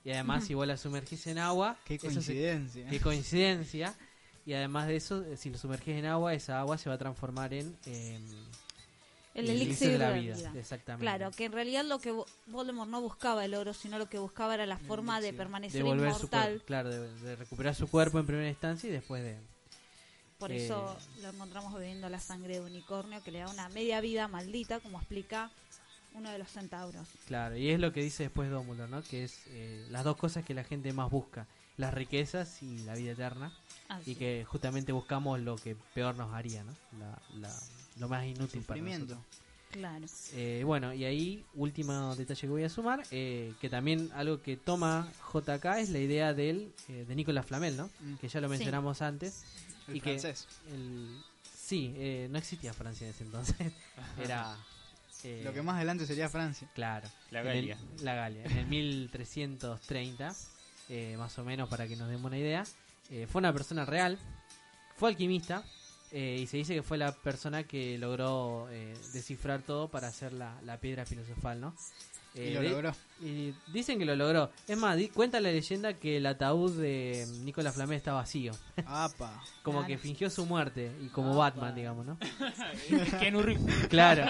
Y 0.03 0.11
además, 0.11 0.43
si 0.45 0.53
vos 0.53 0.65
la 0.67 0.78
sumergís 0.78 1.26
en 1.28 1.38
agua, 1.38 1.78
Qué 1.86 1.97
se- 1.97 2.05
coincidencia. 2.05 2.89
qué 2.89 2.99
coincidencia. 2.99 3.95
Y 4.45 4.53
además 4.53 4.88
de 4.88 4.95
eso, 4.95 5.24
si 5.38 5.49
lo 5.49 5.57
sumergís 5.57 5.95
en 5.95 6.05
agua, 6.05 6.34
esa 6.34 6.59
agua 6.59 6.78
se 6.78 6.89
va 6.89 6.95
a 6.95 6.97
transformar 6.97 7.53
en 7.53 7.78
El 9.39 9.49
elixir 9.49 9.91
de 9.91 9.97
la 9.97 10.11
vida. 10.11 10.51
Exactamente. 10.55 11.03
Claro, 11.03 11.31
que 11.31 11.45
en 11.45 11.51
realidad 11.51 11.85
lo 11.85 11.99
que 11.99 12.13
Vo- 12.13 12.25
Voldemort 12.47 12.89
no 12.89 13.01
buscaba 13.01 13.45
el 13.45 13.53
oro, 13.55 13.73
sino 13.73 13.97
lo 13.97 14.09
que 14.09 14.17
buscaba 14.19 14.53
era 14.53 14.65
la 14.65 14.77
forma 14.77 15.21
de 15.21 15.33
permanecer 15.33 15.81
su 15.81 15.87
inmortal. 15.87 16.61
claro, 16.65 16.89
de, 16.89 17.13
de 17.21 17.35
recuperar 17.35 17.75
su 17.75 17.87
cuerpo 17.87 18.19
en 18.19 18.25
primera 18.25 18.49
instancia 18.49 18.89
y 18.89 18.93
después 18.93 19.23
de... 19.23 19.37
Por 20.37 20.51
Eh, 20.51 20.65
eso 20.65 20.97
lo 21.21 21.29
encontramos 21.29 21.73
bebiendo 21.73 22.07
la 22.09 22.19
sangre 22.19 22.55
de 22.55 22.61
unicornio, 22.61 23.21
que 23.23 23.31
le 23.31 23.39
da 23.39 23.49
una 23.49 23.67
media 23.69 23.99
vida 23.99 24.27
maldita, 24.29 24.79
como 24.79 24.97
explica 24.99 25.51
uno 26.13 26.31
de 26.31 26.37
los 26.39 26.49
centauros. 26.49 27.07
Claro, 27.27 27.55
y 27.57 27.69
es 27.69 27.79
lo 27.79 27.91
que 27.91 28.01
dice 28.01 28.23
después 28.23 28.49
Dumbledore, 28.49 28.89
¿no? 28.89 29.03
Que 29.03 29.25
es 29.25 29.41
eh, 29.47 29.85
las 29.89 30.03
dos 30.05 30.15
cosas 30.17 30.45
que 30.45 30.53
la 30.53 30.63
gente 30.63 30.93
más 30.93 31.11
busca, 31.11 31.45
las 31.77 31.93
riquezas 31.93 32.63
y 32.63 32.79
la 32.79 32.95
vida 32.95 33.11
eterna, 33.11 33.53
Así. 33.89 34.11
y 34.11 34.15
que 34.15 34.45
justamente 34.47 34.91
buscamos 34.93 35.39
lo 35.41 35.55
que 35.57 35.75
peor 35.93 36.15
nos 36.15 36.33
haría, 36.33 36.63
¿no? 36.63 36.73
La, 36.99 37.19
la- 37.41 37.59
lo 38.00 38.08
más 38.10 38.26
inútil 38.26 38.62
para 38.64 38.80
Sufrimiento. 38.80 39.16
nosotros. 39.16 39.39
Claro. 39.72 40.06
Eh, 40.34 40.64
bueno, 40.66 40.93
y 40.95 41.06
ahí, 41.06 41.45
último 41.54 42.16
detalle 42.16 42.41
que 42.41 42.47
voy 42.47 42.64
a 42.64 42.70
sumar, 42.70 43.04
eh, 43.12 43.54
que 43.62 43.70
también 43.70 44.10
algo 44.16 44.41
que 44.41 44.58
toma 44.58 45.08
JK 45.32 45.66
es 45.80 45.89
la 45.91 46.00
idea 46.00 46.34
del, 46.34 46.74
eh, 46.88 47.06
de 47.08 47.16
Nicolas 47.16 47.45
Flamel, 47.45 47.78
¿no? 47.78 47.89
Mm. 48.00 48.16
Que 48.16 48.28
ya 48.30 48.41
lo 48.41 48.50
mencionamos 48.50 49.04
antes. 49.04 49.43
El 49.88 49.97
y 49.97 50.02
que 50.02 50.18
francés. 50.20 50.47
el, 50.74 51.22
sí, 51.56 51.93
eh, 51.97 52.28
no 52.32 52.39
existía 52.39 52.74
Francia 52.74 53.06
en 53.06 53.14
ese 53.14 53.24
entonces. 53.26 53.56
Era... 54.20 54.56
eh, 55.24 55.41
Lo 55.43 55.54
que 55.54 55.62
más 55.62 55.76
adelante 55.76 56.08
sería 56.08 56.30
Francia. 56.30 56.68
Claro. 56.74 57.08
La 57.30 57.41
En 57.41 57.47
el- 57.47 57.54
Galia. 57.56 57.78
la 58.02 58.16
Galia. 58.16 58.43
En 58.45 58.58
el 58.58 58.66
1330, 58.66 60.34
eh, 60.89 61.16
más 61.20 61.38
o 61.38 61.43
menos, 61.45 61.70
para 61.70 61.88
que 61.88 61.95
nos 61.95 62.10
demos 62.10 62.26
una 62.26 62.39
idea. 62.39 62.64
eh, 63.12 63.28
fue 63.32 63.39
una 63.39 63.54
persona 63.54 63.86
real, 63.86 64.18
fue 64.95 65.10
alquimista, 65.10 65.64
eh, 66.12 66.39
y 66.41 66.47
se 66.47 66.57
dice 66.57 66.74
que 66.76 66.84
fue 66.84 66.97
la 66.97 67.12
persona 67.14 67.64
que 67.64 67.97
logró 67.97 68.68
eh, 68.72 68.93
descifrar 69.14 69.62
todo 69.62 69.88
para 69.89 70.07
hacer 70.07 70.34
la, 70.34 70.60
la 70.64 70.78
piedra 70.78 71.05
filosofal, 71.05 71.60
¿no? 71.62 71.76
Eh, 72.36 72.49
y 72.51 72.53
lo 72.53 72.62
de- 72.62 72.70
logró. 72.70 72.91
y 73.22 73.53
dicen 73.74 73.97
que 73.97 74.05
lo 74.05 74.16
logró. 74.16 74.51
Es 74.68 74.78
más, 74.78 74.95
di- 74.97 75.10
cuenta 75.10 75.39
la 75.39 75.51
leyenda 75.51 75.93
que 75.95 76.18
el 76.18 76.26
ataúd 76.28 76.80
de 76.80 77.26
Nicolás 77.43 77.74
Flamel 77.74 77.97
está 77.97 78.14
vacío. 78.14 78.51
Apa. 78.86 79.41
Como 79.64 79.80
Claro. 79.80 79.88
que 79.88 79.97
fingió 79.97 80.30
su 80.30 80.45
muerte, 80.45 80.91
y 81.03 81.07
como 81.07 81.30
Apa. 81.32 81.38
Batman, 81.62 81.76
digamos, 81.76 82.05
¿no? 82.05 82.18
Claro. 83.89 84.26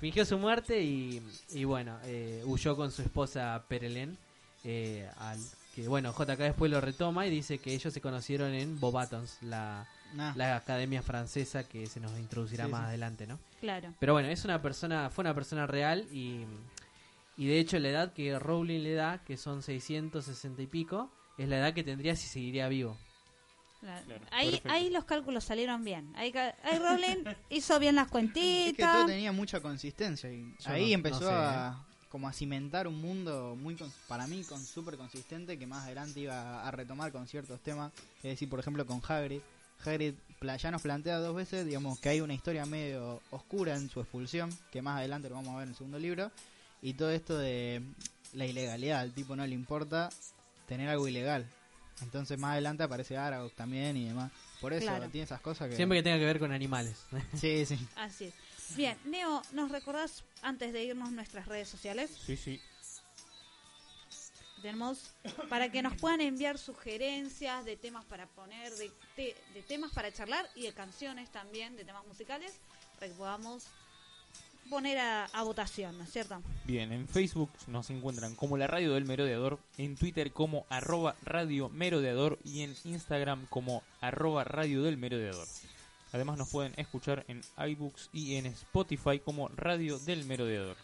Fingió 0.00 0.24
su 0.24 0.38
muerte 0.38 0.82
y, 0.82 1.22
y 1.50 1.64
bueno, 1.64 1.96
eh, 2.04 2.42
huyó 2.44 2.76
con 2.76 2.90
su 2.90 3.02
esposa 3.02 3.62
Perelén. 3.68 4.16
eh, 4.64 5.08
al, 5.18 5.38
que 5.74 5.86
bueno, 5.88 6.12
JK 6.12 6.38
después 6.38 6.70
lo 6.70 6.80
retoma 6.80 7.26
y 7.26 7.30
dice 7.30 7.58
que 7.58 7.72
ellos 7.74 7.92
se 7.94 8.00
conocieron 8.00 8.52
en 8.52 8.78
Bobatons, 8.80 9.38
la, 9.42 9.86
Nah. 10.14 10.34
la 10.36 10.56
academia 10.56 11.02
francesa 11.02 11.64
que 11.68 11.86
se 11.86 12.00
nos 12.00 12.16
introducirá 12.18 12.66
Sí, 12.66 12.70
más 12.70 12.80
sí. 12.82 12.86
adelante, 12.88 13.26
¿no? 13.26 13.38
Claro. 13.60 13.94
Pero 13.98 14.12
bueno, 14.12 14.28
es 14.28 14.44
una 14.44 14.60
persona, 14.60 15.10
fue 15.10 15.22
una 15.22 15.34
persona 15.34 15.66
real 15.66 16.06
y, 16.12 16.44
y 17.36 17.46
de 17.46 17.58
hecho 17.60 17.78
la 17.78 17.88
edad 17.88 18.12
que 18.12 18.38
Rowling 18.38 18.82
le 18.82 18.94
da, 18.94 19.18
que 19.24 19.36
son 19.36 19.62
660 19.62 20.60
y 20.62 20.66
pico, 20.66 21.10
es 21.38 21.48
la 21.48 21.58
edad 21.58 21.74
que 21.74 21.82
tendría 21.84 22.14
si 22.16 22.28
seguiría 22.28 22.68
vivo. 22.68 22.96
Claro. 23.80 24.04
Claro, 24.06 24.24
Ahí, 24.30 24.60
ahí 24.68 24.90
los 24.90 25.04
cálculos 25.04 25.42
salieron 25.44 25.82
bien. 25.84 26.12
Ahí, 26.14 26.32
ahí 26.36 26.78
Rowling 26.78 27.24
hizo 27.50 27.78
bien 27.80 27.96
las 27.96 28.06
Es 28.06 28.10
que 28.12 28.18
todo 28.18 28.22
cuentitas. 28.92 29.06
tenía 29.06 29.32
mucha 29.32 29.60
consistencia 29.60 30.30
y 30.32 30.54
Yo 30.60 30.70
ahí 30.70 30.88
no- 30.90 30.94
empezó 30.94 31.20
no 31.20 31.26
sé, 31.28 31.32
a 31.34 31.84
como 32.08 32.28
a 32.28 32.32
cimentar 32.34 32.86
un 32.86 33.00
mundo 33.00 33.56
muy 33.58 33.74
para 34.06 34.26
mí 34.26 34.44
con 34.44 34.62
súper 34.62 34.98
consistente 34.98 35.58
que 35.58 35.66
más 35.66 35.84
adelante 35.86 36.20
iba 36.20 36.62
a 36.62 36.70
retomar 36.70 37.10
con 37.10 37.26
ciertos 37.26 37.58
temas, 37.62 37.90
es 38.18 38.22
decir, 38.24 38.50
por 38.50 38.60
ejemplo 38.60 38.84
con 38.86 39.00
Hagrid. 39.08 39.40
Hagrid 39.84 40.14
ya 40.60 40.70
nos 40.72 40.82
plantea 40.82 41.18
dos 41.18 41.36
veces, 41.36 41.64
digamos, 41.64 42.00
que 42.00 42.08
hay 42.08 42.20
una 42.20 42.34
historia 42.34 42.66
medio 42.66 43.20
oscura 43.30 43.76
en 43.76 43.88
su 43.88 44.00
expulsión, 44.00 44.50
que 44.72 44.82
más 44.82 44.98
adelante 44.98 45.28
lo 45.28 45.36
vamos 45.36 45.54
a 45.54 45.58
ver 45.58 45.64
en 45.64 45.68
el 45.70 45.76
segundo 45.76 45.98
libro, 46.00 46.32
y 46.80 46.94
todo 46.94 47.10
esto 47.12 47.38
de 47.38 47.80
la 48.32 48.46
ilegalidad, 48.46 49.00
al 49.00 49.12
tipo 49.12 49.36
no 49.36 49.46
le 49.46 49.54
importa 49.54 50.10
tener 50.66 50.88
algo 50.88 51.06
ilegal. 51.06 51.46
Entonces 52.00 52.38
más 52.38 52.52
adelante 52.52 52.82
aparece 52.82 53.16
Aragog 53.16 53.52
también 53.52 53.96
y 53.96 54.06
demás. 54.08 54.32
Por 54.60 54.72
eso 54.72 54.86
Claro. 54.86 55.08
tiene 55.10 55.24
esas 55.24 55.40
cosas 55.40 55.68
que... 55.68 55.76
Siempre 55.76 55.98
que 55.98 56.02
tenga 56.02 56.18
que 56.18 56.24
ver 56.24 56.38
con 56.40 56.50
animales. 56.50 56.96
Sí, 57.36 57.64
sí. 57.64 57.78
Así 57.96 58.24
es. 58.24 58.34
Bien, 58.76 58.96
Neo, 59.04 59.42
¿nos 59.52 59.70
recordás 59.70 60.24
antes 60.40 60.72
de 60.72 60.82
irnos 60.84 61.12
nuestras 61.12 61.46
redes 61.46 61.68
sociales? 61.68 62.10
Sí, 62.26 62.36
sí. 62.36 62.60
Tenemos 64.62 65.10
para 65.48 65.70
que 65.70 65.82
nos 65.82 65.94
puedan 65.96 66.20
enviar 66.20 66.56
sugerencias 66.56 67.64
de 67.64 67.76
temas 67.76 68.04
para 68.04 68.26
poner, 68.26 68.72
de, 68.74 68.90
te- 69.16 69.34
de 69.54 69.62
temas 69.62 69.90
para 69.92 70.12
charlar 70.12 70.48
y 70.54 70.62
de 70.62 70.72
canciones 70.72 71.30
también, 71.30 71.76
de 71.76 71.84
temas 71.84 72.06
musicales, 72.06 72.52
para 72.94 73.08
que 73.08 73.14
podamos 73.14 73.64
poner 74.70 74.98
a, 74.98 75.24
a 75.26 75.42
votación, 75.42 75.98
¿no 75.98 76.04
es 76.04 76.10
cierto? 76.12 76.40
Bien, 76.64 76.92
en 76.92 77.08
Facebook 77.08 77.50
nos 77.66 77.90
encuentran 77.90 78.36
como 78.36 78.56
la 78.56 78.68
radio 78.68 78.94
del 78.94 79.04
merodeador, 79.04 79.58
en 79.76 79.96
Twitter 79.96 80.32
como 80.32 80.64
arroba 80.70 81.16
radio 81.24 81.68
merodeador 81.68 82.38
y 82.44 82.62
en 82.62 82.74
Instagram 82.84 83.46
como 83.50 83.82
arroba 84.00 84.44
radio 84.44 84.82
del 84.82 84.96
merodeador. 84.96 85.46
Además 86.12 86.38
nos 86.38 86.50
pueden 86.50 86.72
escuchar 86.76 87.24
en 87.26 87.40
iBooks 87.58 88.10
y 88.12 88.36
en 88.36 88.46
Spotify 88.46 89.18
como 89.18 89.48
radio 89.48 89.98
del 89.98 90.24
merodeador. 90.24 90.76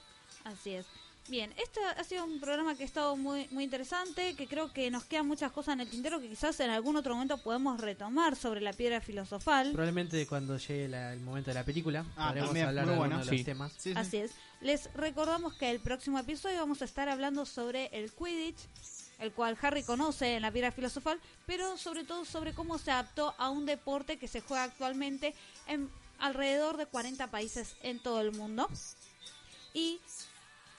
Así 0.45 0.71
es. 0.75 0.87
Bien, 1.29 1.53
este 1.59 1.81
ha 1.85 2.03
sido 2.05 2.25
un 2.25 2.41
programa 2.41 2.75
que 2.75 2.85
ha 2.85 2.87
estado 2.87 3.15
muy, 3.15 3.47
muy 3.51 3.65
interesante, 3.65 4.35
que 4.35 4.47
creo 4.47 4.73
que 4.73 4.91
nos 4.91 5.05
quedan 5.05 5.27
muchas 5.27 5.53
cosas 5.53 5.75
en 5.75 5.81
el 5.81 5.91
tintero 5.91 6.21
que 6.21 6.29
quizás 6.29 6.59
en 6.61 6.71
algún 6.71 6.97
otro 6.97 7.13
momento 7.15 7.37
podemos 7.37 7.79
retomar 7.81 8.35
sobre 8.35 8.63
la 8.63 8.73
piedra 8.73 9.03
filosofal. 9.03 9.73
Probablemente 9.73 10.27
cuando 10.27 10.57
llegue 10.57 10.89
la- 10.89 11.13
el 11.13 11.21
momento 11.21 11.51
de 11.51 11.55
la 11.55 11.65
película 11.65 12.07
Ah, 12.17 12.29
podremos 12.29 12.49
también, 12.49 12.67
hablar 12.69 12.87
de 12.87 12.97
bueno. 12.97 13.03
algunos 13.17 13.27
de 13.27 13.33
los 13.33 13.41
Sí. 13.41 13.45
temas. 13.45 13.73
Sí, 13.77 13.93
sí. 13.93 13.99
Así 13.99 14.17
es. 14.17 14.31
Les 14.63 14.91
recordamos 14.95 15.53
que 15.55 15.71
el 15.71 15.81
próximo 15.81 16.19
episodio 16.19 16.61
vamos 16.61 16.81
a 16.81 16.87
estar 16.87 17.11
hablando 17.11 17.45
sobre 17.45 17.87
el 17.93 18.11
Quidditch, 18.11 18.61
el 19.19 19.31
cual 19.33 19.59
Harry 19.61 19.83
conoce 19.83 20.35
en 20.37 20.43
la 20.43 20.51
piedra 20.51 20.73
filosofal, 20.73 21.21
pero 21.47 21.77
sobre 21.77 22.05
todo 22.05 22.25
sobre 22.25 22.55
cómo 22.55 22.79
se 22.79 22.91
adaptó 22.91 23.35
a 23.37 23.51
un 23.51 23.67
deporte 23.67 24.17
que 24.17 24.29
se 24.29 24.41
juega 24.41 24.65
actualmente 24.65 25.35
en 25.67 25.91
alrededor 26.21 26.79
de 26.79 26.87
40 26.87 27.27
países 27.31 27.77
en 27.83 27.99
todo 28.03 28.23
el 28.23 28.33
mundo. 28.33 28.67
Y 29.75 30.01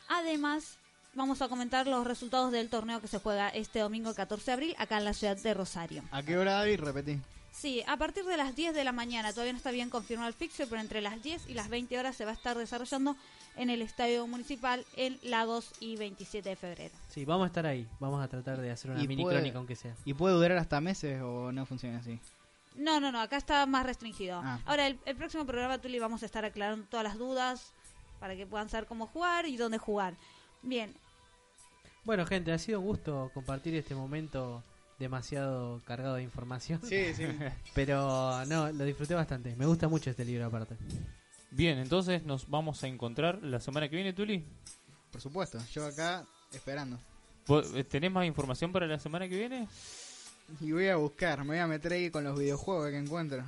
además 0.09 0.77
vamos 1.15 1.41
a 1.41 1.47
comentar 1.49 1.87
los 1.87 2.05
resultados 2.05 2.51
del 2.51 2.69
torneo 2.69 3.01
que 3.01 3.07
se 3.07 3.19
juega 3.19 3.49
este 3.49 3.79
domingo 3.79 4.13
14 4.13 4.45
de 4.45 4.51
abril 4.53 4.75
acá 4.77 4.97
en 4.97 5.05
la 5.05 5.13
ciudad 5.13 5.37
de 5.37 5.53
Rosario. 5.53 6.03
¿A 6.11 6.21
qué 6.23 6.37
hora, 6.37 6.53
David? 6.53 6.81
Repetí. 6.81 7.17
Sí, 7.51 7.83
a 7.87 7.97
partir 7.97 8.23
de 8.25 8.37
las 8.37 8.55
10 8.55 8.73
de 8.75 8.83
la 8.83 8.91
mañana, 8.91 9.31
todavía 9.31 9.51
no 9.53 9.57
está 9.57 9.71
bien 9.71 9.89
confirmado 9.89 10.29
el 10.29 10.35
fixture, 10.35 10.67
pero 10.69 10.79
entre 10.81 11.01
las 11.01 11.21
10 11.21 11.49
y 11.49 11.55
las 11.55 11.67
20 11.67 11.97
horas 11.99 12.15
se 12.15 12.23
va 12.23 12.31
a 12.31 12.35
estar 12.35 12.55
desarrollando 12.57 13.17
en 13.57 13.69
el 13.69 13.81
Estadio 13.81 14.25
Municipal 14.27 14.85
en 14.95 15.19
Lagos 15.23 15.71
y 15.79 15.97
27 15.97 16.47
de 16.47 16.55
febrero. 16.55 16.93
Sí, 17.09 17.25
vamos 17.25 17.45
a 17.45 17.47
estar 17.47 17.65
ahí. 17.65 17.87
Vamos 17.99 18.23
a 18.23 18.27
tratar 18.29 18.61
de 18.61 18.71
hacer 18.71 18.91
una 18.91 19.01
mini 19.03 19.23
puede- 19.23 19.37
crónica, 19.37 19.57
aunque 19.57 19.75
sea. 19.75 19.93
¿Y 20.05 20.13
puede 20.13 20.35
durar 20.35 20.57
hasta 20.57 20.79
meses 20.79 21.21
o 21.21 21.51
no 21.51 21.65
funciona 21.65 21.97
así? 21.97 22.19
No, 22.75 22.99
no, 23.01 23.11
no, 23.11 23.19
acá 23.19 23.35
está 23.35 23.65
más 23.65 23.85
restringido. 23.85 24.39
Ah. 24.41 24.59
Ahora, 24.65 24.87
el, 24.87 24.97
el 25.05 25.15
próximo 25.17 25.45
programa, 25.45 25.79
Tuli, 25.79 25.99
vamos 25.99 26.21
a 26.23 26.27
estar 26.27 26.45
aclarando 26.45 26.85
todas 26.87 27.03
las 27.03 27.17
dudas 27.17 27.73
para 28.19 28.35
que 28.35 28.45
puedan 28.45 28.69
saber 28.69 28.87
cómo 28.87 29.07
jugar 29.07 29.45
y 29.45 29.57
dónde 29.57 29.77
jugar. 29.77 30.15
Bien, 30.61 30.93
Bueno, 32.03 32.25
gente, 32.25 32.51
ha 32.51 32.57
sido 32.57 32.79
un 32.79 32.85
gusto 32.87 33.31
compartir 33.33 33.75
este 33.75 33.95
momento 33.95 34.63
demasiado 34.99 35.81
cargado 35.85 36.15
de 36.15 36.23
información. 36.23 36.81
Sí, 36.83 37.13
sí. 37.13 37.25
Pero 37.73 38.45
no, 38.45 38.71
lo 38.71 38.83
disfruté 38.83 39.15
bastante. 39.15 39.55
Me 39.55 39.65
gusta 39.65 39.87
mucho 39.87 40.09
este 40.09 40.25
libro 40.25 40.45
aparte. 40.45 40.75
Bien, 41.51 41.79
entonces 41.79 42.23
nos 42.23 42.49
vamos 42.49 42.83
a 42.83 42.87
encontrar 42.87 43.41
la 43.41 43.59
semana 43.59 43.89
que 43.89 43.95
viene, 43.95 44.13
Tuli. 44.13 44.45
Por 45.11 45.21
supuesto, 45.21 45.57
yo 45.73 45.85
acá 45.85 46.25
esperando. 46.51 46.99
¿Vos, 47.47 47.73
eh, 47.73 47.83
¿Tenés 47.83 48.11
más 48.11 48.25
información 48.25 48.71
para 48.71 48.85
la 48.85 48.99
semana 48.99 49.27
que 49.27 49.37
viene? 49.37 49.67
Y 50.61 50.71
voy 50.71 50.87
a 50.89 50.97
buscar, 50.97 51.39
me 51.39 51.47
voy 51.47 51.57
a 51.59 51.67
meter 51.67 51.93
ahí 51.93 52.11
con 52.11 52.23
los 52.23 52.37
videojuegos 52.37 52.89
que 52.91 52.97
encuentro. 52.97 53.43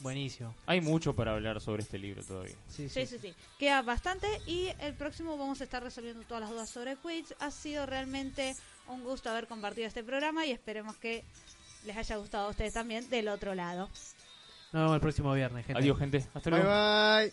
Buenísimo. 0.00 0.54
Hay 0.66 0.80
mucho 0.80 1.14
para 1.14 1.32
hablar 1.32 1.60
sobre 1.60 1.82
este 1.82 1.98
libro 1.98 2.22
todavía. 2.24 2.56
Sí, 2.68 2.88
sí, 2.88 3.06
sí. 3.06 3.18
sí, 3.18 3.28
sí. 3.28 3.34
Queda 3.58 3.82
bastante 3.82 4.26
y 4.46 4.68
el 4.80 4.94
próximo 4.94 5.36
vamos 5.38 5.60
a 5.60 5.64
estar 5.64 5.82
resolviendo 5.82 6.22
todas 6.26 6.42
las 6.42 6.50
dudas 6.50 6.68
sobre 6.68 6.96
Quiz. 6.96 7.34
Ha 7.38 7.50
sido 7.50 7.86
realmente 7.86 8.56
un 8.88 9.04
gusto 9.04 9.30
haber 9.30 9.46
compartido 9.46 9.86
este 9.86 10.02
programa 10.02 10.44
y 10.46 10.50
esperemos 10.50 10.96
que 10.96 11.24
les 11.84 11.96
haya 11.96 12.16
gustado 12.16 12.46
a 12.48 12.50
ustedes 12.50 12.72
también 12.74 13.08
del 13.08 13.28
otro 13.28 13.54
lado. 13.54 13.88
Nos 14.72 14.82
vemos 14.82 14.94
el 14.94 15.00
próximo 15.00 15.32
viernes, 15.32 15.64
gente. 15.66 15.80
Adiós, 15.80 15.98
gente. 15.98 16.26
Hasta 16.34 16.50
Bye 16.50 16.60
luego. 16.60 16.70
bye. 16.70 17.32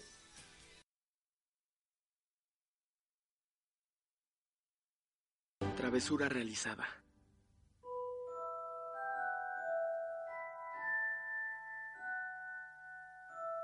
Travesura 5.76 6.30
realizada. 6.30 7.00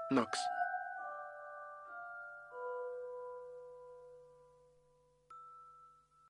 Knox. 0.09 0.39